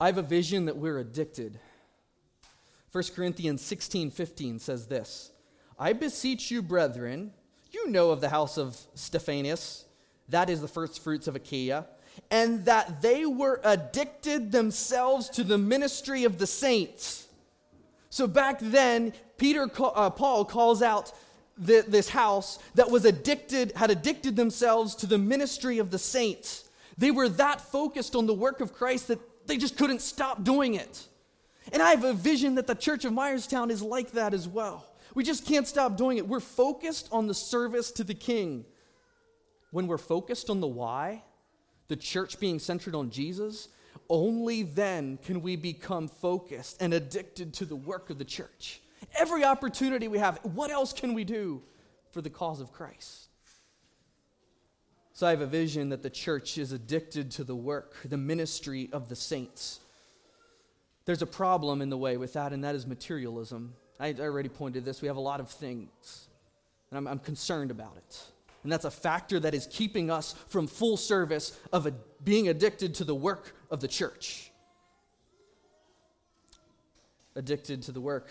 I 0.00 0.06
have 0.06 0.18
a 0.18 0.22
vision 0.22 0.66
that 0.66 0.76
we're 0.76 0.98
addicted. 0.98 1.58
1 2.92 3.04
Corinthians 3.14 3.62
16 3.62 4.10
15 4.10 4.58
says 4.58 4.86
this 4.86 5.32
I 5.78 5.92
beseech 5.92 6.50
you, 6.50 6.62
brethren, 6.62 7.32
you 7.70 7.88
know 7.88 8.10
of 8.10 8.20
the 8.20 8.28
house 8.28 8.58
of 8.58 8.78
Stephanus, 8.94 9.86
that 10.28 10.50
is 10.50 10.60
the 10.60 10.68
first 10.68 11.02
fruits 11.02 11.28
of 11.28 11.36
Achaia, 11.36 11.86
and 12.30 12.64
that 12.66 13.00
they 13.00 13.24
were 13.24 13.60
addicted 13.64 14.52
themselves 14.52 15.30
to 15.30 15.44
the 15.44 15.58
ministry 15.58 16.24
of 16.24 16.38
the 16.38 16.46
saints. 16.46 17.28
So 18.10 18.26
back 18.26 18.58
then, 18.60 19.12
Peter, 19.36 19.70
uh, 19.78 20.10
Paul 20.10 20.44
calls 20.44 20.80
out 20.82 21.12
the, 21.58 21.84
this 21.86 22.08
house 22.08 22.58
that 22.74 22.90
was 22.90 23.04
addicted, 23.04 23.72
had 23.72 23.90
addicted 23.90 24.36
themselves 24.36 24.94
to 24.96 25.06
the 25.06 25.18
ministry 25.18 25.78
of 25.78 25.90
the 25.90 25.98
saints. 25.98 26.68
They 26.98 27.10
were 27.10 27.28
that 27.28 27.60
focused 27.60 28.14
on 28.14 28.26
the 28.26 28.34
work 28.34 28.60
of 28.60 28.72
Christ 28.72 29.08
that 29.08 29.20
they 29.46 29.56
just 29.56 29.76
couldn't 29.76 30.02
stop 30.02 30.44
doing 30.44 30.74
it. 30.74 31.06
And 31.72 31.82
I 31.82 31.90
have 31.90 32.04
a 32.04 32.14
vision 32.14 32.54
that 32.56 32.66
the 32.66 32.74
church 32.74 33.04
of 33.04 33.12
Myerstown 33.12 33.70
is 33.70 33.82
like 33.82 34.12
that 34.12 34.34
as 34.34 34.46
well. 34.46 34.86
We 35.14 35.24
just 35.24 35.46
can't 35.46 35.66
stop 35.66 35.96
doing 35.96 36.18
it. 36.18 36.28
We're 36.28 36.40
focused 36.40 37.08
on 37.10 37.26
the 37.26 37.34
service 37.34 37.90
to 37.92 38.04
the 38.04 38.14
king. 38.14 38.64
When 39.70 39.86
we're 39.86 39.98
focused 39.98 40.50
on 40.50 40.60
the 40.60 40.66
why, 40.66 41.22
the 41.88 41.96
church 41.96 42.38
being 42.38 42.58
centered 42.58 42.94
on 42.94 43.10
Jesus, 43.10 43.68
only 44.08 44.62
then 44.62 45.18
can 45.24 45.42
we 45.42 45.56
become 45.56 46.08
focused 46.08 46.76
and 46.80 46.94
addicted 46.94 47.54
to 47.54 47.64
the 47.64 47.76
work 47.76 48.10
of 48.10 48.18
the 48.18 48.24
church. 48.24 48.80
Every 49.18 49.44
opportunity 49.44 50.08
we 50.08 50.18
have, 50.18 50.38
what 50.42 50.70
else 50.70 50.92
can 50.92 51.14
we 51.14 51.24
do 51.24 51.62
for 52.10 52.20
the 52.20 52.30
cause 52.30 52.60
of 52.60 52.72
Christ? 52.72 53.28
So 55.16 55.26
I 55.26 55.30
have 55.30 55.40
a 55.40 55.46
vision 55.46 55.88
that 55.88 56.02
the 56.02 56.10
church 56.10 56.58
is 56.58 56.72
addicted 56.72 57.30
to 57.30 57.44
the 57.44 57.56
work, 57.56 57.94
the 58.04 58.18
ministry 58.18 58.90
of 58.92 59.08
the 59.08 59.16
saints. 59.16 59.80
There's 61.06 61.22
a 61.22 61.26
problem 61.26 61.80
in 61.80 61.88
the 61.88 61.96
way 61.96 62.18
with 62.18 62.34
that, 62.34 62.52
and 62.52 62.62
that 62.64 62.74
is 62.74 62.86
materialism. 62.86 63.72
I 63.98 64.12
already 64.12 64.50
pointed 64.50 64.84
this. 64.84 65.00
We 65.00 65.08
have 65.08 65.16
a 65.16 65.20
lot 65.20 65.40
of 65.40 65.48
things, 65.48 66.28
and 66.90 66.98
I'm, 66.98 67.06
I'm 67.06 67.18
concerned 67.18 67.70
about 67.70 67.96
it. 67.96 68.24
And 68.62 68.70
that's 68.70 68.84
a 68.84 68.90
factor 68.90 69.40
that 69.40 69.54
is 69.54 69.66
keeping 69.68 70.10
us 70.10 70.34
from 70.48 70.66
full 70.66 70.98
service 70.98 71.58
of 71.72 71.86
a, 71.86 71.94
being 72.22 72.48
addicted 72.48 72.94
to 72.96 73.04
the 73.04 73.14
work 73.14 73.56
of 73.70 73.80
the 73.80 73.88
church. 73.88 74.50
Addicted 77.36 77.80
to 77.84 77.92
the 77.92 78.02
work 78.02 78.28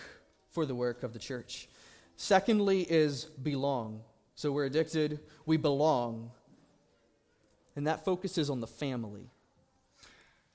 for 0.51 0.67
the 0.67 0.75
work 0.75 1.01
of 1.01 1.13
the 1.13 1.19
church. 1.19 1.67
Secondly, 2.15 2.81
is 2.81 3.25
belong. 3.25 4.01
So 4.35 4.51
we're 4.51 4.65
addicted, 4.65 5.21
we 5.47 5.57
belong. 5.57 6.29
And 7.75 7.87
that 7.87 8.05
focuses 8.05 8.49
on 8.49 8.61
the 8.61 8.67
family. 8.67 9.29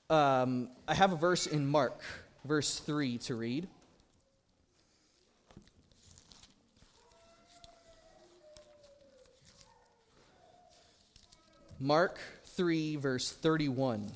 Um, 0.09 0.69
I 0.87 0.93
have 0.93 1.13
a 1.13 1.15
verse 1.15 1.47
in 1.47 1.67
Mark, 1.67 2.01
verse 2.43 2.79
3, 2.79 3.17
to 3.19 3.35
read. 3.35 3.67
Mark 11.79 12.19
3, 12.45 12.97
verse 12.97 13.31
31. 13.31 14.11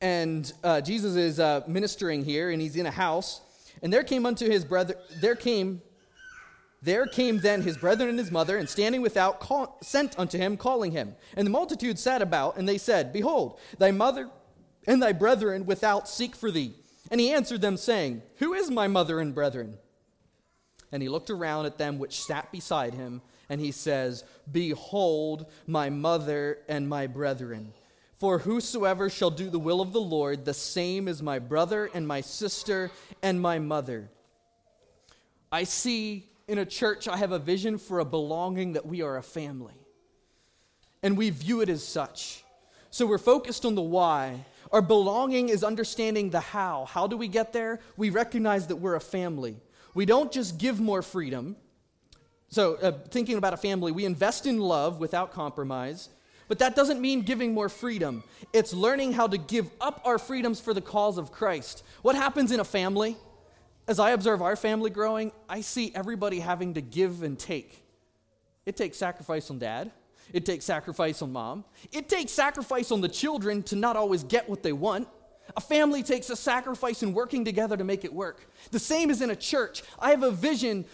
And 0.00 0.50
uh, 0.62 0.80
Jesus 0.80 1.16
is 1.16 1.40
uh, 1.40 1.62
ministering 1.66 2.24
here, 2.24 2.50
and 2.50 2.62
he's 2.62 2.76
in 2.76 2.86
a 2.86 2.90
house. 2.90 3.40
And 3.82 3.92
there 3.92 4.02
came 4.02 4.24
unto 4.24 4.48
his 4.48 4.64
brother, 4.64 4.96
there 5.20 5.34
came, 5.34 5.82
there 6.82 7.06
came 7.06 7.38
then 7.38 7.62
his 7.62 7.76
brethren 7.78 8.10
and 8.10 8.18
his 8.18 8.30
mother, 8.30 8.58
and 8.58 8.68
standing 8.68 9.02
without, 9.02 9.40
call, 9.40 9.78
sent 9.82 10.18
unto 10.18 10.38
him, 10.38 10.56
calling 10.56 10.92
him. 10.92 11.16
And 11.36 11.46
the 11.46 11.50
multitude 11.50 11.98
sat 11.98 12.22
about, 12.22 12.56
and 12.56 12.68
they 12.68 12.78
said, 12.78 13.12
Behold, 13.12 13.58
thy 13.78 13.90
mother 13.90 14.30
and 14.86 15.02
thy 15.02 15.12
brethren 15.12 15.66
without 15.66 16.08
seek 16.08 16.36
for 16.36 16.50
thee. 16.50 16.74
And 17.10 17.20
he 17.20 17.32
answered 17.32 17.60
them, 17.60 17.76
saying, 17.76 18.22
Who 18.36 18.54
is 18.54 18.70
my 18.70 18.88
mother 18.88 19.20
and 19.20 19.34
brethren? 19.34 19.78
And 20.92 21.02
he 21.02 21.08
looked 21.08 21.30
around 21.30 21.66
at 21.66 21.78
them 21.78 21.98
which 21.98 22.20
sat 22.20 22.52
beside 22.52 22.94
him, 22.94 23.22
and 23.48 23.60
he 23.60 23.72
says, 23.72 24.24
Behold, 24.50 25.46
my 25.66 25.90
mother 25.90 26.58
and 26.68 26.88
my 26.88 27.06
brethren. 27.06 27.72
For 28.18 28.38
whosoever 28.38 29.10
shall 29.10 29.30
do 29.30 29.50
the 29.50 29.58
will 29.58 29.80
of 29.80 29.92
the 29.92 30.00
Lord, 30.00 30.44
the 30.44 30.54
same 30.54 31.06
is 31.06 31.22
my 31.22 31.38
brother 31.38 31.90
and 31.92 32.08
my 32.08 32.22
sister 32.22 32.90
and 33.22 33.40
my 33.40 33.58
mother. 33.58 34.08
I 35.52 35.64
see 35.64 36.28
in 36.48 36.58
a 36.58 36.66
church, 36.66 37.08
I 37.08 37.16
have 37.16 37.32
a 37.32 37.38
vision 37.38 37.78
for 37.78 37.98
a 37.98 38.04
belonging 38.04 38.74
that 38.74 38.86
we 38.86 39.02
are 39.02 39.16
a 39.16 39.22
family. 39.22 39.74
And 41.02 41.16
we 41.16 41.30
view 41.30 41.60
it 41.60 41.68
as 41.68 41.82
such. 41.82 42.44
So 42.90 43.06
we're 43.06 43.18
focused 43.18 43.64
on 43.64 43.74
the 43.74 43.82
why. 43.82 44.46
Our 44.72 44.82
belonging 44.82 45.48
is 45.48 45.62
understanding 45.62 46.30
the 46.30 46.40
how. 46.40 46.86
How 46.86 47.06
do 47.06 47.16
we 47.16 47.28
get 47.28 47.52
there? 47.52 47.80
We 47.96 48.10
recognize 48.10 48.68
that 48.68 48.76
we're 48.76 48.94
a 48.94 49.00
family. 49.00 49.56
We 49.94 50.06
don't 50.06 50.32
just 50.32 50.58
give 50.58 50.80
more 50.80 51.02
freedom. 51.02 51.56
So, 52.48 52.76
uh, 52.76 52.92
thinking 53.10 53.38
about 53.38 53.54
a 53.54 53.56
family, 53.56 53.92
we 53.92 54.04
invest 54.04 54.46
in 54.46 54.58
love 54.60 55.00
without 55.00 55.32
compromise, 55.32 56.10
but 56.48 56.60
that 56.60 56.76
doesn't 56.76 57.00
mean 57.00 57.22
giving 57.22 57.52
more 57.52 57.68
freedom. 57.68 58.22
It's 58.52 58.72
learning 58.72 59.14
how 59.14 59.26
to 59.26 59.36
give 59.36 59.68
up 59.80 60.00
our 60.04 60.18
freedoms 60.18 60.60
for 60.60 60.72
the 60.72 60.80
cause 60.80 61.18
of 61.18 61.32
Christ. 61.32 61.82
What 62.02 62.14
happens 62.14 62.52
in 62.52 62.60
a 62.60 62.64
family? 62.64 63.16
As 63.88 64.00
I 64.00 64.10
observe 64.10 64.42
our 64.42 64.56
family 64.56 64.90
growing, 64.90 65.30
I 65.48 65.60
see 65.60 65.92
everybody 65.94 66.40
having 66.40 66.74
to 66.74 66.80
give 66.80 67.22
and 67.22 67.38
take. 67.38 67.84
It 68.64 68.76
takes 68.76 68.96
sacrifice 68.96 69.48
on 69.50 69.60
dad. 69.60 69.92
It 70.32 70.44
takes 70.44 70.64
sacrifice 70.64 71.22
on 71.22 71.32
mom. 71.32 71.64
It 71.92 72.08
takes 72.08 72.32
sacrifice 72.32 72.90
on 72.90 73.00
the 73.00 73.08
children 73.08 73.62
to 73.64 73.76
not 73.76 73.94
always 73.94 74.24
get 74.24 74.48
what 74.48 74.64
they 74.64 74.72
want. 74.72 75.06
A 75.56 75.60
family 75.60 76.02
takes 76.02 76.28
a 76.30 76.36
sacrifice 76.36 77.04
in 77.04 77.14
working 77.14 77.44
together 77.44 77.76
to 77.76 77.84
make 77.84 78.04
it 78.04 78.12
work. 78.12 78.50
The 78.72 78.80
same 78.80 79.08
is 79.10 79.22
in 79.22 79.30
a 79.30 79.36
church. 79.36 79.84
I 80.00 80.10
have 80.10 80.24
a 80.24 80.32
vision 80.32 80.84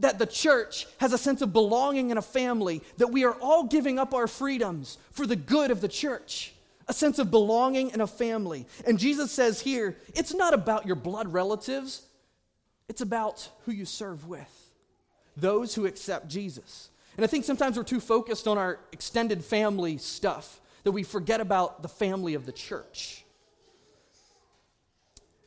that 0.00 0.18
the 0.18 0.26
church 0.26 0.88
has 0.98 1.12
a 1.12 1.18
sense 1.18 1.42
of 1.42 1.52
belonging 1.52 2.10
in 2.10 2.18
a 2.18 2.22
family, 2.22 2.82
that 2.96 3.12
we 3.12 3.24
are 3.24 3.34
all 3.34 3.64
giving 3.64 3.98
up 3.98 4.12
our 4.12 4.26
freedoms 4.26 4.98
for 5.12 5.26
the 5.26 5.36
good 5.36 5.70
of 5.70 5.80
the 5.80 5.88
church. 5.88 6.54
A 6.88 6.92
sense 6.92 7.20
of 7.20 7.30
belonging 7.30 7.90
in 7.90 8.00
a 8.00 8.06
family. 8.08 8.66
And 8.84 8.98
Jesus 8.98 9.30
says 9.30 9.60
here, 9.60 9.96
it's 10.16 10.34
not 10.34 10.54
about 10.54 10.86
your 10.86 10.96
blood 10.96 11.32
relatives, 11.32 12.02
it's 12.90 13.00
about 13.00 13.48
who 13.66 13.72
you 13.72 13.84
serve 13.84 14.26
with, 14.26 14.72
those 15.36 15.76
who 15.76 15.86
accept 15.86 16.26
Jesus. 16.26 16.90
And 17.16 17.22
I 17.22 17.28
think 17.28 17.44
sometimes 17.44 17.76
we're 17.76 17.84
too 17.84 18.00
focused 18.00 18.48
on 18.48 18.58
our 18.58 18.80
extended 18.90 19.44
family 19.44 19.96
stuff 19.96 20.60
that 20.82 20.90
we 20.90 21.04
forget 21.04 21.40
about 21.40 21.82
the 21.82 21.88
family 21.88 22.34
of 22.34 22.46
the 22.46 22.52
church. 22.52 23.24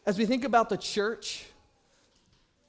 As 0.06 0.18
we 0.18 0.26
think 0.26 0.46
about 0.46 0.70
the 0.70 0.78
church, 0.78 1.44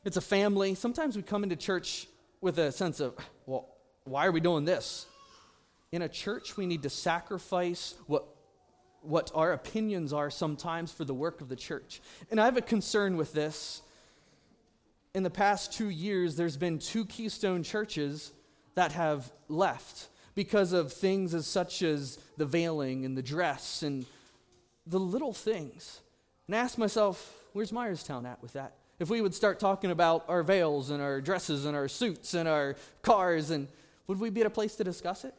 it's 0.05 0.17
a 0.17 0.21
family. 0.21 0.75
Sometimes 0.75 1.15
we 1.15 1.23
come 1.23 1.45
into 1.45 1.55
church 1.55 2.09
with 2.41 2.59
a 2.59 2.73
sense 2.73 2.99
of, 2.99 3.15
well, 3.47 3.69
why 4.03 4.27
are 4.27 4.33
we 4.33 4.41
doing 4.41 4.65
this? 4.65 5.07
In 5.93 6.03
a 6.03 6.09
church, 6.09 6.57
we 6.57 6.67
need 6.67 6.83
to 6.83 6.91
sacrifice 6.91 7.95
what, 8.09 8.27
what 9.03 9.31
our 9.37 9.53
opinions 9.53 10.13
are 10.13 10.31
sometimes 10.31 10.91
for 10.91 11.05
the 11.05 11.15
work 11.15 11.41
of 11.41 11.49
the 11.49 11.55
church. 11.55 12.01
And 12.29 12.41
I 12.41 12.47
have 12.47 12.57
a 12.57 12.61
concern 12.61 13.17
with 13.17 13.33
this. 13.33 13.83
In 15.15 15.23
the 15.23 15.31
past 15.31 15.73
two 15.73 15.91
years, 15.91 16.35
there's 16.35 16.57
been 16.57 16.81
two 16.81 17.05
Keystone 17.05 17.63
churches 17.63 18.33
that 18.75 18.93
have 18.93 19.31
left 19.49 20.09
because 20.35 20.73
of 20.73 20.93
things 20.93 21.35
as 21.35 21.47
such 21.47 21.83
as 21.83 22.19
the 22.37 22.45
veiling 22.45 23.05
and 23.05 23.17
the 23.17 23.23
dress 23.23 23.85
and 23.85 24.05
the 24.87 24.99
little 24.99 25.33
things. 25.33 26.01
And 26.49 26.57
I 26.57 26.59
ask 26.59 26.77
myself, 26.77 27.45
where's 27.53 27.71
Myerstown 27.71 28.27
at 28.27 28.43
with 28.43 28.55
that? 28.55 28.75
If 28.99 29.09
we 29.09 29.21
would 29.21 29.35
start 29.35 29.61
talking 29.61 29.93
about 29.93 30.25
our 30.29 30.43
veils 30.43 30.91
and 30.91 31.01
our 31.01 31.21
dresses 31.21 31.65
and 31.65 31.77
our 31.77 31.87
suits 31.87 32.35
and 32.35 32.49
our 32.49 32.75
cars, 33.03 33.51
and 33.51 33.69
would 34.09 34.19
we 34.19 34.31
be 34.31 34.41
at 34.41 34.47
a 34.49 34.51
place 34.51 34.75
to 34.77 34.85
discuss 34.85 35.25
it? 35.25 35.35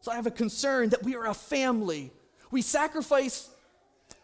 So 0.00 0.10
I 0.10 0.16
have 0.16 0.26
a 0.26 0.32
concern 0.32 0.88
that 0.88 1.04
we 1.04 1.14
are 1.14 1.26
a 1.26 1.34
family. 1.34 2.10
We 2.50 2.60
sacrifice 2.60 3.48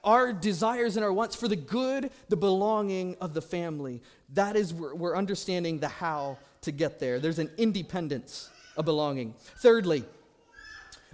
our 0.09 0.33
desires 0.33 0.97
and 0.97 1.05
our 1.05 1.13
wants 1.13 1.37
for 1.37 1.49
the 1.49 1.57
good, 1.57 2.11
the 2.31 2.37
belonging 2.37 3.15
of 3.21 3.35
the 3.35 3.43
family. 3.43 4.01
That 4.33 4.57
is, 4.57 4.73
we're, 4.73 4.95
we're 4.95 5.15
understanding 5.15 5.81
the 5.81 5.89
how 5.89 6.39
to 6.63 6.73
get 6.73 6.99
there. 6.99 7.21
There's 7.21 7.39
an 7.39 7.51
independence 7.59 8.49
of 8.79 8.87
belonging. 8.87 9.35
Thirdly, 9.59 10.03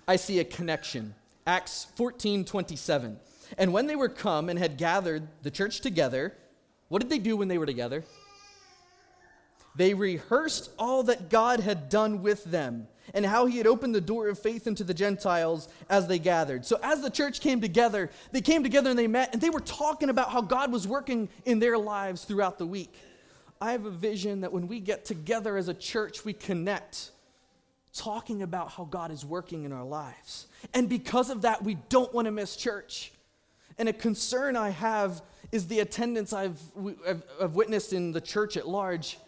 I 0.07 0.15
see 0.15 0.39
a 0.39 0.45
connection. 0.45 1.17
Acts 1.45 1.89
14 1.97 2.45
27. 2.45 3.19
And 3.59 3.73
when 3.73 3.89
they 3.89 3.97
were 3.97 4.09
come 4.09 4.49
and 4.49 4.57
had 4.57 4.79
gathered 4.79 5.27
the 5.43 5.51
church 5.51 5.81
together, 5.81 6.33
what 6.87 7.03
did 7.03 7.11
they 7.11 7.19
do 7.19 7.37
when 7.37 7.49
they 7.49 7.59
were 7.59 7.67
together? 7.67 8.05
They 9.75 9.95
rehearsed 9.95 10.71
all 10.79 11.03
that 11.03 11.31
God 11.31 11.59
had 11.59 11.89
done 11.89 12.23
with 12.23 12.45
them 12.45 12.87
and 13.13 13.27
how 13.27 13.47
he 13.47 13.59
had 13.59 13.67
opened 13.67 13.95
the 13.95 14.01
door 14.01 14.29
of 14.29 14.39
faith 14.39 14.67
into 14.67 14.85
the 14.85 14.95
Gentiles 14.95 15.69
as 15.91 16.07
they 16.07 16.19
gathered. 16.19 16.65
So, 16.65 16.79
as 16.83 17.03
the 17.03 17.11
church 17.11 17.41
came 17.41 17.61
together, 17.61 18.11
they 18.33 18.41
came 18.41 18.63
together 18.63 18.91
and 18.91 18.99
they 18.99 19.07
met 19.07 19.31
and 19.33 19.43
they 19.43 19.51
were 19.51 19.61
talking 19.61 20.09
about 20.09 20.31
how 20.31 20.41
God 20.41 20.73
was 20.73 20.89
working 20.89 21.29
in 21.45 21.59
their 21.59 21.77
lives 21.77 22.25
throughout 22.25 22.59
the 22.59 22.67
week. 22.67 22.95
I 23.61 23.73
have 23.73 23.85
a 23.85 23.91
vision 23.91 24.41
that 24.41 24.53
when 24.53 24.69
we 24.69 24.81
get 24.81 25.05
together 25.05 25.57
as 25.57 25.69
a 25.69 25.75
church, 25.75 26.25
we 26.25 26.33
connect, 26.33 27.11
talking 27.93 28.43
about 28.43 28.71
how 28.71 28.85
God 28.85 29.11
is 29.11 29.25
working 29.25 29.65
in 29.65 29.73
our 29.73 29.85
lives. 29.85 30.47
And 30.73 30.89
because 30.89 31.31
of 31.31 31.43
that, 31.43 31.63
we 31.63 31.75
don't 31.89 32.13
want 32.13 32.27
to 32.27 32.33
miss 32.33 32.57
church. 32.57 33.13
And 33.79 33.89
a 33.89 33.93
concern 33.93 34.57
I 34.57 34.71
have 34.71 35.23
is 35.53 35.67
the 35.67 35.81
attendance 35.81 36.33
I've, 36.33 36.61
I've, 37.07 37.23
I've 37.41 37.55
witnessed 37.55 37.93
in 37.93 38.13
the 38.13 38.21
church 38.21 38.57
at 38.57 38.69
large. 38.69 39.19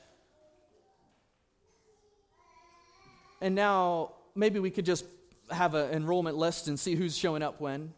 And 3.41 3.55
now 3.55 4.12
maybe 4.34 4.59
we 4.59 4.70
could 4.70 4.87
just 4.87 5.05
have 5.51 5.74
an 5.74 5.93
enrollment 5.93 6.37
list 6.37 6.68
and 6.68 6.78
see 6.78 6.95
who's 6.95 7.16
showing 7.16 7.43
up 7.43 7.61
when. 7.61 7.93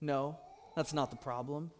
No, 0.00 0.38
that's 0.74 0.92
not 0.92 1.10
the 1.10 1.16
problem. 1.16 1.70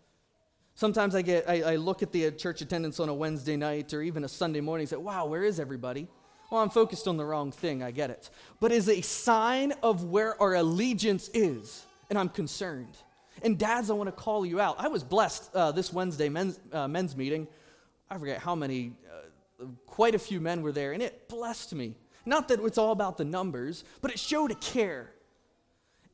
Sometimes 0.75 1.15
I 1.15 1.23
get 1.23 1.49
I, 1.49 1.63
I, 1.63 1.77
look 1.77 2.03
at 2.03 2.13
the 2.13 2.31
church 2.33 2.61
attendance 2.61 3.01
on 3.01 3.09
a 3.09 3.15
Wednesday 3.15 3.57
night 3.57 3.95
or 3.95 4.03
even 4.03 4.25
a 4.25 4.29
Sunday 4.29 4.61
morning 4.61 4.83
and 4.83 4.91
say, 4.91 4.97
wow, 4.97 5.25
where 5.25 5.43
is 5.43 5.59
everybody? 5.59 6.07
Well, 6.51 6.63
I'm 6.63 6.71
focused 6.71 7.09
on 7.09 7.17
the 7.17 7.25
wrong 7.25 7.51
thing, 7.51 7.83
I 7.83 7.91
get 7.91 8.11
it. 8.11 8.31
But 8.61 8.73
is 8.73 8.89
a 8.89 9.01
sign 9.01 9.73
of 9.83 10.05
where 10.05 10.41
our 10.41 10.55
allegiance 10.55 11.29
is, 11.33 11.85
and 12.09 12.19
I'm 12.19 12.29
concerned. 12.29 12.97
And 13.43 13.59
dads, 13.59 13.91
I 13.91 13.95
want 13.95 14.09
to 14.09 14.13
call 14.13 14.47
you 14.47 14.61
out. 14.61 14.77
I 14.79 14.89
was 14.89 15.03
blessed 15.03 15.51
uh, 15.55 15.73
this 15.73 15.93
Wednesday 15.93 16.29
men's, 16.29 16.61
uh, 16.73 16.87
men's 16.87 17.17
meeting. 17.17 17.49
I 18.11 18.19
forget 18.19 18.39
how 18.39 18.55
many, 18.55 18.93
uh, 19.11 19.65
quite 19.87 20.15
a 20.15 20.19
few 20.19 20.41
men 20.41 20.63
were 20.63 20.73
there, 20.73 20.93
and 20.93 21.03
it 21.03 21.29
blessed 21.29 21.75
me. 21.75 21.97
Not 22.27 22.49
that 22.49 22.61
it's 22.61 22.77
all 22.77 22.91
about 22.91 23.17
the 23.17 23.25
numbers, 23.25 23.85
but 24.03 24.11
it 24.11 24.19
showed 24.19 24.51
a 24.51 24.57
care. 24.57 25.13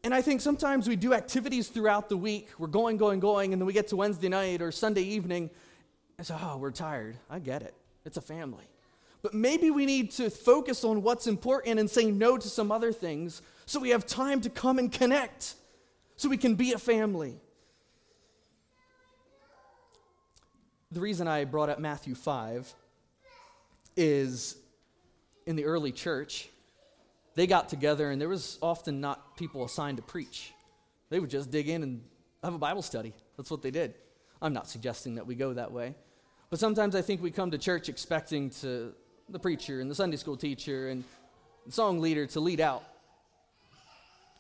And 0.05 0.13
I 0.13 0.21
think 0.21 0.41
sometimes 0.41 0.87
we 0.87 0.95
do 0.95 1.15
activities 1.15 1.69
throughout 1.69 2.09
the 2.09 2.17
week. 2.17 2.49
We're 2.59 2.67
going, 2.67 2.99
going, 2.99 3.19
going, 3.19 3.53
and 3.53 3.63
then 3.63 3.67
we 3.67 3.73
get 3.73 3.89
to 3.89 3.97
Wednesday 3.97 4.29
night 4.29 4.61
or 4.61 4.71
Sunday 4.71 5.03
evening, 5.03 5.49
and 6.19 6.27
say, 6.27 6.35
oh, 6.41 6.59
we're 6.59 6.71
tired. 6.71 7.17
I 7.31 7.39
get 7.39 7.63
it. 7.63 7.75
It's 8.05 8.19
a 8.19 8.21
family. 8.21 8.65
But 9.23 9.33
maybe 9.33 9.71
we 9.71 9.87
need 9.87 10.11
to 10.13 10.29
focus 10.29 10.85
on 10.85 11.03
what's 11.03 11.27
important 11.27 11.79
and 11.79 11.89
say 11.89 12.11
no 12.11 12.37
to 12.37 12.49
some 12.49 12.71
other 12.71 12.93
things 12.93 13.41
so 13.65 13.81
we 13.81 13.91
have 13.91 14.05
time 14.05 14.41
to 14.41 14.51
come 14.51 14.79
and 14.79 14.91
connect 14.91 15.55
so 16.17 16.29
we 16.29 16.37
can 16.37 16.57
be 16.57 16.73
a 16.73 16.79
family. 16.79 17.41
The 20.91 21.01
reason 21.01 21.27
I 21.27 21.45
brought 21.45 21.71
up 21.71 21.79
Matthew 21.79 22.15
5 22.15 22.75
is 23.97 24.57
in 25.47 25.57
the 25.57 25.65
early 25.65 25.93
church, 25.93 26.49
they 27.35 27.47
got 27.47 27.69
together 27.69 28.11
and 28.11 28.21
there 28.21 28.29
was 28.29 28.59
often 28.61 29.01
not 29.01 29.37
people 29.37 29.65
assigned 29.65 29.97
to 29.97 30.03
preach. 30.03 30.53
They 31.11 31.21
would 31.21 31.31
just 31.31 31.51
dig 31.51 31.69
in 31.69 31.83
and 31.83 32.03
have 32.43 32.55
a 32.55 32.59
Bible 32.59 32.83
study. 32.83 33.13
That's 33.37 33.51
what 33.51 33.63
they 33.63 33.71
did. 33.71 33.95
I'm 34.41 34.53
not 34.53 34.69
suggesting 34.69 35.15
that 35.17 35.27
we 35.27 35.35
go 35.35 35.53
that 35.55 35.73
way. 35.73 35.95
But 36.51 36.59
sometimes 36.59 36.95
I 36.95 37.03
think 37.03 37.23
we 37.23 37.31
come 37.31 37.51
to 37.53 37.59
church 37.59 37.89
expecting 37.89 38.51
to 38.61 38.93
the 39.29 39.39
preacher 39.39 39.81
and 39.81 39.91
the 39.91 39.95
Sunday 39.95 40.17
school 40.17 40.37
teacher 40.37 40.89
and 40.89 41.05
the 41.65 41.73
song 41.73 42.01
leader 42.01 42.27
to 42.27 42.41
lead 42.41 42.61
out. 42.61 42.83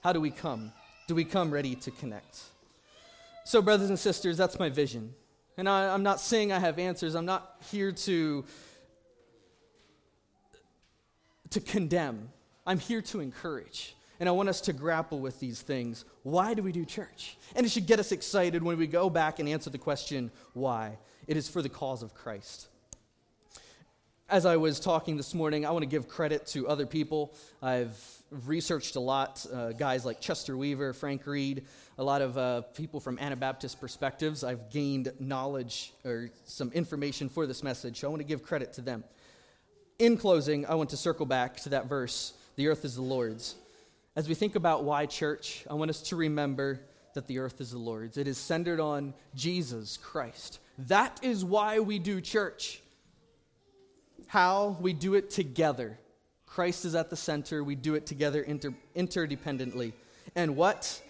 How 0.02 0.12
do 0.12 0.20
we 0.20 0.30
come? 0.30 0.72
Do 1.06 1.14
we 1.14 1.24
come 1.24 1.50
ready 1.50 1.74
to 1.76 1.90
connect? 1.90 2.40
So, 3.44 3.62
brothers 3.62 3.88
and 3.88 3.98
sisters, 3.98 4.36
that's 4.36 4.58
my 4.58 4.68
vision. 4.68 5.14
And 5.56 5.68
I, 5.68 5.94
am 5.94 6.02
not 6.02 6.20
saying 6.20 6.52
I 6.52 6.58
have 6.58 6.78
answers. 6.78 7.14
I'm 7.14 7.24
not 7.24 7.56
here 7.70 7.92
to, 7.92 8.44
to 11.52 11.60
condemn. 11.60 12.30
I'm 12.66 12.78
here 12.78 13.02
to 13.02 13.20
encourage. 13.20 13.96
And 14.20 14.28
I 14.28 14.32
want 14.32 14.48
us 14.48 14.60
to 14.62 14.72
grapple 14.72 15.18
with 15.18 15.40
these 15.40 15.62
things. 15.62 16.04
Why 16.22 16.54
do 16.54 16.62
we 16.62 16.70
do 16.70 16.84
church? 16.84 17.36
And 17.56 17.66
it 17.66 17.70
should 17.70 17.86
get 17.86 17.98
us 17.98 18.12
excited 18.12 18.62
when 18.62 18.78
we 18.78 18.86
go 18.86 19.10
back 19.10 19.38
and 19.38 19.48
answer 19.48 19.70
the 19.70 19.78
question, 19.78 20.30
why? 20.52 20.98
It 21.26 21.36
is 21.36 21.48
for 21.48 21.60
the 21.60 21.68
cause 21.68 22.02
of 22.02 22.14
Christ 22.14 22.68
as 24.32 24.46
I 24.46 24.56
was 24.56 24.80
talking 24.80 25.18
this 25.18 25.34
morning, 25.34 25.66
I 25.66 25.70
want 25.72 25.82
to 25.82 25.88
give 25.88 26.08
credit 26.08 26.46
to 26.48 26.66
other 26.66 26.86
people. 26.86 27.34
I've 27.60 28.00
researched 28.46 28.96
a 28.96 29.00
lot, 29.00 29.44
uh, 29.52 29.72
guys 29.72 30.06
like 30.06 30.22
Chester 30.22 30.56
Weaver, 30.56 30.94
Frank 30.94 31.26
Reed, 31.26 31.66
a 31.98 32.02
lot 32.02 32.22
of 32.22 32.38
uh, 32.38 32.62
people 32.62 32.98
from 32.98 33.18
Anabaptist 33.18 33.78
perspectives. 33.78 34.42
I've 34.42 34.70
gained 34.70 35.12
knowledge 35.20 35.92
or 36.02 36.30
some 36.46 36.72
information 36.72 37.28
for 37.28 37.46
this 37.46 37.62
message, 37.62 38.00
so 38.00 38.08
I 38.08 38.10
want 38.10 38.20
to 38.20 38.26
give 38.26 38.42
credit 38.42 38.72
to 38.74 38.80
them. 38.80 39.04
In 40.02 40.16
closing, 40.16 40.66
I 40.66 40.74
want 40.74 40.90
to 40.90 40.96
circle 40.96 41.26
back 41.26 41.58
to 41.58 41.68
that 41.68 41.86
verse 41.86 42.32
the 42.56 42.66
earth 42.66 42.84
is 42.84 42.96
the 42.96 43.02
Lord's. 43.02 43.54
As 44.16 44.28
we 44.28 44.34
think 44.34 44.56
about 44.56 44.82
why 44.82 45.06
church, 45.06 45.64
I 45.70 45.74
want 45.74 45.90
us 45.90 46.02
to 46.08 46.16
remember 46.16 46.80
that 47.14 47.28
the 47.28 47.38
earth 47.38 47.60
is 47.60 47.70
the 47.70 47.78
Lord's. 47.78 48.16
It 48.16 48.26
is 48.26 48.36
centered 48.36 48.80
on 48.80 49.14
Jesus 49.36 49.98
Christ. 49.98 50.58
That 50.76 51.20
is 51.22 51.44
why 51.44 51.78
we 51.78 52.00
do 52.00 52.20
church 52.20 52.80
how 54.26 54.76
we 54.80 54.92
do 54.92 55.14
it 55.14 55.30
together. 55.30 55.96
Christ 56.46 56.84
is 56.84 56.96
at 56.96 57.08
the 57.08 57.16
center. 57.16 57.62
We 57.62 57.76
do 57.76 57.94
it 57.94 58.04
together 58.04 58.42
inter- 58.42 58.74
interdependently. 58.96 59.92
And 60.34 60.56
what? 60.56 61.00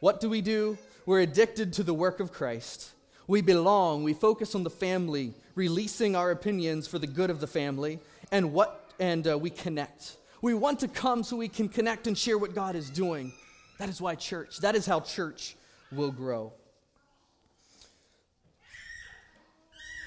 What 0.00 0.20
do 0.20 0.28
we 0.28 0.42
do? 0.42 0.76
We're 1.06 1.20
addicted 1.20 1.72
to 1.74 1.82
the 1.82 1.94
work 1.94 2.20
of 2.20 2.30
Christ. 2.30 2.90
We 3.26 3.40
belong. 3.40 4.04
We 4.04 4.12
focus 4.12 4.54
on 4.54 4.64
the 4.64 4.70
family, 4.70 5.32
releasing 5.54 6.14
our 6.14 6.30
opinions 6.30 6.86
for 6.86 6.98
the 6.98 7.06
good 7.06 7.30
of 7.30 7.40
the 7.40 7.46
family. 7.46 8.00
And 8.30 8.52
what? 8.52 8.92
And 8.98 9.26
uh, 9.26 9.38
we 9.38 9.50
connect. 9.50 10.16
We 10.42 10.54
want 10.54 10.80
to 10.80 10.88
come 10.88 11.22
so 11.22 11.36
we 11.36 11.48
can 11.48 11.68
connect 11.68 12.06
and 12.06 12.16
share 12.16 12.38
what 12.38 12.54
God 12.54 12.76
is 12.76 12.90
doing. 12.90 13.32
That 13.78 13.88
is 13.88 14.00
why 14.00 14.14
church. 14.14 14.58
That 14.58 14.74
is 14.74 14.86
how 14.86 15.00
church 15.00 15.56
will 15.90 16.12
grow. 16.12 16.52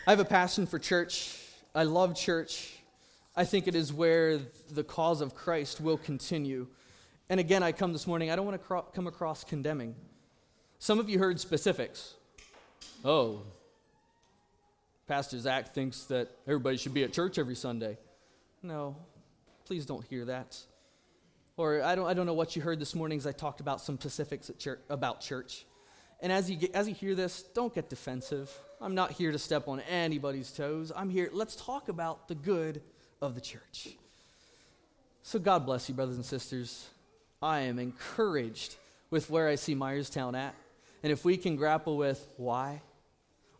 I 0.05 0.11
have 0.11 0.19
a 0.19 0.25
passion 0.25 0.65
for 0.65 0.79
church. 0.79 1.37
I 1.75 1.83
love 1.83 2.15
church. 2.15 2.73
I 3.35 3.43
think 3.43 3.67
it 3.67 3.75
is 3.75 3.91
where 3.91 4.39
the 4.71 4.83
cause 4.83 5.21
of 5.21 5.35
Christ 5.35 5.81
will 5.81 5.97
continue. 5.97 6.67
And 7.29 7.39
again, 7.39 7.61
I 7.61 7.71
come 7.71 7.91
this 7.91 8.07
morning, 8.07 8.31
I 8.31 8.35
don't 8.35 8.45
want 8.45 8.59
to 8.59 8.65
cro- 8.65 8.85
come 8.93 9.05
across 9.05 9.43
condemning. 9.43 9.95
Some 10.79 10.97
of 10.97 11.09
you 11.09 11.19
heard 11.19 11.39
specifics. 11.39 12.13
Oh, 13.03 13.41
Pastor 15.07 15.37
Zac 15.39 15.73
thinks 15.73 16.03
that 16.05 16.29
everybody 16.47 16.77
should 16.77 16.93
be 16.93 17.03
at 17.03 17.11
church 17.11 17.37
every 17.37 17.55
Sunday. 17.55 17.97
No, 18.63 18.95
please 19.65 19.85
don't 19.85 20.05
hear 20.05 20.25
that. 20.25 20.57
Or 21.57 21.81
I 21.81 21.95
don't, 21.95 22.07
I 22.07 22.13
don't 22.13 22.25
know 22.25 22.33
what 22.33 22.55
you 22.55 22.61
heard 22.61 22.79
this 22.79 22.93
morning 22.95 23.17
as 23.17 23.25
I 23.25 23.31
talked 23.31 23.61
about 23.61 23.81
some 23.81 23.99
specifics 23.99 24.51
church, 24.59 24.79
about 24.89 25.21
church. 25.21 25.65
And 26.21 26.31
as 26.31 26.49
you, 26.49 26.57
get, 26.57 26.75
as 26.75 26.87
you 26.87 26.93
hear 26.93 27.15
this, 27.15 27.43
don't 27.53 27.73
get 27.73 27.89
defensive. 27.89 28.51
I'm 28.79 28.95
not 28.95 29.11
here 29.11 29.31
to 29.31 29.39
step 29.39 29.67
on 29.67 29.79
anybody's 29.81 30.51
toes. 30.51 30.91
I'm 30.95 31.09
here, 31.09 31.29
let's 31.33 31.55
talk 31.55 31.89
about 31.89 32.27
the 32.27 32.35
good 32.35 32.81
of 33.21 33.35
the 33.35 33.41
church. 33.41 33.89
So, 35.23 35.39
God 35.39 35.65
bless 35.65 35.89
you, 35.89 35.95
brothers 35.95 36.15
and 36.15 36.25
sisters. 36.25 36.87
I 37.41 37.61
am 37.61 37.79
encouraged 37.79 38.75
with 39.09 39.29
where 39.29 39.47
I 39.47 39.55
see 39.55 39.75
Myerstown 39.75 40.37
at. 40.37 40.55
And 41.03 41.11
if 41.11 41.25
we 41.25 41.37
can 41.37 41.55
grapple 41.55 41.97
with 41.97 42.25
why, 42.37 42.81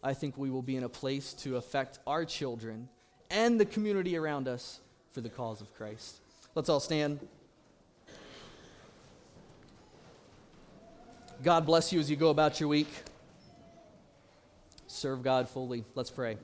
I 0.03 0.13
think 0.13 0.37
we 0.37 0.49
will 0.49 0.61
be 0.61 0.75
in 0.75 0.83
a 0.83 0.89
place 0.89 1.33
to 1.33 1.57
affect 1.57 1.99
our 2.07 2.25
children 2.25 2.89
and 3.29 3.59
the 3.59 3.65
community 3.65 4.17
around 4.17 4.47
us 4.47 4.79
for 5.18 5.22
the 5.22 5.30
cause 5.30 5.61
of 5.61 5.74
Christ. 5.74 6.18
Let's 6.53 6.70
all 6.70 6.80
stand. 6.80 7.20
God 11.41 11.65
bless 11.65 11.91
you 11.91 11.99
as 11.99 12.07
you 12.07 12.15
go 12.15 12.30
about 12.30 12.59
your 12.59 12.70
week. 12.70 12.89
Serve 14.86 15.24
God 15.24 15.49
fully. 15.49 15.84
Let's 15.95 16.11
pray. 16.11 16.38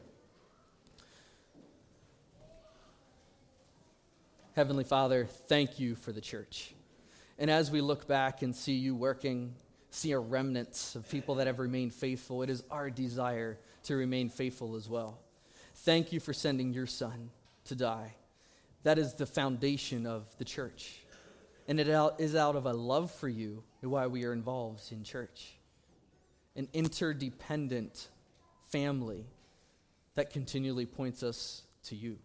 Heavenly 4.55 4.85
Father, 4.85 5.27
thank 5.47 5.79
you 5.79 5.93
for 5.93 6.11
the 6.11 6.19
church. 6.19 6.73
And 7.37 7.51
as 7.51 7.69
we 7.69 7.79
look 7.79 8.07
back 8.07 8.41
and 8.41 8.55
see 8.55 8.73
you 8.73 8.95
working, 8.95 9.53
see 9.91 10.13
a 10.13 10.19
remnant 10.19 10.93
of 10.95 11.07
people 11.11 11.35
that 11.35 11.45
have 11.45 11.59
remained 11.59 11.93
faithful, 11.93 12.41
it 12.41 12.49
is 12.49 12.63
our 12.71 12.89
desire 12.89 13.59
to 13.83 13.95
remain 13.95 14.29
faithful 14.29 14.75
as 14.75 14.89
well. 14.89 15.19
Thank 15.75 16.11
you 16.11 16.19
for 16.19 16.33
sending 16.33 16.73
your 16.73 16.87
son 16.87 17.29
to 17.65 17.75
die. 17.75 18.15
That 18.83 18.97
is 18.97 19.13
the 19.13 19.25
foundation 19.25 20.05
of 20.05 20.25
the 20.37 20.45
church. 20.45 20.99
And 21.67 21.79
it 21.79 21.87
is 22.19 22.35
out 22.35 22.55
of 22.55 22.65
a 22.65 22.73
love 22.73 23.11
for 23.11 23.29
you 23.29 23.63
why 23.81 24.07
we 24.07 24.25
are 24.25 24.33
involved 24.33 24.91
in 24.91 25.03
church. 25.03 25.53
An 26.55 26.67
interdependent 26.73 28.09
family 28.67 29.25
that 30.15 30.29
continually 30.29 30.85
points 30.85 31.23
us 31.23 31.63
to 31.85 31.95
you. 31.95 32.17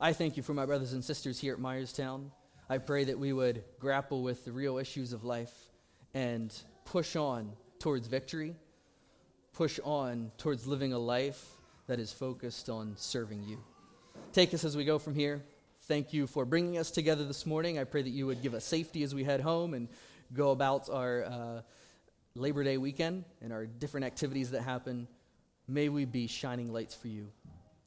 I 0.00 0.12
thank 0.12 0.36
you 0.36 0.42
for 0.42 0.54
my 0.54 0.66
brothers 0.66 0.92
and 0.92 1.04
sisters 1.04 1.38
here 1.38 1.54
at 1.54 1.60
Myerstown. 1.60 2.30
I 2.68 2.78
pray 2.78 3.04
that 3.04 3.18
we 3.18 3.32
would 3.32 3.64
grapple 3.78 4.22
with 4.22 4.44
the 4.44 4.52
real 4.52 4.78
issues 4.78 5.12
of 5.12 5.24
life 5.24 5.52
and 6.12 6.52
push 6.84 7.16
on 7.16 7.52
towards 7.78 8.06
victory, 8.06 8.56
push 9.52 9.78
on 9.84 10.32
towards 10.36 10.66
living 10.66 10.92
a 10.92 10.98
life 10.98 11.46
that 11.86 12.00
is 12.00 12.12
focused 12.12 12.68
on 12.68 12.94
serving 12.96 13.44
you. 13.44 13.62
Take 14.32 14.52
us 14.52 14.64
as 14.64 14.76
we 14.76 14.84
go 14.84 14.98
from 14.98 15.14
here. 15.14 15.42
Thank 15.86 16.14
you 16.14 16.26
for 16.26 16.46
bringing 16.46 16.78
us 16.78 16.90
together 16.90 17.24
this 17.24 17.44
morning. 17.44 17.78
I 17.78 17.84
pray 17.84 18.00
that 18.00 18.08
you 18.08 18.26
would 18.26 18.40
give 18.40 18.54
us 18.54 18.64
safety 18.64 19.02
as 19.02 19.14
we 19.14 19.22
head 19.22 19.42
home 19.42 19.74
and 19.74 19.88
go 20.32 20.50
about 20.50 20.88
our 20.88 21.24
uh, 21.24 21.60
Labor 22.34 22.64
Day 22.64 22.78
weekend 22.78 23.24
and 23.42 23.52
our 23.52 23.66
different 23.66 24.06
activities 24.06 24.52
that 24.52 24.62
happen. 24.62 25.06
May 25.68 25.90
we 25.90 26.06
be 26.06 26.26
shining 26.26 26.72
lights 26.72 26.94
for 26.94 27.08
you. 27.08 27.28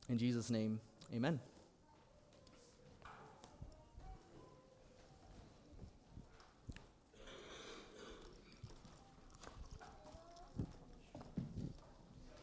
In 0.09 0.19
Jesus' 0.19 0.51
name, 0.51 0.79
amen. 1.11 1.39